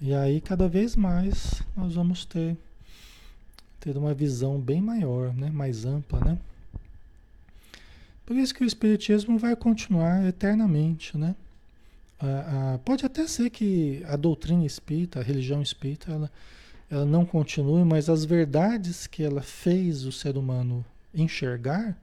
E 0.00 0.12
aí 0.12 0.40
cada 0.40 0.68
vez 0.68 0.94
mais 0.94 1.62
nós 1.74 1.94
vamos 1.94 2.24
ter 2.24 2.56
ter 3.80 3.96
uma 3.96 4.14
visão 4.14 4.60
bem 4.60 4.80
maior, 4.80 5.34
né? 5.34 5.50
Mais 5.50 5.84
ampla, 5.84 6.20
né? 6.20 6.38
Por 8.26 8.36
isso 8.36 8.54
que 8.54 8.62
o 8.62 8.66
espiritismo 8.66 9.38
vai 9.38 9.56
continuar 9.56 10.24
eternamente, 10.26 11.16
né? 11.16 11.34
Pode 12.84 13.04
até 13.04 13.26
ser 13.26 13.50
que 13.50 14.04
a 14.06 14.14
doutrina 14.14 14.64
espírita, 14.64 15.18
a 15.18 15.22
religião 15.22 15.60
espírita, 15.60 16.12
ela, 16.12 16.30
ela 16.88 17.04
não 17.04 17.24
continue, 17.24 17.84
mas 17.84 18.08
as 18.08 18.24
verdades 18.24 19.08
que 19.08 19.24
ela 19.24 19.42
fez 19.42 20.04
o 20.04 20.12
ser 20.12 20.36
humano 20.36 20.84
enxergar, 21.12 21.98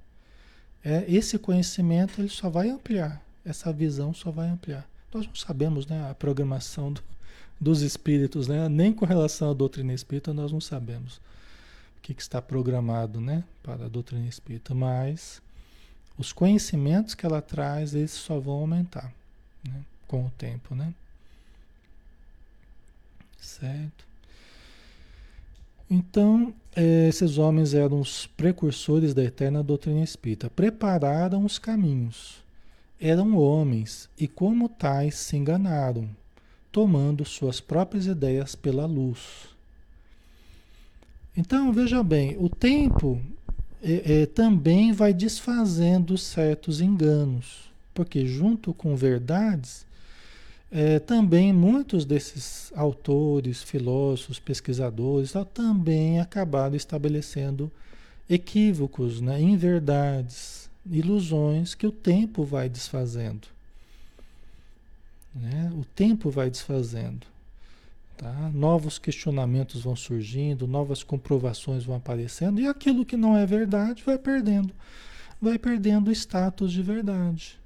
é, 0.83 1.05
esse 1.07 1.37
conhecimento 1.39 2.19
ele 2.19 2.27
só 2.27 2.49
vai 2.49 2.69
ampliar 2.69 3.21
essa 3.49 3.73
visão 3.73 4.13
só 4.13 4.31
vai 4.31 4.49
ampliar. 4.49 4.87
Nós 5.13 5.25
não 5.25 5.35
sabemos 5.35 5.87
né, 5.87 6.09
a 6.09 6.13
programação 6.13 6.93
do, 6.93 7.01
dos 7.59 7.81
espíritos, 7.81 8.47
né? 8.47 8.69
nem 8.69 8.93
com 8.93 9.05
relação 9.05 9.51
à 9.51 9.53
doutrina 9.53 9.93
espírita 9.93 10.33
nós 10.33 10.51
não 10.51 10.61
sabemos 10.61 11.17
o 11.97 12.01
que, 12.01 12.13
que 12.13 12.21
está 12.21 12.41
programado 12.41 13.19
né, 13.19 13.43
para 13.63 13.85
a 13.85 13.89
doutrina 13.89 14.27
espírita, 14.27 14.73
mas 14.73 15.41
os 16.17 16.31
conhecimentos 16.31 17.15
que 17.15 17.25
ela 17.25 17.41
traz, 17.41 17.93
eles 17.93 18.11
só 18.11 18.39
vão 18.39 18.55
aumentar 18.55 19.11
né, 19.67 19.81
com 20.07 20.25
o 20.25 20.31
tempo. 20.37 20.75
Né? 20.75 20.93
Certo? 23.39 24.07
Então, 25.89 26.53
eh, 26.75 27.07
esses 27.09 27.39
homens 27.39 27.73
eram 27.73 27.99
os 27.99 28.27
precursores 28.27 29.13
da 29.13 29.23
eterna 29.23 29.63
doutrina 29.63 30.03
espírita, 30.03 30.49
prepararam 30.49 31.43
os 31.43 31.57
caminhos 31.57 32.43
eram 32.99 33.37
homens 33.37 34.09
e, 34.17 34.27
como 34.27 34.67
tais, 34.67 35.15
se 35.15 35.37
enganaram, 35.37 36.09
tomando 36.71 37.23
suas 37.23 37.61
próprias 37.61 38.05
ideias 38.05 38.55
pela 38.55 38.85
luz. 38.85 39.47
Então, 41.35 41.71
veja 41.71 42.03
bem, 42.03 42.35
o 42.37 42.49
tempo 42.49 43.21
é, 43.81 44.21
é, 44.21 44.25
também 44.25 44.91
vai 44.91 45.13
desfazendo 45.13 46.17
certos 46.17 46.81
enganos, 46.81 47.71
porque, 47.93 48.25
junto 48.25 48.73
com 48.73 48.95
verdades, 48.95 49.85
é, 50.71 50.99
também 50.99 51.53
muitos 51.53 52.03
desses 52.03 52.71
autores, 52.75 53.63
filósofos, 53.63 54.37
pesquisadores, 54.37 55.33
também 55.53 56.19
acabaram 56.19 56.75
estabelecendo 56.75 57.71
equívocos, 58.29 59.21
né, 59.21 59.41
inverdades, 59.41 60.58
ilusões 60.85 61.75
que 61.75 61.87
o 61.87 61.91
tempo 61.91 62.43
vai 62.43 62.69
desfazendo. 62.69 63.47
Né? 65.33 65.71
O 65.75 65.85
tempo 65.85 66.29
vai 66.29 66.49
desfazendo. 66.49 67.25
Tá? 68.17 68.51
Novos 68.53 68.99
questionamentos 68.99 69.83
vão 69.83 69.95
surgindo, 69.95 70.67
novas 70.67 71.03
comprovações 71.03 71.83
vão 71.83 71.95
aparecendo, 71.95 72.59
e 72.59 72.67
aquilo 72.67 73.05
que 73.05 73.15
não 73.15 73.37
é 73.37 73.45
verdade 73.45 74.03
vai 74.05 74.17
perdendo, 74.17 74.73
vai 75.41 75.57
perdendo 75.57 76.09
o 76.09 76.11
status 76.11 76.71
de 76.71 76.81
verdade. 76.81 77.57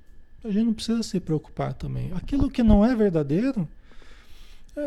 A 0.44 0.50
gente 0.50 0.66
não 0.66 0.74
precisa 0.74 1.02
se 1.02 1.20
preocupar 1.20 1.74
também. 1.74 2.12
Aquilo 2.14 2.52
que 2.52 2.62
não 2.62 2.86
é 2.86 2.96
verdadeiro, 2.96 3.68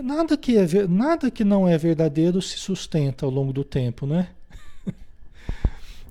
Nada 0.02 0.36
que, 0.36 0.56
é, 0.56 0.66
nada 0.88 1.30
que 1.30 1.44
não 1.44 1.68
é 1.68 1.78
verdadeiro 1.78 2.42
se 2.42 2.58
sustenta 2.58 3.24
ao 3.24 3.30
longo 3.30 3.52
do 3.52 3.62
tempo, 3.62 4.04
né? 4.04 4.30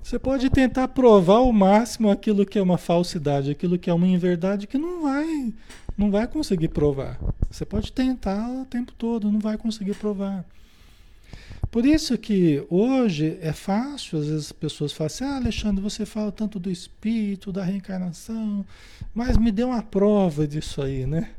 Você 0.06 0.20
pode 0.20 0.48
tentar 0.50 0.86
provar 0.86 1.38
ao 1.38 1.52
máximo 1.52 2.08
aquilo 2.12 2.46
que 2.46 2.56
é 2.56 2.62
uma 2.62 2.78
falsidade, 2.78 3.50
aquilo 3.50 3.76
que 3.76 3.90
é 3.90 3.92
uma 3.92 4.06
inverdade, 4.06 4.68
que 4.68 4.78
não 4.78 5.02
vai, 5.02 5.52
não 5.98 6.12
vai 6.12 6.28
conseguir 6.28 6.68
provar. 6.68 7.18
Você 7.50 7.64
pode 7.64 7.92
tentar 7.92 8.48
o 8.48 8.64
tempo 8.64 8.92
todo, 8.92 9.32
não 9.32 9.40
vai 9.40 9.58
conseguir 9.58 9.94
provar. 9.94 10.44
Por 11.72 11.84
isso 11.84 12.16
que 12.16 12.64
hoje 12.70 13.36
é 13.40 13.52
fácil, 13.52 14.20
às 14.20 14.28
vezes 14.28 14.46
as 14.46 14.52
pessoas 14.52 14.92
falam 14.92 15.06
assim, 15.08 15.24
ah, 15.24 15.38
Alexandre, 15.38 15.82
você 15.82 16.06
fala 16.06 16.30
tanto 16.30 16.60
do 16.60 16.70
espírito, 16.70 17.50
da 17.50 17.64
reencarnação, 17.64 18.64
mas 19.12 19.36
me 19.36 19.50
dê 19.50 19.64
uma 19.64 19.82
prova 19.82 20.46
disso 20.46 20.82
aí, 20.82 21.04
né? 21.04 21.30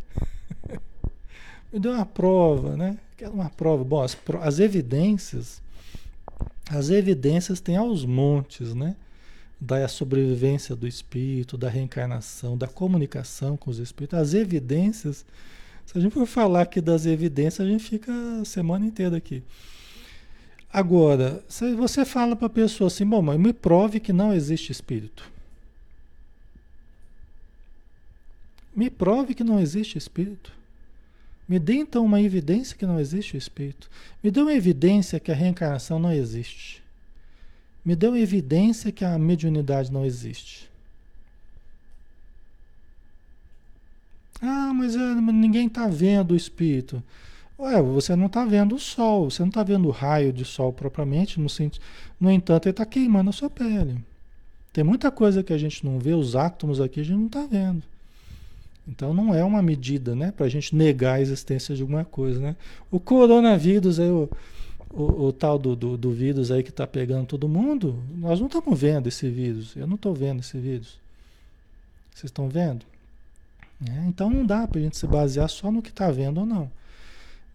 me 1.72 1.80
dê 1.80 1.88
uma 1.88 2.05
prova, 2.05 2.76
né? 2.76 2.97
Quero 3.15 3.32
uma 3.32 3.49
prova. 3.49 3.86
Bom, 3.86 4.03
as, 4.03 4.18
as 4.41 4.59
evidências 4.59 5.65
as 6.70 6.89
evidências 6.89 7.59
têm 7.59 7.78
aos 7.78 8.05
montes, 8.05 8.74
né? 8.74 8.95
Da 9.59 9.88
sobrevivência 9.88 10.76
do 10.76 10.88
espírito, 10.88 11.57
da 11.57 11.70
reencarnação, 11.70 12.57
da 12.57 12.68
comunicação 12.68 13.57
com 13.57 13.72
os 13.72 13.80
espíritos. 13.80 14.20
As 14.20 14.34
evidências, 14.34 15.26
se 15.86 15.97
a 15.97 16.01
gente 16.01 16.13
for 16.13 16.26
falar 16.26 16.61
aqui 16.61 16.82
das 16.82 17.05
evidências, 17.05 17.65
a 17.65 17.70
gente 17.70 17.84
fica 17.84 18.11
a 18.41 18.45
semana 18.45 18.86
inteira 18.86 19.18
aqui. 19.18 19.41
Agora, 20.72 21.43
se 21.47 21.74
você 21.74 22.05
fala 22.05 22.36
para 22.36 22.47
a 22.47 22.49
pessoa 22.49 22.88
assim, 22.88 23.05
bom, 23.05 23.22
mas 23.22 23.39
me 23.39 23.53
prove 23.53 23.99
que 23.99 24.11
não 24.11 24.34
existe 24.34 24.72
espírito. 24.72 25.24
Me 28.76 28.89
prove 28.89 29.34
que 29.34 29.43
não 29.43 29.59
existe 29.59 29.97
espírito. 29.97 30.57
Me 31.48 31.60
dê 31.60 31.76
então 31.76 32.04
uma 32.04 32.22
evidência 32.22 32.76
que 32.76 32.86
não 32.86 33.00
existe 33.00 33.36
o 33.36 33.38
espírito. 33.38 33.89
Me 34.22 34.30
dê 34.30 34.41
uma 34.41 34.54
evidência 34.54 35.20
que 35.20 35.32
a 35.32 35.36
reencarnação 35.36 35.98
não 35.98 36.12
existe. 36.12 36.84
Me 37.86 37.95
dê 37.95 38.08
uma 38.08 38.20
evidência 38.20 38.91
que 38.91 39.06
a 39.06 39.18
mediunidade 39.18 39.91
não 39.91 40.06
existe. 40.06 40.70
Ah, 44.41 44.74
mas 44.74 44.95
é, 44.95 45.16
ninguém 45.16 45.68
está 45.68 45.88
vendo 45.88 46.32
o 46.32 46.36
espírito. 46.36 47.02
Ué, 47.58 47.82
você 47.82 48.16
não 48.16 48.28
está 48.28 48.45
vendo 48.45 48.76
o 48.76 48.80
sol, 48.80 49.32
você 49.32 49.41
não 49.41 49.50
está 49.50 49.64
vendo 49.64 49.88
o 49.88 49.91
raio 49.91 50.32
de 50.32 50.45
sol 50.45 50.72
propriamente, 50.72 51.39
no, 51.39 51.48
no 52.20 52.30
entanto, 52.32 52.68
ele 52.68 52.72
está 52.72 52.86
queimando 52.86 53.30
a 53.30 53.34
sua 53.34 53.50
pele. 53.50 53.98
Tem 54.72 54.84
muita 54.84 55.10
coisa 55.10 55.41
que 55.41 55.54
a 55.54 55.58
gente 55.58 55.84
não 55.84 55.98
vê, 55.98 56.14
os 56.14 56.36
átomos 56.36 56.80
aqui 56.80 57.00
a 57.00 57.04
gente 57.04 57.18
não 57.18 57.26
está 57.26 57.48
vendo. 57.48 57.82
Então 58.88 59.14
não 59.14 59.34
é 59.34 59.44
uma 59.44 59.62
medida, 59.62 60.16
né, 60.16 60.32
para 60.32 60.46
a 60.46 60.50
gente 60.50 60.76
negar 60.76 61.16
a 61.16 61.22
existência 61.22 61.76
de 61.76 61.82
alguma 61.82 62.06
coisa, 62.06 62.40
né? 62.40 62.56
O 62.90 63.00
coronavírus 63.00 64.00
aí, 64.00 64.10
o, 64.10 64.30
o, 64.90 65.26
o 65.26 65.34
tal 65.34 65.60
do, 65.60 65.76
do, 65.76 65.98
do, 65.98 66.12
vírus 66.12 66.52
aí 66.52 66.64
que 66.64 66.70
está 66.70 66.88
pegando 66.88 67.28
todo 67.28 67.50
mundo, 67.50 68.02
nós 68.16 68.40
não 68.40 68.48
estamos 68.48 68.80
vendo 68.80 69.08
esse 69.08 69.30
vírus. 69.30 69.76
Eu 69.76 69.86
não 69.86 69.96
estou 69.96 70.14
vendo 70.14 70.40
esse 70.40 70.58
vírus. 70.58 70.98
Vocês 72.14 72.26
estão 72.30 72.48
vendo? 72.48 72.86
É, 73.86 74.08
então 74.08 74.30
não 74.30 74.46
dá 74.46 74.66
para 74.66 74.80
a 74.80 74.84
gente 74.84 74.98
se 74.98 75.06
basear 75.06 75.50
só 75.50 75.72
no 75.72 75.82
que 75.82 75.90
está 75.90 76.10
vendo 76.10 76.40
ou 76.40 76.46
não. 76.46 76.72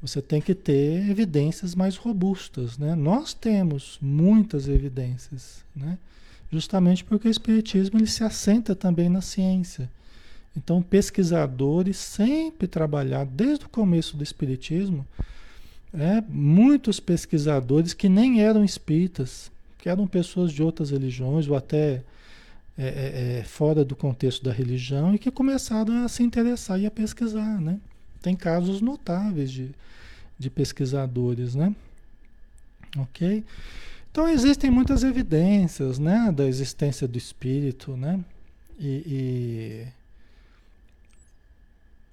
Você 0.02 0.20
tem 0.20 0.40
que 0.40 0.54
ter 0.54 1.08
evidências 1.08 1.74
mais 1.74 1.96
robustas, 1.96 2.76
né? 2.76 2.94
Nós 2.94 3.32
temos 3.32 3.98
muitas 4.02 4.68
evidências, 4.68 5.64
né? 5.74 5.96
Justamente 6.50 7.04
porque 7.04 7.28
o 7.28 7.30
espiritismo 7.30 7.98
ele 7.98 8.06
se 8.06 8.22
assenta 8.22 8.74
também 8.74 9.08
na 9.08 9.20
ciência. 9.20 9.88
Então, 10.56 10.82
pesquisadores 10.82 11.96
sempre 11.96 12.66
trabalharam, 12.66 13.30
desde 13.32 13.64
o 13.64 13.68
começo 13.68 14.16
do 14.16 14.22
Espiritismo, 14.22 15.06
é, 15.94 16.22
muitos 16.28 17.00
pesquisadores 17.00 17.94
que 17.94 18.08
nem 18.08 18.42
eram 18.42 18.64
espíritas, 18.64 19.50
que 19.78 19.88
eram 19.88 20.06
pessoas 20.06 20.52
de 20.52 20.62
outras 20.62 20.90
religiões 20.90 21.48
ou 21.48 21.56
até 21.56 22.02
é, 22.78 22.86
é, 22.86 23.38
é, 23.40 23.44
fora 23.44 23.84
do 23.84 23.94
contexto 23.96 24.42
da 24.44 24.52
religião 24.52 25.14
e 25.14 25.18
que 25.18 25.30
começaram 25.30 26.04
a 26.04 26.08
se 26.08 26.22
interessar 26.22 26.80
e 26.80 26.86
a 26.86 26.90
pesquisar, 26.90 27.60
né? 27.60 27.78
Tem 28.22 28.36
casos 28.36 28.80
notáveis 28.80 29.50
de, 29.50 29.70
de 30.38 30.48
pesquisadores, 30.48 31.54
né? 31.54 31.74
Ok? 32.96 33.44
Então 34.10 34.28
existem 34.28 34.70
muitas 34.70 35.02
evidências, 35.02 35.98
né, 35.98 36.30
da 36.34 36.46
existência 36.46 37.08
do 37.08 37.16
espírito, 37.16 37.96
né? 37.96 38.22
e, 38.82 38.88
e 39.06 39.86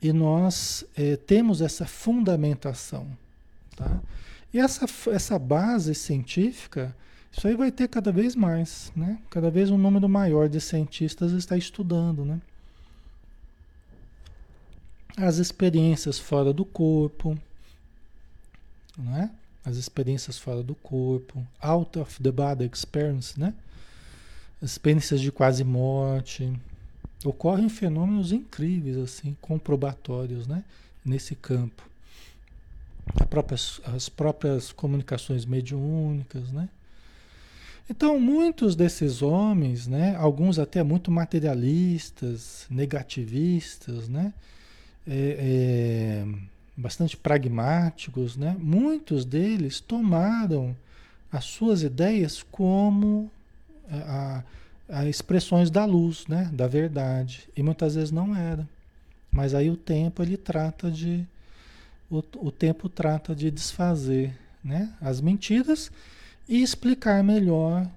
e 0.01 0.13
nós 0.13 0.85
é, 0.95 1.15
temos 1.15 1.61
essa 1.61 1.85
fundamentação. 1.85 3.07
Tá? 3.75 3.99
E 4.53 4.59
essa, 4.59 4.85
essa 5.11 5.37
base 5.37 5.93
científica, 5.93 6.95
isso 7.31 7.47
aí 7.47 7.55
vai 7.55 7.71
ter 7.71 7.87
cada 7.87 8.11
vez 8.11 8.35
mais, 8.35 8.91
né? 8.95 9.19
Cada 9.29 9.51
vez 9.51 9.69
um 9.69 9.77
número 9.77 10.09
maior 10.09 10.49
de 10.49 10.59
cientistas 10.59 11.31
está 11.33 11.55
estudando, 11.55 12.25
né? 12.25 12.41
As 15.15 15.37
experiências 15.37 16.17
fora 16.17 16.51
do 16.51 16.65
corpo, 16.65 17.37
né? 18.97 19.29
As 19.63 19.75
experiências 19.75 20.39
fora 20.39 20.63
do 20.63 20.73
corpo, 20.73 21.45
out 21.61 21.99
of 21.99 22.23
the 22.23 22.31
body 22.31 22.69
experience, 22.71 23.39
né? 23.39 23.53
As 24.61 24.71
experiências 24.71 25.21
de 25.21 25.31
quase 25.31 25.63
morte, 25.63 26.51
Ocorrem 27.23 27.67
fenômenos 27.67 28.31
incríveis, 28.31 28.97
assim, 28.97 29.35
comprobatórios, 29.41 30.47
né? 30.47 30.63
Nesse 31.03 31.35
campo. 31.35 31.83
Próprias, 33.29 33.81
as 33.85 34.07
próprias 34.07 34.71
comunicações 34.71 35.45
mediúnicas, 35.45 36.51
né? 36.51 36.69
Então, 37.89 38.19
muitos 38.19 38.75
desses 38.75 39.23
homens, 39.23 39.87
né, 39.87 40.15
alguns 40.15 40.59
até 40.59 40.83
muito 40.83 41.09
materialistas, 41.09 42.67
negativistas, 42.69 44.07
né, 44.07 44.31
é, 45.07 46.23
é, 46.23 46.27
bastante 46.77 47.17
pragmáticos, 47.17 48.37
né, 48.37 48.55
muitos 48.59 49.25
deles 49.25 49.79
tomaram 49.79 50.77
as 51.31 51.45
suas 51.45 51.81
ideias 51.81 52.43
como 52.43 53.31
a, 53.89 53.95
a 54.37 54.43
expressões 55.07 55.69
da 55.69 55.85
luz, 55.85 56.25
né, 56.27 56.49
da 56.51 56.67
verdade, 56.67 57.47
e 57.55 57.61
muitas 57.61 57.95
vezes 57.95 58.11
não 58.11 58.35
era. 58.35 58.67
Mas 59.31 59.53
aí 59.53 59.69
o 59.69 59.77
tempo 59.77 60.23
ele 60.23 60.35
trata 60.35 60.89
de 60.89 61.25
o, 62.09 62.23
o 62.37 62.51
tempo 62.51 62.89
trata 62.89 63.35
de 63.35 63.51
desfazer, 63.51 64.35
né, 64.63 64.91
as 64.99 65.21
mentiras 65.21 65.91
e 66.47 66.63
explicar 66.63 67.23
melhor 67.23 67.87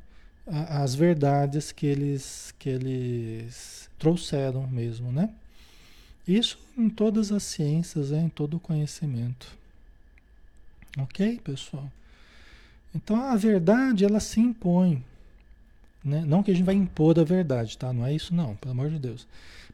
a, 0.46 0.82
as 0.82 0.94
verdades 0.94 1.72
que 1.72 1.86
eles 1.86 2.54
que 2.58 2.68
eles 2.68 3.88
trouxeram 3.98 4.66
mesmo, 4.66 5.10
né? 5.10 5.30
Isso 6.28 6.58
em 6.76 6.88
todas 6.88 7.32
as 7.32 7.42
ciências, 7.42 8.10
né, 8.10 8.22
em 8.22 8.28
todo 8.28 8.58
o 8.58 8.60
conhecimento. 8.60 9.56
OK, 10.98 11.40
pessoal? 11.42 11.90
Então 12.94 13.16
a 13.16 13.34
verdade 13.34 14.04
ela 14.04 14.20
se 14.20 14.38
impõe, 14.40 15.02
né? 16.04 16.24
Não 16.26 16.42
que 16.42 16.50
a 16.50 16.54
gente 16.54 16.64
vai 16.64 16.74
impor 16.74 17.18
a 17.18 17.24
verdade, 17.24 17.78
tá? 17.78 17.92
Não 17.92 18.04
é 18.04 18.12
isso 18.12 18.34
não, 18.34 18.56
pelo 18.56 18.72
amor 18.72 18.90
de 18.90 18.98
Deus. 18.98 19.26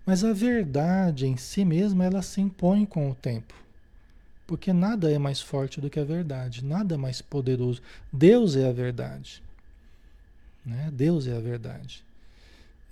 Mas 0.04 0.24
a 0.24 0.32
verdade 0.32 1.26
em 1.26 1.36
si 1.36 1.64
mesma, 1.64 2.04
ela 2.04 2.22
se 2.22 2.40
impõe 2.40 2.84
com 2.84 3.10
o 3.10 3.14
tempo. 3.14 3.54
Porque 4.46 4.72
nada 4.72 5.10
é 5.10 5.18
mais 5.18 5.40
forte 5.40 5.80
do 5.80 5.90
que 5.90 6.00
a 6.00 6.04
verdade, 6.04 6.64
nada 6.64 6.94
é 6.94 6.98
mais 6.98 7.20
poderoso. 7.20 7.82
Deus 8.12 8.56
é 8.56 8.68
a 8.68 8.72
verdade. 8.72 9.42
Né? 10.64 10.90
Deus 10.92 11.26
é 11.26 11.36
a 11.36 11.40
verdade. 11.40 12.02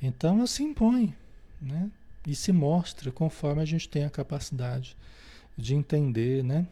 Então 0.01 0.39
ela 0.39 0.47
se 0.47 0.63
impõe, 0.63 1.15
né? 1.61 1.91
E 2.27 2.35
se 2.35 2.53
mostra 2.53 3.11
conforme 3.11 3.63
a 3.63 3.65
gente 3.65 3.89
tem 3.89 4.05
a 4.05 4.11
capacidade 4.11 4.97
de 5.57 5.75
entender, 5.75 6.43
né? 6.45 6.67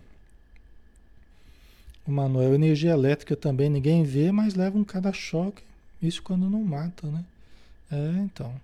O 2.06 2.10
Manuel, 2.10 2.54
energia 2.54 2.90
elétrica 2.90 3.34
também 3.34 3.70
ninguém 3.70 4.02
vê, 4.02 4.30
mas 4.30 4.54
leva 4.54 4.76
um 4.76 4.84
cada 4.84 5.12
choque 5.12 5.62
isso 6.01 6.22
quando 6.22 6.49
não 6.49 6.62
mata, 6.62 7.07
né? 7.07 7.24
É, 7.90 8.22
então. 8.22 8.55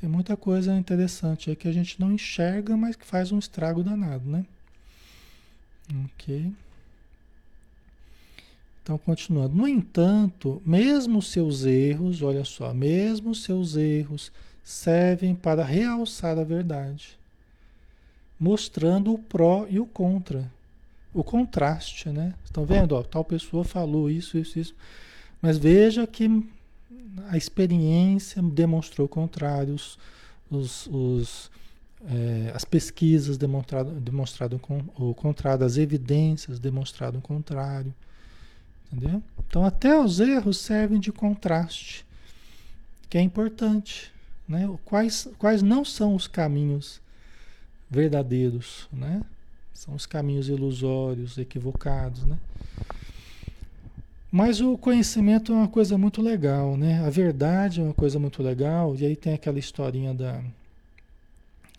Tem 0.00 0.08
muita 0.08 0.36
coisa 0.36 0.76
interessante 0.76 1.50
aí 1.50 1.56
que 1.56 1.66
a 1.66 1.72
gente 1.72 2.00
não 2.00 2.12
enxerga, 2.12 2.76
mas 2.76 2.94
que 2.94 3.04
faz 3.04 3.32
um 3.32 3.38
estrago 3.38 3.82
danado, 3.82 4.28
né? 4.28 4.44
Ok. 6.04 6.52
Então, 8.82 8.96
continuando. 8.96 9.54
No 9.54 9.66
entanto, 9.66 10.62
mesmo 10.64 11.20
seus 11.20 11.64
erros, 11.64 12.22
olha 12.22 12.44
só, 12.44 12.72
mesmo 12.72 13.34
seus 13.34 13.76
erros 13.76 14.32
servem 14.62 15.34
para 15.34 15.64
realçar 15.64 16.38
a 16.38 16.44
verdade, 16.44 17.18
mostrando 18.38 19.12
o 19.12 19.18
pró 19.18 19.66
e 19.68 19.80
o 19.80 19.86
contra, 19.86 20.50
o 21.12 21.24
contraste, 21.24 22.08
né? 22.10 22.34
Estão 22.44 22.64
vendo? 22.64 22.92
Ó, 22.92 23.02
tal 23.02 23.24
pessoa 23.24 23.64
falou 23.64 24.10
isso, 24.10 24.38
isso, 24.38 24.58
isso. 24.58 24.74
Mas 25.40 25.58
veja 25.58 26.06
que 26.06 26.28
a 27.28 27.36
experiência 27.36 28.42
demonstrou 28.42 29.06
o 29.06 29.08
contrário, 29.08 29.74
os, 30.50 30.86
os, 30.86 31.50
é, 32.06 32.52
as 32.54 32.64
pesquisas 32.64 33.36
demonstrado, 33.36 33.90
demonstrado 33.92 34.60
o 34.96 35.14
contrário, 35.14 35.64
as 35.64 35.76
evidências 35.76 36.58
demonstrado 36.58 37.18
o 37.18 37.22
contrário. 37.22 37.94
Entendeu? 38.90 39.22
Então 39.46 39.64
até 39.64 39.98
os 39.98 40.18
erros 40.18 40.58
servem 40.58 40.98
de 40.98 41.12
contraste, 41.12 42.06
que 43.08 43.18
é 43.18 43.20
importante. 43.20 44.12
Né? 44.48 44.68
Quais, 44.84 45.28
quais 45.38 45.62
não 45.62 45.84
são 45.84 46.14
os 46.14 46.26
caminhos 46.26 47.00
verdadeiros, 47.90 48.88
né? 48.92 49.22
São 49.74 49.94
os 49.94 50.06
caminhos 50.06 50.48
ilusórios, 50.48 51.38
equivocados, 51.38 52.24
né? 52.24 52.36
Mas 54.30 54.60
o 54.60 54.76
conhecimento 54.76 55.52
é 55.52 55.54
uma 55.54 55.68
coisa 55.68 55.96
muito 55.96 56.20
legal, 56.20 56.76
né? 56.76 57.02
A 57.04 57.08
verdade 57.08 57.80
é 57.80 57.82
uma 57.82 57.94
coisa 57.94 58.18
muito 58.18 58.42
legal. 58.42 58.94
E 58.94 59.06
aí 59.06 59.16
tem 59.16 59.32
aquela 59.32 59.58
historinha 59.58 60.12
da, 60.12 60.42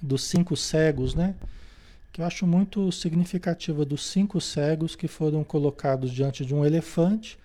dos 0.01 0.23
cinco 0.23 0.57
cegos, 0.57 1.13
né? 1.13 1.35
Que 2.11 2.21
eu 2.21 2.25
acho 2.25 2.47
muito 2.47 2.91
significativa 2.91 3.85
dos 3.85 4.03
cinco 4.07 4.41
cegos 4.41 4.95
que 4.95 5.07
foram 5.07 5.43
colocados 5.43 6.11
diante 6.11 6.43
de 6.43 6.55
um 6.55 6.65
elefante 6.65 7.37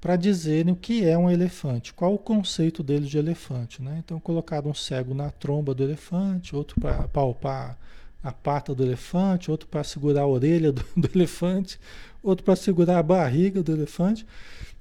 para 0.00 0.16
dizerem 0.16 0.72
o 0.72 0.76
que 0.76 1.04
é 1.04 1.18
um 1.18 1.30
elefante, 1.30 1.92
qual 1.92 2.14
o 2.14 2.18
conceito 2.18 2.82
deles 2.82 3.10
de 3.10 3.18
elefante, 3.18 3.82
né? 3.82 3.96
Então 3.98 4.18
colocaram 4.18 4.70
um 4.70 4.74
cego 4.74 5.12
na 5.12 5.30
tromba 5.30 5.74
do 5.74 5.82
elefante, 5.82 6.56
outro 6.56 6.80
para 6.80 7.06
palpar 7.08 7.76
a 8.22 8.32
pata 8.32 8.74
do 8.74 8.82
elefante, 8.82 9.50
outro 9.50 9.66
para 9.66 9.82
segurar 9.82 10.22
a 10.22 10.26
orelha 10.26 10.72
do, 10.72 10.84
do 10.96 11.10
elefante, 11.14 11.78
outro 12.22 12.44
para 12.44 12.56
segurar 12.56 12.98
a 12.98 13.02
barriga 13.02 13.62
do 13.62 13.72
elefante 13.72 14.26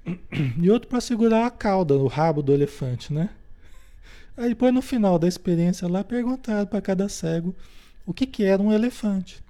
e 0.62 0.70
outro 0.70 0.90
para 0.90 1.02
segurar 1.02 1.46
a 1.46 1.52
cauda, 1.52 1.96
o 1.96 2.08
rabo 2.08 2.42
do 2.42 2.54
elefante, 2.54 3.14
né? 3.14 3.30
Aí 4.36 4.50
depois 4.50 4.74
no 4.74 4.82
final 4.82 5.20
da 5.20 5.28
experiência 5.28 5.88
lá 5.88 6.04
perguntaram 6.04 6.66
para 6.66 6.82
cada 6.82 7.10
cego 7.10 7.54
o 8.06 8.14
que, 8.14 8.26
que 8.26 8.44
era 8.44 8.62
um 8.62 8.72
elefante. 8.72 9.44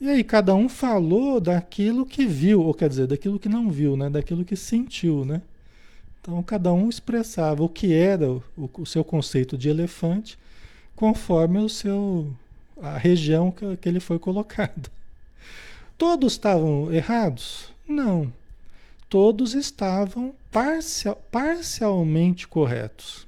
E 0.00 0.08
aí 0.08 0.24
cada 0.24 0.54
um 0.54 0.68
falou 0.68 1.40
daquilo 1.40 2.04
que 2.04 2.26
viu, 2.26 2.62
ou 2.62 2.74
quer 2.74 2.88
dizer, 2.88 3.06
daquilo 3.06 3.38
que 3.38 3.48
não 3.48 3.70
viu, 3.70 3.96
né? 3.96 4.10
Daquilo 4.10 4.44
que 4.44 4.56
sentiu, 4.56 5.24
né? 5.24 5.42
Então 6.20 6.42
cada 6.42 6.72
um 6.72 6.88
expressava 6.88 7.62
o 7.62 7.68
que 7.68 7.92
era 7.92 8.30
o, 8.30 8.42
o 8.56 8.86
seu 8.86 9.04
conceito 9.04 9.56
de 9.56 9.68
elefante 9.68 10.38
conforme 10.96 11.58
o 11.58 11.68
seu 11.68 12.32
a 12.82 12.98
região 12.98 13.50
que, 13.50 13.76
que 13.76 13.88
ele 13.88 14.00
foi 14.00 14.18
colocado. 14.18 14.90
Todos 15.96 16.32
estavam 16.32 16.92
errados? 16.92 17.72
Não. 17.86 18.32
Todos 19.08 19.54
estavam 19.54 20.34
parcial, 20.50 21.16
parcialmente 21.30 22.48
corretos. 22.48 23.26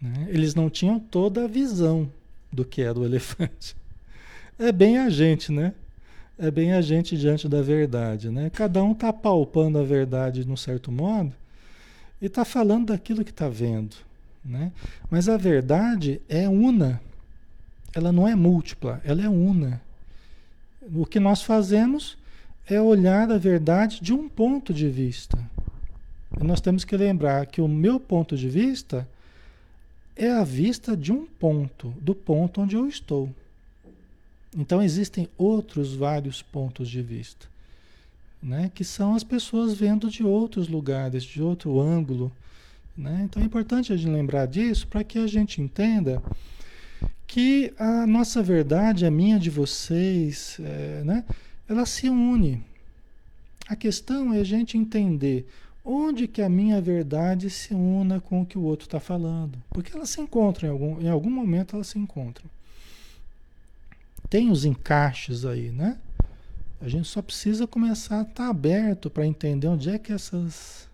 Né? 0.00 0.28
Eles 0.28 0.54
não 0.54 0.70
tinham 0.70 0.98
toda 0.98 1.44
a 1.44 1.48
visão 1.48 2.10
do 2.50 2.64
que 2.64 2.80
era 2.80 2.98
o 2.98 3.04
elefante. 3.04 3.76
É 4.58 4.70
bem 4.70 4.98
a 4.98 5.10
gente, 5.10 5.50
né? 5.52 5.74
É 6.38 6.50
bem 6.50 6.72
a 6.72 6.80
gente 6.80 7.16
diante 7.16 7.48
da 7.48 7.60
verdade, 7.60 8.30
né? 8.30 8.50
Cada 8.50 8.82
um 8.82 8.92
está 8.92 9.12
palpando 9.12 9.78
a 9.78 9.82
verdade 9.82 10.44
de 10.44 10.50
um 10.50 10.56
certo 10.56 10.90
modo 10.90 11.32
e 12.22 12.26
está 12.26 12.44
falando 12.44 12.86
daquilo 12.86 13.24
que 13.24 13.30
está 13.30 13.48
vendo, 13.48 13.96
né? 14.44 14.72
Mas 15.10 15.28
a 15.28 15.36
verdade 15.36 16.20
é 16.28 16.48
una. 16.48 17.00
Ela 17.94 18.10
não 18.10 18.26
é 18.26 18.34
múltipla, 18.34 19.00
ela 19.04 19.22
é 19.22 19.28
una. 19.28 19.80
O 20.94 21.06
que 21.06 21.20
nós 21.20 21.42
fazemos 21.42 22.18
é 22.66 22.80
olhar 22.80 23.30
a 23.30 23.38
verdade 23.38 24.00
de 24.00 24.12
um 24.12 24.28
ponto 24.28 24.72
de 24.74 24.88
vista. 24.88 25.38
E 26.40 26.44
nós 26.44 26.60
temos 26.60 26.84
que 26.84 26.96
lembrar 26.96 27.46
que 27.46 27.60
o 27.60 27.68
meu 27.68 28.00
ponto 28.00 28.36
de 28.36 28.48
vista 28.48 29.08
é 30.16 30.30
a 30.30 30.44
vista 30.44 30.96
de 30.96 31.12
um 31.12 31.26
ponto, 31.26 31.94
do 32.00 32.14
ponto 32.14 32.60
onde 32.60 32.76
eu 32.76 32.88
estou. 32.88 33.30
Então 34.56 34.82
existem 34.82 35.28
outros 35.36 35.94
vários 35.94 36.40
pontos 36.40 36.88
de 36.88 37.02
vista, 37.02 37.46
né? 38.40 38.70
que 38.72 38.84
são 38.84 39.14
as 39.14 39.24
pessoas 39.24 39.74
vendo 39.74 40.08
de 40.08 40.22
outros 40.22 40.68
lugares, 40.68 41.24
de 41.24 41.42
outro 41.42 41.80
ângulo. 41.80 42.30
Né? 42.96 43.22
Então 43.24 43.42
é 43.42 43.46
importante 43.46 43.92
a 43.92 43.96
gente 43.96 44.12
lembrar 44.12 44.46
disso 44.46 44.86
para 44.86 45.02
que 45.02 45.18
a 45.18 45.26
gente 45.26 45.60
entenda 45.60 46.22
que 47.26 47.72
a 47.78 48.06
nossa 48.06 48.42
verdade, 48.42 49.06
a 49.06 49.10
minha 49.10 49.38
de 49.38 49.50
vocês, 49.50 50.58
é, 50.60 51.02
né, 51.04 51.24
ela 51.68 51.86
se 51.86 52.08
une. 52.08 52.62
A 53.68 53.74
questão 53.74 54.32
é 54.32 54.40
a 54.40 54.44
gente 54.44 54.76
entender 54.76 55.48
onde 55.84 56.26
que 56.26 56.40
a 56.40 56.48
minha 56.48 56.80
verdade 56.80 57.50
se 57.50 57.74
una 57.74 58.20
com 58.20 58.42
o 58.42 58.46
que 58.46 58.58
o 58.58 58.62
outro 58.62 58.86
está 58.86 58.98
falando. 58.98 59.62
Porque 59.70 59.94
elas 59.94 60.10
se 60.10 60.20
encontram, 60.20 60.68
em 60.68 60.72
algum, 60.72 61.00
em 61.00 61.08
algum 61.08 61.30
momento 61.30 61.76
elas 61.76 61.88
se 61.88 61.98
encontram. 61.98 62.48
Tem 64.30 64.50
os 64.50 64.64
encaixes 64.64 65.44
aí, 65.44 65.70
né? 65.70 65.98
A 66.80 66.88
gente 66.88 67.08
só 67.08 67.22
precisa 67.22 67.66
começar 67.66 68.18
a 68.18 68.22
estar 68.22 68.44
tá 68.44 68.48
aberto 68.48 69.08
para 69.08 69.26
entender 69.26 69.68
onde 69.68 69.90
é 69.90 69.98
que 69.98 70.12
essas, 70.12 70.88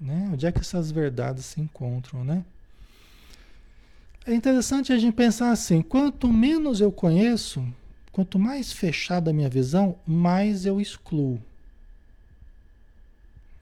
né? 0.00 0.30
Onde 0.32 0.46
é 0.46 0.52
que 0.52 0.60
essas 0.60 0.90
verdades 0.90 1.44
se 1.46 1.60
encontram, 1.60 2.24
né? 2.24 2.44
É 4.26 4.34
interessante 4.34 4.92
a 4.92 4.98
gente 4.98 5.14
pensar 5.14 5.52
assim: 5.52 5.80
quanto 5.80 6.26
menos 6.26 6.80
eu 6.80 6.90
conheço, 6.90 7.64
quanto 8.10 8.38
mais 8.38 8.72
fechada 8.72 9.30
a 9.30 9.32
minha 9.32 9.48
visão, 9.48 9.96
mais 10.04 10.66
eu 10.66 10.80
excluo. 10.80 11.40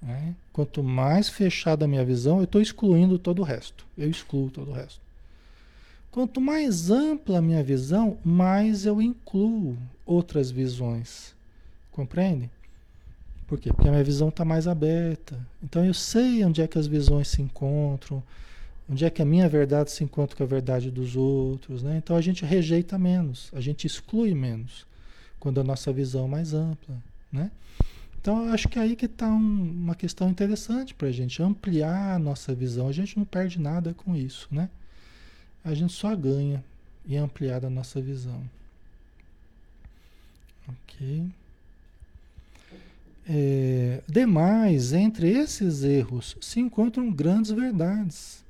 Né? 0.01 0.35
Quanto 0.53 0.83
mais 0.83 1.29
fechada 1.29 1.85
a 1.85 1.89
minha 1.89 2.05
visão, 2.05 2.39
eu 2.39 2.45
estou 2.45 2.63
excluindo 2.63 3.19
todo 3.19 3.41
o 3.41 3.45
resto. 3.45 3.87
Eu 3.97 4.09
excluo 4.09 4.51
todo 4.51 4.71
o 4.71 4.75
resto. 4.75 5.01
Quanto 6.11 6.41
mais 6.41 6.91
ampla 6.91 7.39
a 7.39 7.43
minha 7.43 7.63
visão, 7.63 8.17
mais 8.25 8.87
eu 8.87 9.03
incluo 9.03 9.77
outras 10.07 10.51
visões. 10.51 11.35
Compreende? 11.91 12.49
Por 13.47 13.59
quê? 13.59 13.71
Porque 13.73 13.89
a 13.89 13.91
minha 13.91 14.05
visão 14.05 14.29
está 14.29 14.45
mais 14.45 14.67
aberta. 14.67 15.39
Então 15.63 15.85
eu 15.85 15.93
sei 15.93 16.43
onde 16.45 16.63
é 16.63 16.69
que 16.69 16.79
as 16.79 16.87
visões 16.87 17.29
se 17.29 17.43
encontram 17.43 18.23
Onde 18.89 19.05
é 19.05 19.11
que 19.11 19.23
a 19.23 19.25
minha 19.25 19.49
verdade 19.49 19.91
se 19.91 20.05
encontra 20.05 20.37
com 20.37 20.43
a 20.43 20.47
verdade 20.47 20.91
dos 20.91 21.17
outros, 21.17 21.83
né? 21.83 21.97
Então 21.97 22.17
a 22.17 22.21
gente 22.21 22.45
rejeita 22.45 22.99
menos, 22.99 23.51
a 23.55 23.61
gente 23.61 23.87
exclui 23.87 24.35
menos, 24.35 24.87
quando 25.41 25.61
a 25.61 25.65
nossa 25.65 25.93
visão 25.93 26.27
é 26.27 26.29
mais 26.29 26.53
ampla, 26.53 26.97
né? 27.33 27.51
Então 28.21 28.53
acho 28.53 28.69
que 28.69 28.79
é 28.79 28.83
aí 28.83 28.97
que 28.97 29.07
está 29.07 29.29
um, 29.29 29.37
uma 29.37 29.95
questão 29.95 30.31
interessante 30.31 30.95
para 30.95 31.09
a 31.09 31.13
gente 31.13 31.43
ampliar 31.43 32.15
a 32.15 32.19
nossa 32.19 32.55
visão. 32.55 32.89
A 32.89 32.93
gente 32.93 33.19
não 33.19 33.25
perde 33.25 33.61
nada 33.61 33.95
com 33.95 34.15
isso, 34.15 34.49
né? 34.51 34.69
A 35.65 35.75
gente 35.75 35.93
só 35.93 36.15
ganha 36.15 36.63
em 37.07 37.17
ampliar 37.17 37.65
a 37.65 37.71
nossa 37.71 38.01
visão. 38.01 38.43
Ok. 40.69 41.27
É, 43.27 44.03
demais, 44.07 44.93
entre 44.93 45.31
esses 45.31 45.83
erros 45.83 46.37
se 46.41 46.61
encontram 46.61 47.11
grandes 47.11 47.51
verdades. 47.51 48.44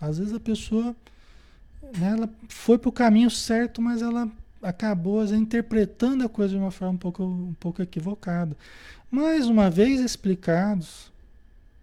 Às 0.00 0.18
vezes 0.18 0.32
a 0.32 0.40
pessoa 0.40 0.96
né, 1.98 2.12
ela 2.12 2.30
foi 2.48 2.78
para 2.78 2.88
o 2.88 2.92
caminho 2.92 3.30
certo, 3.30 3.82
mas 3.82 4.02
ela 4.02 4.30
acabou 4.62 5.20
vezes, 5.20 5.36
interpretando 5.36 6.24
a 6.24 6.28
coisa 6.28 6.54
de 6.54 6.60
uma 6.60 6.70
forma 6.70 6.94
um 6.94 6.98
pouco, 6.98 7.24
um 7.24 7.54
pouco 7.58 7.82
equivocada. 7.82 8.56
Mais 9.10 9.46
uma 9.46 9.70
vez 9.70 10.00
explicados, 10.00 11.10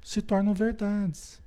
se 0.04 0.22
tornam 0.22 0.54
verdades. 0.54 1.40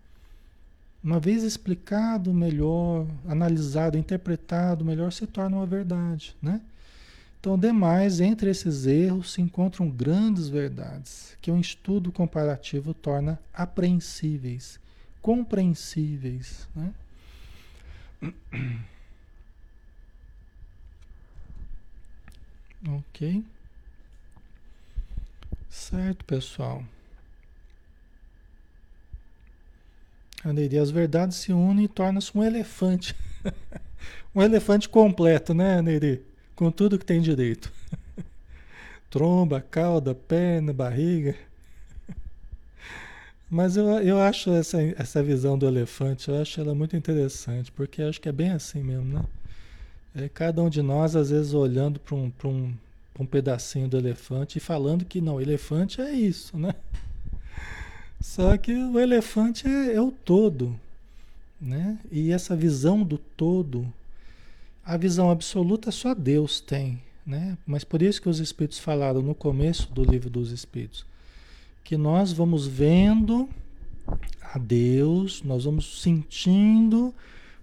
Uma 1.02 1.18
vez 1.18 1.42
explicado 1.42 2.34
melhor, 2.34 3.06
analisado, 3.26 3.96
interpretado 3.96 4.84
melhor, 4.84 5.10
se 5.12 5.26
torna 5.26 5.56
uma 5.56 5.66
verdade, 5.66 6.36
né? 6.42 6.60
Então, 7.40 7.58
demais, 7.58 8.20
entre 8.20 8.50
esses 8.50 8.84
erros 8.84 9.32
se 9.32 9.40
encontram 9.40 9.88
grandes 9.88 10.50
verdades 10.50 11.34
que 11.40 11.50
um 11.50 11.58
estudo 11.58 12.12
comparativo 12.12 12.92
torna 12.92 13.40
apreensíveis 13.54 14.78
compreensíveis. 15.20 16.68
Né? 16.74 16.94
Ok. 22.88 23.44
Certo, 25.68 26.24
pessoal. 26.24 26.82
Aneiri, 30.42 30.78
as 30.78 30.90
verdades 30.90 31.36
se 31.36 31.52
unem 31.52 31.84
e 31.84 31.88
tornam-se 31.88 32.36
um 32.36 32.42
elefante. 32.42 33.14
um 34.34 34.40
elefante 34.40 34.88
completo, 34.88 35.52
né, 35.52 35.78
Aneiri? 35.78 36.24
Com 36.56 36.70
tudo 36.70 36.98
que 36.98 37.04
tem 37.04 37.20
direito. 37.20 37.70
Tromba, 39.10 39.60
cauda, 39.60 40.14
perna, 40.14 40.72
barriga. 40.72 41.36
Mas 43.50 43.76
eu, 43.76 43.86
eu 44.00 44.20
acho 44.20 44.50
essa, 44.52 44.80
essa 44.96 45.22
visão 45.22 45.58
do 45.58 45.66
elefante, 45.66 46.28
eu 46.28 46.40
acho 46.40 46.60
ela 46.60 46.74
muito 46.74 46.96
interessante, 46.96 47.70
porque 47.72 48.00
acho 48.02 48.20
que 48.20 48.28
é 48.28 48.32
bem 48.32 48.50
assim 48.52 48.82
mesmo, 48.82 49.04
né? 49.18 49.24
É 50.14 50.28
cada 50.28 50.62
um 50.62 50.70
de 50.70 50.82
nós, 50.82 51.16
às 51.16 51.30
vezes, 51.30 51.52
olhando 51.54 51.98
para 52.00 52.16
um, 52.16 52.32
um, 52.44 52.74
um 53.20 53.26
pedacinho 53.26 53.88
do 53.88 53.96
elefante 53.98 54.58
e 54.58 54.60
falando 54.60 55.04
que 55.04 55.20
não, 55.20 55.40
elefante 55.40 56.00
é 56.00 56.12
isso, 56.12 56.56
né? 56.58 56.74
Só 58.20 58.56
que 58.56 58.72
o 58.74 58.98
elefante 58.98 59.66
é, 59.66 59.94
é 59.94 60.00
o 60.00 60.10
todo. 60.10 60.78
né? 61.60 61.98
E 62.10 62.32
essa 62.32 62.56
visão 62.56 63.02
do 63.02 63.18
todo, 63.18 63.92
a 64.84 64.96
visão 64.96 65.30
absoluta 65.30 65.90
só 65.90 66.14
Deus 66.14 66.60
tem, 66.60 67.00
né? 67.26 67.56
Mas 67.66 67.84
por 67.84 68.02
isso 68.02 68.20
que 68.22 68.28
os 68.28 68.40
Espíritos 68.40 68.78
falaram 68.78 69.22
no 69.22 69.34
começo 69.34 69.92
do 69.92 70.04
livro 70.04 70.30
dos 70.30 70.50
Espíritos, 70.52 71.04
que 71.84 71.96
nós 71.96 72.32
vamos 72.32 72.66
vendo 72.66 73.48
a 74.42 74.58
Deus, 74.58 75.42
nós 75.42 75.64
vamos 75.64 76.00
sentindo 76.00 77.14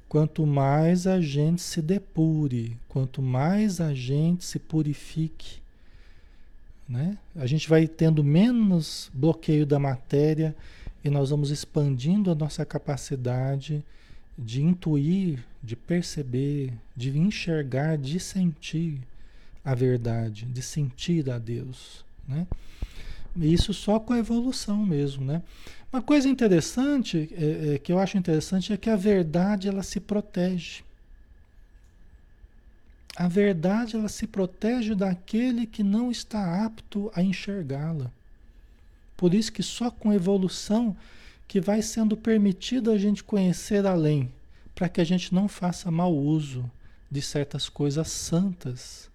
quanto 0.07 0.45
mais 0.45 1.05
a 1.05 1.19
gente 1.19 1.61
se 1.61 1.81
depure, 1.81 2.77
quanto 2.87 3.21
mais 3.21 3.81
a 3.81 3.93
gente 3.93 4.45
se 4.45 4.57
purifique, 4.57 5.59
né? 6.87 7.17
A 7.35 7.45
gente 7.45 7.67
vai 7.67 7.87
tendo 7.87 8.23
menos 8.23 9.11
bloqueio 9.13 9.65
da 9.65 9.77
matéria 9.77 10.55
e 11.03 11.09
nós 11.09 11.29
vamos 11.29 11.51
expandindo 11.51 12.31
a 12.31 12.35
nossa 12.35 12.65
capacidade 12.65 13.83
de 14.37 14.61
intuir, 14.61 15.43
de 15.61 15.75
perceber, 15.75 16.73
de 16.95 17.17
enxergar, 17.17 17.97
de 17.97 18.19
sentir 18.19 19.01
a 19.65 19.75
verdade, 19.75 20.45
de 20.45 20.61
sentir 20.61 21.29
a 21.29 21.37
Deus, 21.37 22.05
né? 22.27 22.47
Isso 23.39 23.73
só 23.73 23.99
com 23.99 24.13
a 24.13 24.19
evolução 24.19 24.85
mesmo, 24.85 25.23
né? 25.23 25.43
Uma 25.91 26.01
coisa 26.01 26.27
interessante, 26.27 27.29
é, 27.33 27.75
é, 27.75 27.77
que 27.77 27.91
eu 27.91 27.99
acho 27.99 28.17
interessante, 28.17 28.73
é 28.73 28.77
que 28.77 28.89
a 28.89 28.95
verdade 28.95 29.67
ela 29.67 29.83
se 29.83 29.99
protege. 29.99 30.83
A 33.15 33.27
verdade 33.27 33.95
ela 33.95 34.09
se 34.09 34.27
protege 34.27 34.93
daquele 34.93 35.65
que 35.65 35.83
não 35.83 36.11
está 36.11 36.63
apto 36.65 37.11
a 37.15 37.21
enxergá-la. 37.23 38.11
Por 39.15 39.33
isso 39.33 39.51
que 39.51 39.63
só 39.63 39.89
com 39.89 40.13
evolução 40.13 40.95
que 41.47 41.61
vai 41.61 41.81
sendo 41.81 42.17
permitido 42.17 42.91
a 42.91 42.97
gente 42.97 43.23
conhecer 43.23 43.85
além, 43.85 44.31
para 44.75 44.89
que 44.89 45.01
a 45.01 45.03
gente 45.03 45.33
não 45.33 45.47
faça 45.47 45.89
mau 45.89 46.15
uso 46.15 46.69
de 47.09 47.21
certas 47.21 47.69
coisas 47.69 48.09
santas. 48.09 49.09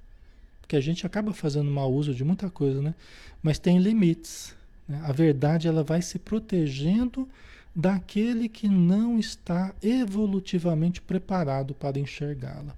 Porque 0.73 0.79
a 0.79 0.81
gente 0.81 1.05
acaba 1.05 1.35
fazendo 1.35 1.71
mau 1.71 1.93
uso 1.93 2.15
de 2.15 2.25
muita 2.25 2.49
coisa, 2.49 2.81
né? 2.81 2.95
Mas 3.43 3.59
tem 3.59 3.77
limites. 3.79 4.55
Né? 4.89 4.99
A 5.05 5.13
verdade 5.13 5.69
ela 5.69 5.85
vai 5.85 6.01
se 6.01 6.19
protegendo 6.19 7.29
daquele 7.75 8.49
que 8.49 8.67
não 8.69 9.19
está 9.19 9.75
evolutivamente 9.83 11.03
preparado 11.03 11.75
para 11.75 11.99
enxergá-la. 11.99 12.75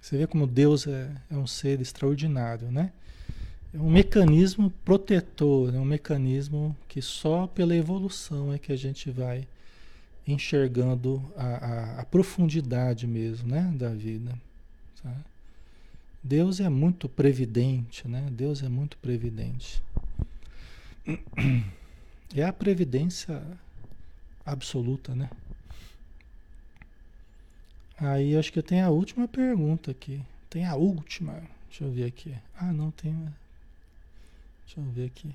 Você 0.00 0.16
vê 0.18 0.24
como 0.24 0.46
Deus 0.46 0.86
é, 0.86 1.10
é 1.28 1.34
um 1.34 1.48
ser 1.48 1.80
extraordinário, 1.80 2.70
né? 2.70 2.92
É 3.74 3.78
um 3.78 3.90
mecanismo 3.90 4.72
protetor, 4.84 5.74
é 5.74 5.78
um 5.78 5.84
mecanismo 5.84 6.76
que 6.86 7.02
só 7.02 7.48
pela 7.48 7.74
evolução 7.74 8.52
é 8.52 8.58
que 8.58 8.70
a 8.70 8.76
gente 8.76 9.10
vai 9.10 9.48
enxergando 10.28 11.20
a, 11.36 11.46
a, 11.46 12.00
a 12.02 12.04
profundidade 12.04 13.04
mesmo, 13.04 13.48
né, 13.48 13.74
da 13.76 13.88
vida. 13.88 14.32
Tá? 15.02 15.31
Deus 16.22 16.60
é 16.60 16.68
muito 16.68 17.08
previdente, 17.08 18.06
né? 18.06 18.28
Deus 18.30 18.62
é 18.62 18.68
muito 18.68 18.96
previdente. 18.98 19.82
É 22.34 22.44
a 22.44 22.52
previdência 22.52 23.42
absoluta, 24.46 25.14
né? 25.14 25.28
Aí 27.98 28.36
acho 28.36 28.52
que 28.52 28.62
tenho 28.62 28.86
a 28.86 28.90
última 28.90 29.28
pergunta 29.28 29.90
aqui. 29.90 30.24
Tem 30.48 30.64
a 30.64 30.74
última. 30.74 31.42
Deixa 31.68 31.84
eu 31.84 31.90
ver 31.90 32.04
aqui. 32.04 32.34
Ah, 32.56 32.72
não 32.72 32.90
tem. 32.90 33.12
Deixa 34.64 34.80
eu 34.80 34.84
ver 34.84 35.06
aqui. 35.06 35.34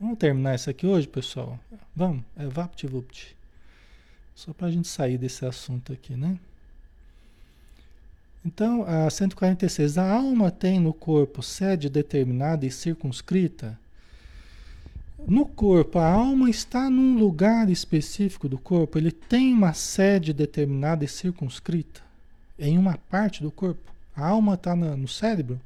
Vamos 0.00 0.18
terminar 0.18 0.54
isso 0.54 0.70
aqui 0.70 0.86
hoje, 0.86 1.06
pessoal? 1.06 1.60
Vamos, 1.94 2.24
é 2.36 2.46
VaptVupt. 2.46 3.36
Só 4.34 4.52
para 4.54 4.68
a 4.68 4.70
gente 4.70 4.88
sair 4.88 5.18
desse 5.18 5.44
assunto 5.44 5.92
aqui, 5.92 6.16
né? 6.16 6.38
Então, 8.44 8.84
a 8.86 9.10
146. 9.10 9.98
A 9.98 10.10
alma 10.10 10.50
tem 10.50 10.80
no 10.80 10.94
corpo 10.94 11.42
sede 11.42 11.90
determinada 11.90 12.64
e 12.64 12.70
circunscrita? 12.70 13.78
No 15.28 15.44
corpo, 15.44 15.98
a 15.98 16.10
alma 16.10 16.48
está 16.48 16.88
num 16.88 17.18
lugar 17.18 17.68
específico 17.68 18.48
do 18.48 18.58
corpo? 18.58 18.96
Ele 18.96 19.12
tem 19.12 19.52
uma 19.52 19.74
sede 19.74 20.32
determinada 20.32 21.04
e 21.04 21.08
circunscrita? 21.08 22.00
Em 22.58 22.78
uma 22.78 22.96
parte 23.10 23.42
do 23.42 23.50
corpo? 23.50 23.92
A 24.16 24.26
alma 24.26 24.54
está 24.54 24.74
no 24.74 25.08
cérebro? 25.08 25.60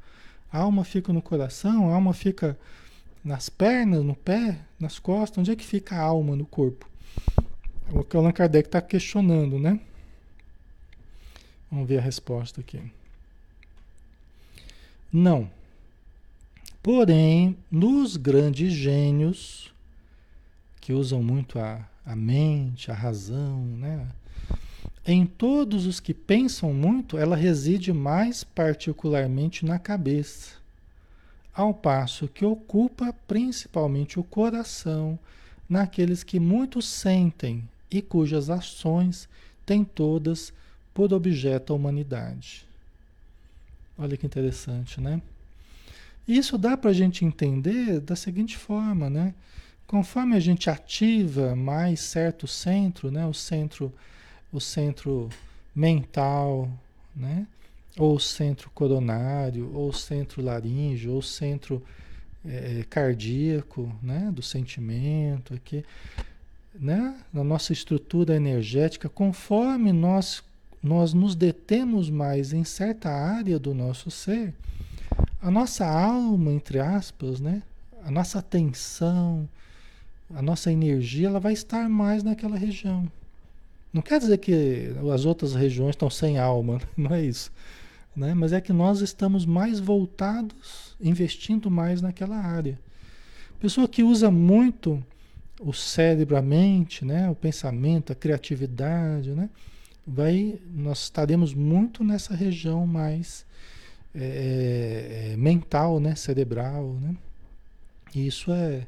A 0.52 0.58
alma 0.58 0.84
fica 0.84 1.12
no 1.12 1.22
coração, 1.22 1.90
a 1.90 1.94
alma 1.94 2.12
fica 2.12 2.58
nas 3.24 3.48
pernas, 3.48 4.04
no 4.04 4.14
pé, 4.14 4.58
nas 4.78 4.98
costas. 4.98 5.38
Onde 5.38 5.52
é 5.52 5.56
que 5.56 5.64
fica 5.64 5.96
a 5.96 6.00
alma 6.00 6.34
no 6.34 6.44
corpo? 6.44 6.88
O 7.92 8.02
que 8.02 8.16
o 8.16 8.20
Allan 8.20 8.32
Kardec 8.32 8.68
está 8.68 8.80
questionando, 8.80 9.58
né? 9.58 9.78
Vamos 11.74 11.88
ver 11.88 11.98
a 11.98 12.02
resposta 12.02 12.60
aqui. 12.60 12.80
Não. 15.12 15.50
Porém, 16.80 17.56
nos 17.68 18.16
grandes 18.16 18.72
gênios, 18.72 19.74
que 20.80 20.92
usam 20.92 21.20
muito 21.20 21.58
a, 21.58 21.84
a 22.06 22.14
mente, 22.14 22.92
a 22.92 22.94
razão, 22.94 23.64
né? 23.64 24.06
Em 25.04 25.26
todos 25.26 25.84
os 25.84 25.98
que 25.98 26.14
pensam 26.14 26.72
muito, 26.72 27.18
ela 27.18 27.34
reside 27.34 27.92
mais 27.92 28.44
particularmente 28.44 29.66
na 29.66 29.76
cabeça, 29.76 30.52
ao 31.52 31.74
passo 31.74 32.28
que 32.28 32.44
ocupa 32.44 33.12
principalmente 33.26 34.20
o 34.20 34.22
coração 34.22 35.18
naqueles 35.68 36.22
que 36.22 36.38
muito 36.38 36.80
sentem 36.80 37.68
e 37.90 38.00
cujas 38.00 38.48
ações 38.48 39.28
têm 39.66 39.82
todas 39.82 40.52
por 40.94 41.12
objeto 41.12 41.72
a 41.72 41.76
humanidade. 41.76 42.64
Olha 43.98 44.16
que 44.16 44.24
interessante, 44.24 45.00
né? 45.00 45.20
Isso 46.26 46.56
dá 46.56 46.76
para 46.76 46.90
a 46.90 46.94
gente 46.94 47.24
entender 47.24 48.00
da 48.00 48.16
seguinte 48.16 48.56
forma, 48.56 49.10
né? 49.10 49.34
Conforme 49.86 50.34
a 50.34 50.40
gente 50.40 50.70
ativa 50.70 51.54
mais 51.54 52.00
certo 52.00 52.46
centro, 52.46 53.10
né? 53.10 53.26
O 53.26 53.34
centro 53.34 53.92
o 54.54 54.60
centro 54.60 55.28
mental, 55.74 56.70
né? 57.14 57.46
ou 57.98 58.14
o 58.16 58.20
centro 58.20 58.70
coronário, 58.70 59.70
ou 59.74 59.88
o 59.88 59.92
centro 59.92 60.40
laríngeo, 60.40 61.12
ou 61.12 61.18
o 61.18 61.22
centro 61.22 61.82
é, 62.44 62.84
cardíaco, 62.88 63.92
né? 64.00 64.30
do 64.32 64.42
sentimento 64.42 65.54
aqui, 65.54 65.84
né? 66.72 67.18
na 67.32 67.42
nossa 67.42 67.72
estrutura 67.72 68.36
energética, 68.36 69.08
conforme 69.08 69.92
nós, 69.92 70.42
nós 70.84 71.14
nos 71.14 71.34
detemos 71.34 72.10
mais 72.10 72.52
em 72.52 72.62
certa 72.62 73.08
área 73.08 73.58
do 73.58 73.72
nosso 73.72 74.10
ser, 74.10 74.52
a 75.40 75.50
nossa 75.50 75.86
alma, 75.86 76.52
entre 76.52 76.78
aspas, 76.78 77.40
né? 77.40 77.62
a 78.04 78.10
nossa 78.10 78.38
atenção, 78.38 79.48
a 80.34 80.42
nossa 80.42 80.70
energia, 80.70 81.28
ela 81.28 81.40
vai 81.40 81.54
estar 81.54 81.88
mais 81.88 82.22
naquela 82.22 82.58
região. 82.58 83.10
Não 83.90 84.02
quer 84.02 84.18
dizer 84.18 84.36
que 84.36 84.94
as 85.10 85.24
outras 85.24 85.54
regiões 85.54 85.94
estão 85.94 86.10
sem 86.10 86.38
alma, 86.38 86.78
não 86.94 87.14
é 87.14 87.22
isso. 87.22 87.50
Né? 88.14 88.34
Mas 88.34 88.52
é 88.52 88.60
que 88.60 88.72
nós 88.72 89.00
estamos 89.00 89.46
mais 89.46 89.80
voltados, 89.80 90.94
investindo 91.00 91.70
mais 91.70 92.02
naquela 92.02 92.36
área. 92.36 92.78
Pessoa 93.58 93.88
que 93.88 94.02
usa 94.02 94.30
muito 94.30 95.02
o 95.58 95.72
cérebro, 95.72 96.36
a 96.36 96.42
mente, 96.42 97.06
né? 97.06 97.30
o 97.30 97.34
pensamento, 97.34 98.12
a 98.12 98.14
criatividade, 98.14 99.30
né? 99.30 99.48
Vai, 100.06 100.58
nós 100.70 101.04
estaremos 101.04 101.54
muito 101.54 102.04
nessa 102.04 102.34
região 102.34 102.86
mais 102.86 103.44
é, 104.14 105.32
é, 105.32 105.36
mental, 105.36 105.98
né? 105.98 106.14
cerebral. 106.14 106.94
Né? 107.00 107.16
E 108.14 108.26
isso 108.26 108.52
é, 108.52 108.86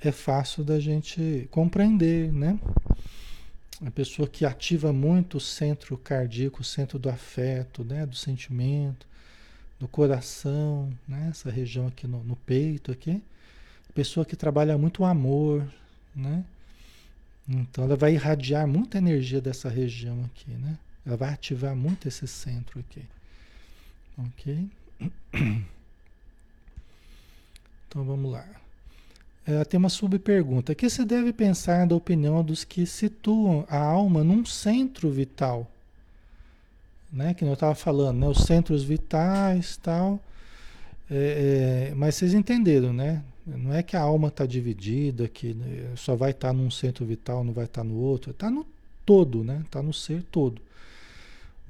é 0.00 0.12
fácil 0.12 0.64
da 0.64 0.80
gente 0.80 1.48
compreender, 1.50 2.32
né? 2.32 2.58
A 3.84 3.90
pessoa 3.90 4.28
que 4.28 4.44
ativa 4.44 4.92
muito 4.92 5.38
o 5.38 5.40
centro 5.40 5.98
cardíaco, 5.98 6.60
o 6.60 6.64
centro 6.64 7.00
do 7.00 7.10
afeto, 7.10 7.82
né? 7.82 8.06
do 8.06 8.14
sentimento, 8.14 9.06
do 9.78 9.88
coração, 9.88 10.88
né? 11.06 11.26
essa 11.30 11.50
região 11.50 11.88
aqui 11.88 12.06
no, 12.06 12.22
no 12.22 12.36
peito 12.36 12.92
aqui. 12.92 13.20
Pessoa 13.92 14.24
que 14.24 14.36
trabalha 14.36 14.78
muito 14.78 15.02
o 15.02 15.04
amor, 15.04 15.66
né? 16.14 16.44
Então 17.48 17.84
ela 17.84 17.96
vai 17.96 18.14
irradiar 18.14 18.66
muita 18.66 18.98
energia 18.98 19.40
dessa 19.40 19.68
região 19.68 20.24
aqui, 20.24 20.50
né? 20.52 20.78
Ela 21.04 21.16
vai 21.16 21.32
ativar 21.32 21.74
muito 21.74 22.06
esse 22.06 22.26
centro 22.26 22.80
aqui. 22.80 23.04
Ok? 24.18 24.68
Então 27.88 28.04
vamos 28.04 28.32
lá. 28.32 28.46
É, 29.46 29.62
tem 29.64 29.76
uma 29.76 29.90
subpergunta. 29.90 30.74
que 30.74 30.88
se 30.88 31.04
deve 31.04 31.30
pensar 31.30 31.86
da 31.86 31.94
opinião 31.94 32.42
dos 32.42 32.64
que 32.64 32.86
situam 32.86 33.66
a 33.68 33.76
alma 33.76 34.24
num 34.24 34.46
centro 34.46 35.10
vital? 35.10 35.70
Né? 37.12 37.34
Que 37.34 37.44
eu 37.44 37.52
estava 37.52 37.74
falando, 37.74 38.18
né? 38.18 38.28
Os 38.28 38.44
centros 38.44 38.82
vitais 38.82 39.76
tal. 39.76 40.18
É, 41.10 41.90
é, 41.90 41.94
mas 41.94 42.14
vocês 42.14 42.32
entenderam, 42.32 42.94
né? 42.94 43.22
Não 43.46 43.72
é 43.72 43.82
que 43.82 43.96
a 43.96 44.00
alma 44.00 44.28
está 44.28 44.46
dividida, 44.46 45.28
que 45.28 45.54
né, 45.54 45.92
só 45.96 46.14
vai 46.14 46.30
estar 46.30 46.48
tá 46.48 46.52
num 46.54 46.70
centro 46.70 47.04
vital, 47.04 47.42
não 47.42 47.52
vai 47.52 47.64
estar 47.64 47.82
tá 47.82 47.84
no 47.88 47.96
outro. 47.96 48.30
Está 48.30 48.50
no 48.50 48.66
todo, 49.04 49.42
né? 49.42 49.62
Está 49.64 49.82
no 49.82 49.92
ser 49.92 50.22
todo. 50.24 50.62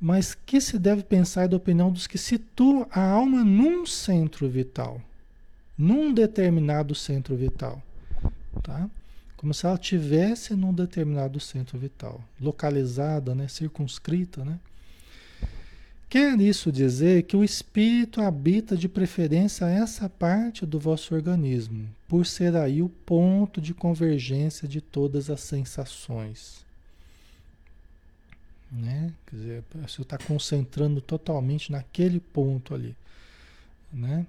Mas 0.00 0.34
que 0.34 0.60
se 0.60 0.78
deve 0.78 1.02
pensar 1.02 1.48
da 1.48 1.56
opinião 1.56 1.90
dos 1.90 2.06
que 2.06 2.18
situam 2.18 2.86
a 2.90 3.00
alma 3.00 3.44
num 3.44 3.86
centro 3.86 4.48
vital, 4.48 5.00
num 5.78 6.12
determinado 6.12 6.94
centro 6.94 7.36
vital, 7.36 7.82
tá? 8.62 8.90
Como 9.36 9.54
se 9.54 9.64
ela 9.64 9.78
tivesse 9.78 10.54
num 10.54 10.72
determinado 10.72 11.40
centro 11.40 11.78
vital, 11.78 12.20
localizada, 12.40 13.34
né, 13.34 13.48
circunscrita, 13.48 14.44
né? 14.44 14.58
Quer 16.12 16.38
isso 16.42 16.70
dizer 16.70 17.22
que 17.22 17.34
o 17.34 17.42
espírito 17.42 18.20
habita 18.20 18.76
de 18.76 18.86
preferência 18.86 19.64
essa 19.64 20.10
parte 20.10 20.66
do 20.66 20.78
vosso 20.78 21.14
organismo, 21.14 21.88
por 22.06 22.26
ser 22.26 22.54
aí 22.54 22.82
o 22.82 22.90
ponto 22.90 23.62
de 23.62 23.72
convergência 23.72 24.68
de 24.68 24.82
todas 24.82 25.30
as 25.30 25.40
sensações. 25.40 26.66
Né? 28.70 29.10
Quer 29.26 29.36
dizer, 29.36 29.64
você 29.88 30.02
está 30.02 30.18
concentrando 30.18 31.00
totalmente 31.00 31.72
naquele 31.72 32.20
ponto 32.20 32.74
ali. 32.74 32.94
Né? 33.90 34.26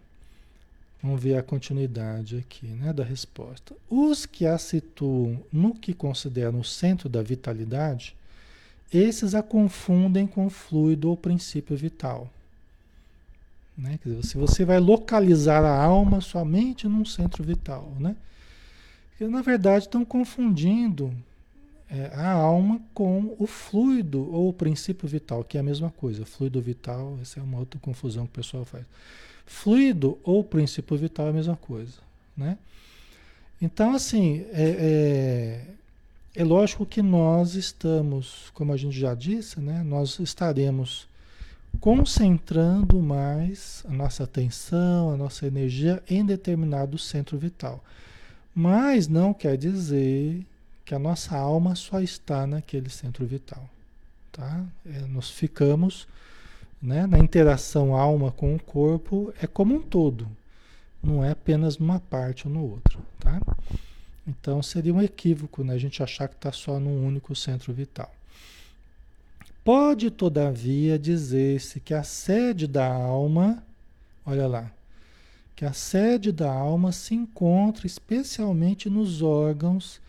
Vamos 1.01 1.21
ver 1.21 1.37
a 1.37 1.43
continuidade 1.43 2.37
aqui 2.37 2.65
né, 2.65 2.93
da 2.93 3.03
resposta. 3.03 3.75
Os 3.89 4.25
que 4.25 4.45
a 4.45 4.57
situam 4.57 5.43
no 5.51 5.75
que 5.75 5.93
consideram 5.93 6.61
o 6.61 6.63
centro 6.63 7.09
da 7.09 7.21
vitalidade 7.21 8.15
esses 8.97 9.33
a 9.33 9.41
confundem 9.41 10.27
com 10.27 10.45
o 10.45 10.49
fluido 10.49 11.09
ou 11.09 11.17
princípio 11.17 11.75
vital. 11.75 12.29
Né? 13.77 13.99
Quer 14.01 14.09
dizer, 14.09 14.23
se 14.23 14.37
você 14.37 14.63
vai 14.63 14.79
localizar 14.79 15.63
a 15.63 15.83
alma 15.83 16.21
somente 16.21 16.87
num 16.87 17.03
centro 17.03 17.43
vital, 17.43 17.91
né? 17.99 18.15
Porque, 19.09 19.27
na 19.27 19.41
verdade 19.41 19.85
estão 19.85 20.05
confundindo 20.05 21.13
é, 21.89 22.11
a 22.13 22.31
alma 22.31 22.81
com 22.93 23.35
o 23.39 23.47
fluido 23.47 24.31
ou 24.31 24.49
o 24.49 24.53
princípio 24.53 25.07
vital, 25.07 25.43
que 25.43 25.57
é 25.57 25.59
a 25.59 25.63
mesma 25.63 25.89
coisa. 25.91 26.25
Fluido 26.25 26.61
vital, 26.61 27.17
essa 27.21 27.39
é 27.39 27.43
uma 27.43 27.59
outra 27.59 27.79
confusão 27.79 28.25
que 28.25 28.31
o 28.31 28.41
pessoal 28.41 28.65
faz. 28.65 28.85
Fluido 29.45 30.17
ou 30.23 30.43
princípio 30.43 30.97
vital 30.97 31.27
é 31.27 31.29
a 31.29 31.33
mesma 31.33 31.55
coisa, 31.55 31.97
né? 32.35 32.57
Então, 33.61 33.93
assim, 33.93 34.45
é, 34.51 35.65
é 35.67 35.73
é 36.35 36.43
lógico 36.43 36.85
que 36.85 37.01
nós 37.01 37.53
estamos, 37.55 38.49
como 38.53 38.73
a 38.73 38.77
gente 38.77 38.99
já 38.99 39.13
disse, 39.13 39.59
né, 39.59 39.83
nós 39.83 40.17
estaremos 40.19 41.07
concentrando 41.79 42.99
mais 42.99 43.83
a 43.87 43.91
nossa 43.91 44.23
atenção, 44.23 45.11
a 45.11 45.17
nossa 45.17 45.45
energia 45.45 46.01
em 46.09 46.25
determinado 46.25 46.97
centro 46.97 47.37
vital. 47.37 47.83
Mas 48.53 49.07
não 49.07 49.33
quer 49.33 49.57
dizer 49.57 50.45
que 50.85 50.95
a 50.95 50.99
nossa 50.99 51.35
alma 51.35 51.75
só 51.75 51.99
está 51.99 52.47
naquele 52.47 52.89
centro 52.89 53.25
vital. 53.25 53.69
Tá? 54.31 54.63
É, 54.85 54.99
nós 55.01 55.29
ficamos 55.29 56.07
né, 56.81 57.05
na 57.05 57.19
interação 57.19 57.95
alma 57.95 58.31
com 58.31 58.55
o 58.55 58.59
corpo, 58.59 59.33
é 59.41 59.47
como 59.47 59.75
um 59.75 59.81
todo, 59.81 60.27
não 61.01 61.23
é 61.23 61.31
apenas 61.31 61.77
numa 61.77 61.99
parte 61.99 62.47
ou 62.47 62.53
no 62.53 62.63
outro. 62.63 62.99
Tá? 63.19 63.39
Então 64.25 64.61
seria 64.61 64.93
um 64.93 65.01
equívoco 65.01 65.63
né, 65.63 65.73
a 65.73 65.77
gente 65.77 66.01
achar 66.01 66.27
que 66.27 66.35
está 66.35 66.51
só 66.51 66.79
num 66.79 67.05
único 67.05 67.35
centro 67.35 67.73
vital. 67.73 68.13
Pode, 69.63 70.11
todavia, 70.11 70.99
dizer-se 70.99 71.79
que 71.79 71.93
a 71.93 72.03
sede 72.03 72.67
da 72.67 72.85
alma, 72.85 73.63
olha 74.25 74.47
lá, 74.47 74.71
que 75.55 75.63
a 75.63 75.71
sede 75.71 76.31
da 76.31 76.51
alma 76.51 76.91
se 76.91 77.15
encontra 77.15 77.87
especialmente 77.87 78.89
nos 78.89 79.21
órgãos 79.21 80.01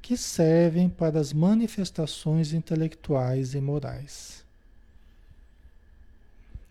que 0.00 0.16
servem 0.16 0.88
para 0.88 1.18
as 1.18 1.32
manifestações 1.32 2.52
intelectuais 2.52 3.54
e 3.54 3.60
morais. 3.60 4.44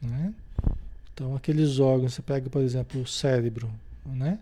Né? 0.02 0.34
Então, 1.14 1.36
aqueles 1.36 1.80
órgãos, 1.80 2.14
você 2.14 2.22
pega, 2.22 2.50
por 2.50 2.62
exemplo, 2.62 3.02
o 3.02 3.08
cérebro, 3.08 3.70
né? 4.06 4.39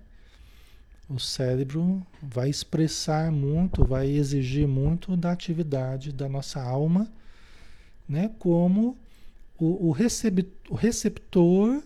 O 1.10 1.20
cérebro 1.20 2.05
vai 2.22 2.49
expressar 2.49 3.32
muito, 3.32 3.86
vai 3.86 4.10
exigir 4.10 4.68
muito 4.68 5.16
da 5.16 5.32
atividade 5.32 6.12
da 6.12 6.28
nossa 6.28 6.62
alma, 6.62 7.10
né? 8.08 8.30
como 8.39 8.97
o, 9.58 9.88
o, 9.89 9.95
o 10.70 10.76
receptor 10.76 11.82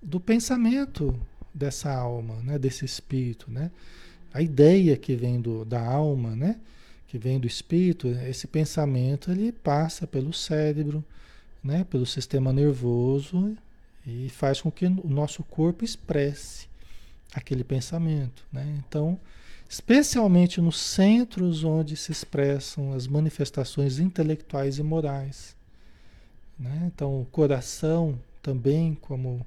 do 0.00 0.20
pensamento 0.20 1.18
dessa 1.52 1.92
alma, 1.92 2.36
né? 2.42 2.58
desse 2.58 2.84
espírito. 2.84 3.50
Né? 3.50 3.70
A 4.32 4.40
ideia 4.40 4.96
que 4.96 5.16
vem 5.16 5.40
do, 5.40 5.64
da 5.64 5.84
alma, 5.84 6.36
né? 6.36 6.56
que 7.08 7.18
vem 7.18 7.40
do 7.40 7.46
espírito, 7.46 8.08
esse 8.08 8.46
pensamento 8.46 9.32
ele 9.32 9.50
passa 9.50 10.06
pelo 10.06 10.32
cérebro, 10.32 11.04
né? 11.62 11.84
pelo 11.90 12.06
sistema 12.06 12.52
nervoso 12.52 13.56
e 14.06 14.28
faz 14.28 14.60
com 14.60 14.70
que 14.70 14.86
o 14.86 15.08
nosso 15.08 15.42
corpo 15.42 15.84
expresse 15.84 16.68
aquele 17.34 17.64
pensamento. 17.64 18.46
Né? 18.52 18.82
Então, 18.86 19.18
especialmente 19.68 20.60
nos 20.60 20.78
centros 20.78 21.64
onde 21.64 21.96
se 21.96 22.12
expressam 22.12 22.92
as 22.92 23.06
manifestações 23.06 23.98
intelectuais 23.98 24.78
e 24.78 24.82
morais. 24.82 25.56
Né? 26.58 26.84
Então, 26.86 27.20
o 27.20 27.26
coração 27.26 28.18
também, 28.40 28.94
como 28.94 29.44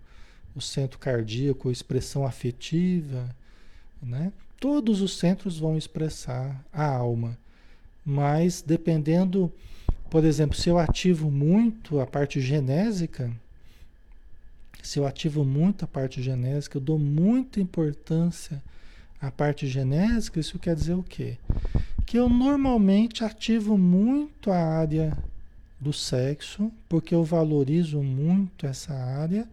o 0.56 0.62
centro 0.62 1.00
cardíaco, 1.00 1.72
expressão 1.72 2.26
afetiva, 2.26 3.34
né? 4.02 4.34
todos 4.60 5.02
os 5.02 5.18
centros 5.18 5.58
vão 5.58 5.78
expressar 5.78 6.64
a 6.74 6.86
alma, 6.86 7.38
mas 8.04 8.62
dependendo, 8.62 9.52
por 10.10 10.26
exemplo, 10.26 10.58
se 10.58 10.70
eu 10.70 10.78
ativo 10.78 11.30
muito 11.30 12.00
a 12.00 12.08
parte 12.08 12.42
genésica, 12.42 13.32
se 14.82 15.00
eu 15.00 15.06
ativo 15.06 15.44
muito 15.44 15.86
a 15.86 15.88
parte 15.88 16.22
genésica, 16.22 16.78
eu 16.78 16.82
dou 16.82 16.98
muita 16.98 17.60
importância 17.60 18.62
à 19.22 19.32
parte 19.32 19.68
genésica, 19.68 20.40
isso 20.40 20.60
quer 20.60 20.76
dizer 20.76 20.94
o 20.94 21.04
quê? 21.04 21.38
Que 22.06 22.18
eu 22.18 22.30
normalmente 22.30 23.24
ativo 23.24 23.78
muito 23.78 24.52
a 24.52 24.58
área 24.58 25.18
do 25.80 25.94
sexo, 25.94 26.72
porque 26.88 27.14
eu 27.14 27.24
valorizo 27.24 28.02
muito 28.02 28.66
essa 28.66 28.94
área. 28.94 29.48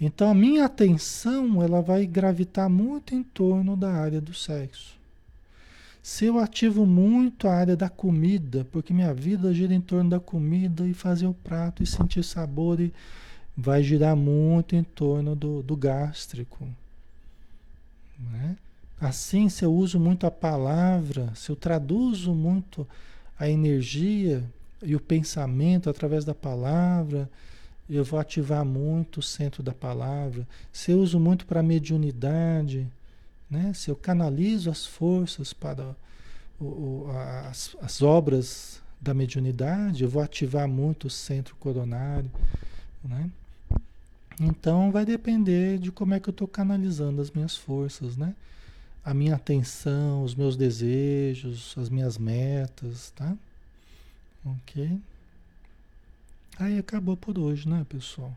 Então 0.00 0.30
a 0.30 0.34
minha 0.34 0.64
atenção 0.64 1.62
ela 1.62 1.80
vai 1.80 2.06
gravitar 2.06 2.68
muito 2.68 3.14
em 3.14 3.22
torno 3.22 3.76
da 3.76 3.92
área 3.92 4.20
do 4.20 4.34
sexo. 4.34 4.96
Se 6.02 6.26
eu 6.26 6.38
ativo 6.38 6.86
muito 6.86 7.48
a 7.48 7.54
área 7.54 7.76
da 7.76 7.88
comida, 7.88 8.64
porque 8.70 8.92
minha 8.92 9.12
vida 9.12 9.52
gira 9.52 9.74
em 9.74 9.80
torno 9.80 10.10
da 10.10 10.20
comida 10.20 10.86
e 10.86 10.94
fazer 10.94 11.26
o 11.26 11.34
prato 11.34 11.82
e 11.82 11.86
sentir 11.86 12.22
sabor 12.22 12.78
e 12.80 12.92
vai 13.56 13.82
girar 13.82 14.14
muito 14.14 14.76
em 14.76 14.82
torno 14.82 15.34
do, 15.34 15.62
do 15.62 15.76
gástrico. 15.76 16.68
Né? 18.18 18.56
Assim, 19.00 19.48
se 19.48 19.64
eu 19.64 19.72
uso 19.72 19.98
muito 19.98 20.26
a 20.26 20.30
palavra, 20.30 21.32
se 21.34 21.50
eu 21.50 21.56
traduzo 21.56 22.34
muito 22.34 22.86
a 23.38 23.48
energia 23.48 24.44
e 24.82 24.94
o 24.94 25.00
pensamento 25.00 25.88
através 25.88 26.24
da 26.24 26.34
palavra, 26.34 27.30
eu 27.88 28.04
vou 28.04 28.18
ativar 28.18 28.64
muito 28.64 29.20
o 29.20 29.22
centro 29.22 29.62
da 29.62 29.72
palavra. 29.72 30.46
Se 30.72 30.90
eu 30.90 30.98
uso 30.98 31.20
muito 31.20 31.46
para 31.46 31.62
mediunidade, 31.62 32.86
né? 33.50 33.72
se 33.74 33.90
eu 33.90 33.96
canalizo 33.96 34.70
as 34.70 34.84
forças 34.84 35.52
para 35.52 35.94
o, 36.58 36.64
o, 36.64 37.10
as, 37.48 37.76
as 37.80 38.02
obras 38.02 38.82
da 39.00 39.14
mediunidade, 39.14 40.02
eu 40.02 40.08
vou 40.08 40.22
ativar 40.22 40.66
muito 40.66 41.06
o 41.06 41.10
centro 41.10 41.54
coronário. 41.56 42.30
Né? 43.04 43.30
Então 44.38 44.90
vai 44.92 45.04
depender 45.04 45.78
de 45.78 45.90
como 45.90 46.14
é 46.14 46.20
que 46.20 46.28
eu 46.28 46.32
estou 46.32 46.46
canalizando 46.46 47.22
as 47.22 47.30
minhas 47.30 47.56
forças, 47.56 48.16
né? 48.16 48.34
A 49.04 49.14
minha 49.14 49.34
atenção, 49.34 50.22
os 50.22 50.34
meus 50.34 50.56
desejos, 50.56 51.74
as 51.78 51.88
minhas 51.88 52.18
metas, 52.18 53.10
tá? 53.16 53.36
Ok? 54.44 55.00
Aí 56.58 56.78
acabou 56.78 57.16
por 57.16 57.38
hoje, 57.38 57.68
né, 57.68 57.84
pessoal? 57.88 58.36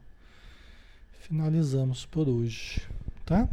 Finalizamos 1.22 2.06
por 2.06 2.30
hoje, 2.30 2.82
tá? 3.26 3.48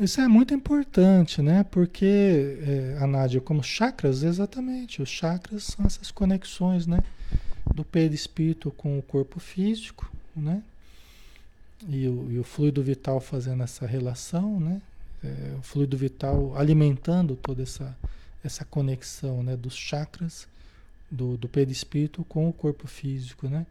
Isso 0.00 0.20
é 0.20 0.28
muito 0.28 0.54
importante, 0.54 1.42
né? 1.42 1.62
Porque 1.64 2.56
é, 2.62 2.96
a 2.98 3.06
Nádia, 3.06 3.40
como 3.40 3.62
chakras, 3.62 4.22
exatamente, 4.22 5.02
os 5.02 5.08
chakras 5.08 5.64
são 5.64 5.84
essas 5.84 6.10
conexões, 6.10 6.86
né? 6.86 7.00
Do 7.74 7.84
perispírito 7.84 8.70
com 8.70 8.98
o 8.98 9.02
corpo 9.02 9.38
físico, 9.38 10.10
né? 10.34 10.62
E 11.88 12.08
o, 12.08 12.32
e 12.32 12.38
o 12.38 12.44
fluido 12.44 12.82
vital 12.82 13.20
fazendo 13.20 13.62
essa 13.62 13.86
relação, 13.86 14.60
né? 14.60 14.80
É, 15.22 15.54
o 15.58 15.62
fluido 15.62 15.96
vital 15.96 16.56
alimentando 16.56 17.36
toda 17.36 17.62
essa, 17.62 17.96
essa 18.42 18.64
conexão 18.64 19.42
né? 19.42 19.56
dos 19.56 19.74
chakras 19.74 20.48
do, 21.08 21.36
do 21.36 21.48
perispírito 21.48 22.24
com 22.24 22.48
o 22.48 22.52
corpo 22.52 22.88
físico, 22.88 23.48
né? 23.48 23.66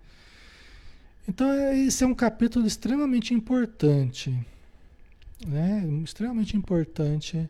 Então, 1.28 1.52
é, 1.52 1.78
esse 1.78 2.04
é 2.04 2.08
um 2.08 2.16
capítulo 2.16 2.66
extremamente 2.66 3.34
importante. 3.34 4.34
né? 5.46 5.86
extremamente 6.04 6.56
importante 6.56 7.50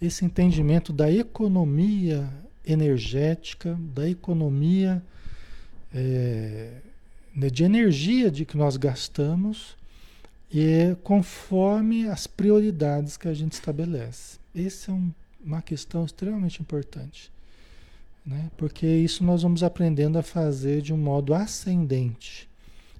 esse 0.00 0.24
entendimento 0.24 0.92
da 0.92 1.10
economia 1.10 2.28
energética, 2.64 3.76
da 3.94 4.08
economia 4.08 5.02
é, 5.92 6.80
né, 7.34 7.50
de 7.50 7.64
energia 7.64 8.30
de 8.30 8.44
que 8.44 8.56
nós 8.56 8.76
gastamos 8.76 9.77
e 10.50 10.96
conforme 11.02 12.08
as 12.08 12.26
prioridades 12.26 13.16
que 13.16 13.28
a 13.28 13.34
gente 13.34 13.52
estabelece. 13.52 14.38
Essa 14.54 14.90
é 14.90 14.94
um, 14.94 15.12
uma 15.44 15.62
questão 15.62 16.04
extremamente 16.04 16.60
importante, 16.60 17.30
né? 18.24 18.50
porque 18.56 18.86
isso 18.86 19.22
nós 19.22 19.42
vamos 19.42 19.62
aprendendo 19.62 20.18
a 20.18 20.22
fazer 20.22 20.80
de 20.82 20.92
um 20.92 20.96
modo 20.96 21.34
ascendente. 21.34 22.48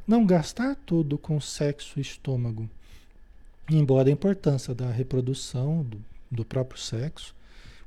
Não 0.07 0.25
gastar 0.25 0.77
tudo 0.87 1.19
com 1.19 1.41
sexo 1.41 1.99
e 1.99 2.03
estômago, 2.03 2.69
embora 3.71 4.09
a 4.09 4.13
importância 4.13 4.75
da 4.75 4.91
reprodução 4.91 5.83
do, 5.83 6.03
do 6.31 6.45
próprio 6.45 6.81
sexo 6.81 7.35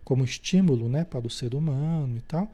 como 0.03 0.24
estímulo 0.24 0.89
né, 0.89 1.03
para 1.03 1.26
o 1.26 1.30
ser 1.30 1.55
humano 1.55 2.18
e 2.18 2.22
tal, 2.22 2.51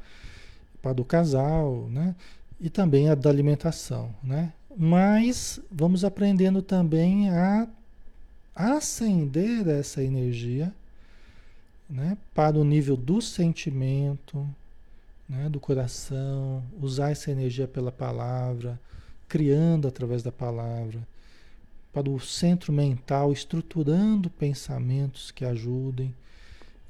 para 0.82 1.02
o 1.02 1.06
casal, 1.06 1.88
né? 1.90 2.16
e 2.60 2.70
também 2.70 3.10
a 3.10 3.16
da 3.16 3.30
alimentação, 3.30 4.14
né? 4.24 4.54
Mas 4.78 5.60
vamos 5.72 6.04
aprendendo 6.04 6.62
também 6.62 7.30
a 7.32 7.68
acender 8.54 9.68
essa 9.68 10.04
energia, 10.04 10.74
né? 11.90 12.18
Para 12.34 12.58
o 12.58 12.64
nível 12.64 12.96
do 12.96 13.22
sentimento, 13.22 14.48
né? 15.28 15.50
Do 15.50 15.60
coração, 15.60 16.64
usar 16.80 17.12
essa 17.12 17.32
energia 17.32 17.68
pela 17.68 17.92
palavra, 17.92 18.80
criando 19.28 19.88
através 19.88 20.22
da 20.22 20.32
palavra, 20.32 21.00
para 21.92 22.10
o 22.10 22.20
centro 22.20 22.72
mental, 22.72 23.34
estruturando 23.34 24.30
pensamentos 24.30 25.32
que 25.32 25.44
ajudem, 25.44 26.14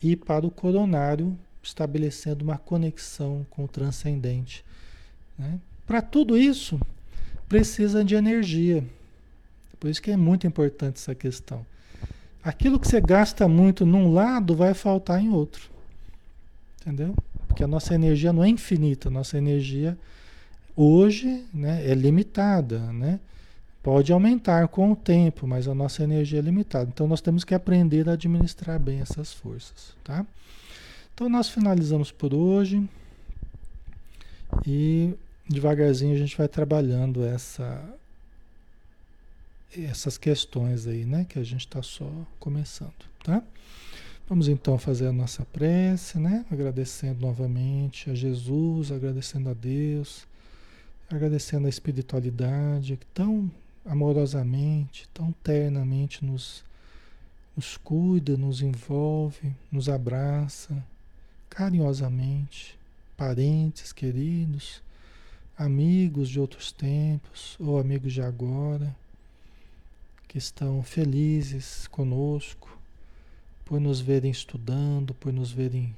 e 0.04 0.16
para 0.16 0.46
o 0.46 0.52
coronário, 0.52 1.38
estabelecendo 1.64 2.44
uma 2.44 2.58
conexão 2.58 3.46
com 3.50 3.64
o 3.64 3.68
transcendente 3.68 4.66
né? 5.38 5.60
Para 5.86 6.02
tudo 6.02 6.38
isso, 6.38 6.80
precisa 7.48 8.04
de 8.04 8.16
energia. 8.16 8.84
Por 9.80 9.90
isso 9.90 10.02
que 10.02 10.12
é 10.12 10.18
muito 10.18 10.48
importante 10.48 10.98
essa 10.98 11.14
questão. 11.14 11.66
Aquilo 12.44 12.80
que 12.80 12.88
você 12.88 13.02
gasta 13.02 13.48
muito 13.48 13.86
num 13.86 14.14
lado 14.14 14.56
vai 14.56 14.74
faltar 14.74 15.22
em 15.22 15.30
outro. 15.30 15.70
Entendeu? 16.82 17.16
Porque 17.48 17.64
a 17.64 17.68
nossa 17.68 17.94
energia 17.94 18.32
não 18.32 18.44
é 18.44 18.50
infinita, 18.50 19.10
a 19.10 19.12
nossa 19.12 19.38
energia 19.38 19.98
hoje 20.76 21.44
né, 21.54 21.86
é 21.90 21.94
limitada. 21.94 22.80
Né? 22.94 23.20
Pode 23.84 24.12
aumentar 24.12 24.68
com 24.68 24.92
o 24.92 24.96
tempo, 24.96 25.48
mas 25.48 25.68
a 25.68 25.76
nossa 25.76 26.04
energia 26.04 26.40
é 26.40 26.42
limitada. 26.42 26.90
Então 26.94 27.08
nós 27.08 27.22
temos 27.22 27.44
que 27.44 27.56
aprender 27.56 28.08
a 28.10 28.14
administrar 28.14 28.80
bem 28.80 29.02
essas 29.02 29.34
forças. 29.34 29.96
Tá? 30.04 30.26
Então 31.14 31.28
nós 31.28 31.50
finalizamos 31.50 32.12
por 32.12 32.34
hoje. 32.34 32.88
E 34.66 35.14
devagarzinho 35.50 36.14
a 36.14 36.18
gente 36.18 36.38
vai 36.38 36.48
trabalhando 36.48 37.26
essa 37.26 37.84
essas 39.76 40.18
questões 40.18 40.88
aí, 40.88 41.06
né, 41.06 41.26
que 41.28 41.38
a 41.38 41.44
gente 41.44 41.68
está 41.68 41.84
só 41.84 42.10
começando, 42.40 42.94
tá? 43.24 43.44
Vamos 44.28 44.48
então 44.48 44.78
fazer 44.78 45.08
a 45.08 45.12
nossa 45.14 45.46
prece, 45.46 46.18
né? 46.18 46.46
Agradecendo 46.52 47.22
novamente 47.22 48.10
a 48.10 48.16
Jesus, 48.16 48.92
agradecendo 48.92 49.50
a 49.50 49.54
Deus, 49.54 50.26
agradecendo 51.10 51.68
a 51.68 51.70
espiritualidade 51.70 52.98
que 52.98 53.06
tão 53.08 53.50
amorosamente, 53.86 55.08
tão 55.14 55.32
ternamente 55.44 56.26
nos, 56.26 56.64
nos 57.56 57.78
cuida, 57.78 58.36
nos 58.36 58.62
envolve, 58.62 59.54
nos 59.72 59.88
abraça 59.88 60.84
carinhosamente, 61.50 62.78
parentes 63.16 63.94
queridos, 63.94 64.82
amigos 65.58 66.30
de 66.30 66.40
outros 66.40 66.72
tempos 66.72 67.58
ou 67.60 67.80
amigos 67.80 68.14
de 68.14 68.22
agora 68.22 68.96
que 70.28 70.38
estão 70.38 70.84
felizes 70.84 71.88
conosco 71.88 72.78
por 73.66 73.80
nos 73.80 74.00
verem 74.00 74.30
estudando, 74.30 75.14
por 75.16 75.34
nos 75.34 75.52
verem 75.52 75.96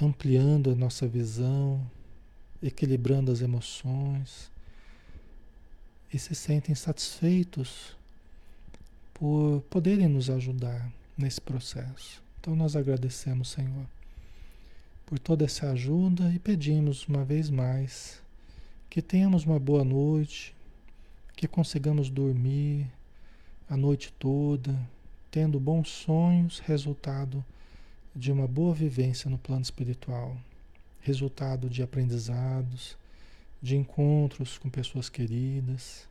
ampliando 0.00 0.70
a 0.70 0.74
nossa 0.74 1.06
visão, 1.06 1.80
equilibrando 2.62 3.30
as 3.30 3.40
emoções 3.40 4.50
e 6.12 6.18
se 6.18 6.34
sentem 6.34 6.74
satisfeitos 6.74 7.96
por 9.14 9.62
poderem 9.70 10.08
nos 10.08 10.28
ajudar 10.28 10.90
nesse 11.16 11.40
processo. 11.40 12.22
Então 12.40 12.56
nós 12.56 12.74
agradecemos, 12.74 13.50
Senhor, 13.50 13.86
por 15.06 15.18
toda 15.18 15.44
essa 15.44 15.70
ajuda 15.70 16.32
e 16.34 16.38
pedimos 16.38 17.06
uma 17.06 17.24
vez 17.24 17.48
mais 17.48 18.20
que 18.90 19.00
tenhamos 19.00 19.44
uma 19.44 19.60
boa 19.60 19.84
noite, 19.84 20.52
que 21.36 21.46
consigamos 21.46 22.10
dormir 22.10 22.90
a 23.68 23.76
noite 23.76 24.12
toda, 24.18 24.76
tendo 25.30 25.60
bons 25.60 25.88
sonhos, 25.88 26.58
resultado 26.58 27.44
de 28.16 28.32
uma 28.32 28.48
boa 28.48 28.74
vivência 28.74 29.30
no 29.30 29.38
plano 29.38 29.62
espiritual, 29.62 30.36
resultado 31.02 31.70
de 31.70 31.84
aprendizados, 31.84 32.98
de 33.62 33.76
encontros 33.76 34.58
com 34.58 34.68
pessoas 34.68 35.08
queridas, 35.08 36.08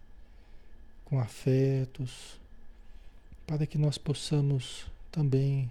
com 1.03 1.19
afetos, 1.19 2.39
para 3.45 3.67
que 3.67 3.77
nós 3.77 3.97
possamos 3.97 4.85
também 5.11 5.69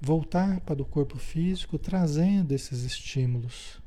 voltar 0.00 0.58
para 0.62 0.82
o 0.82 0.84
corpo 0.84 1.18
físico 1.18 1.78
trazendo 1.78 2.50
esses 2.50 2.82
estímulos 2.82 3.83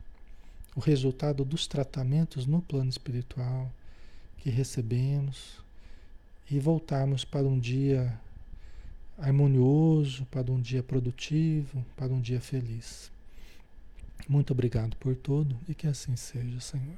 o 0.78 0.80
resultado 0.80 1.43
dos 1.43 1.65
tratamentos 1.65 2.45
no 2.45 2.61
plano 2.61 2.88
espiritual 2.88 3.73
que 4.38 4.51
recebemos 4.51 5.57
e 6.51 6.59
voltarmos 6.59 7.25
para 7.25 7.47
um 7.47 7.59
dia 7.59 8.15
harmonioso, 9.17 10.23
para 10.25 10.51
um 10.51 10.61
dia 10.61 10.84
produtivo, 10.84 11.84
para 11.95 12.13
um 12.13 12.21
dia 12.21 12.39
feliz. 12.39 13.11
Muito 14.30 14.53
obrigado 14.53 14.95
por 14.97 15.15
tudo 15.15 15.57
e 15.67 15.73
que 15.73 15.88
assim 15.88 16.15
seja, 16.15 16.59
Senhor. 16.59 16.95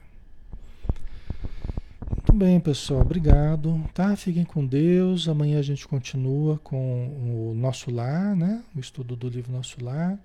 Muito 2.10 2.34
bem, 2.34 2.60
pessoal. 2.60 3.00
Obrigado. 3.00 3.82
Tá? 3.94 4.14
Fiquem 4.18 4.44
com 4.44 4.66
Deus. 4.66 5.30
Amanhã 5.30 5.58
a 5.58 5.64
gente 5.64 5.88
continua 5.88 6.60
com 6.60 7.52
o 7.52 7.56
nosso 7.56 7.90
lar, 7.90 8.36
né? 8.36 8.62
O 8.76 8.80
estudo 8.80 9.16
do 9.16 9.30
livro 9.30 9.54
Nosso 9.54 9.82
Lar. 9.82 10.20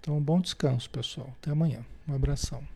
Então, 0.00 0.18
bom 0.20 0.40
descanso, 0.40 0.88
pessoal. 0.88 1.28
Até 1.40 1.50
amanhã. 1.50 1.84
Um 2.08 2.14
abração. 2.14 2.75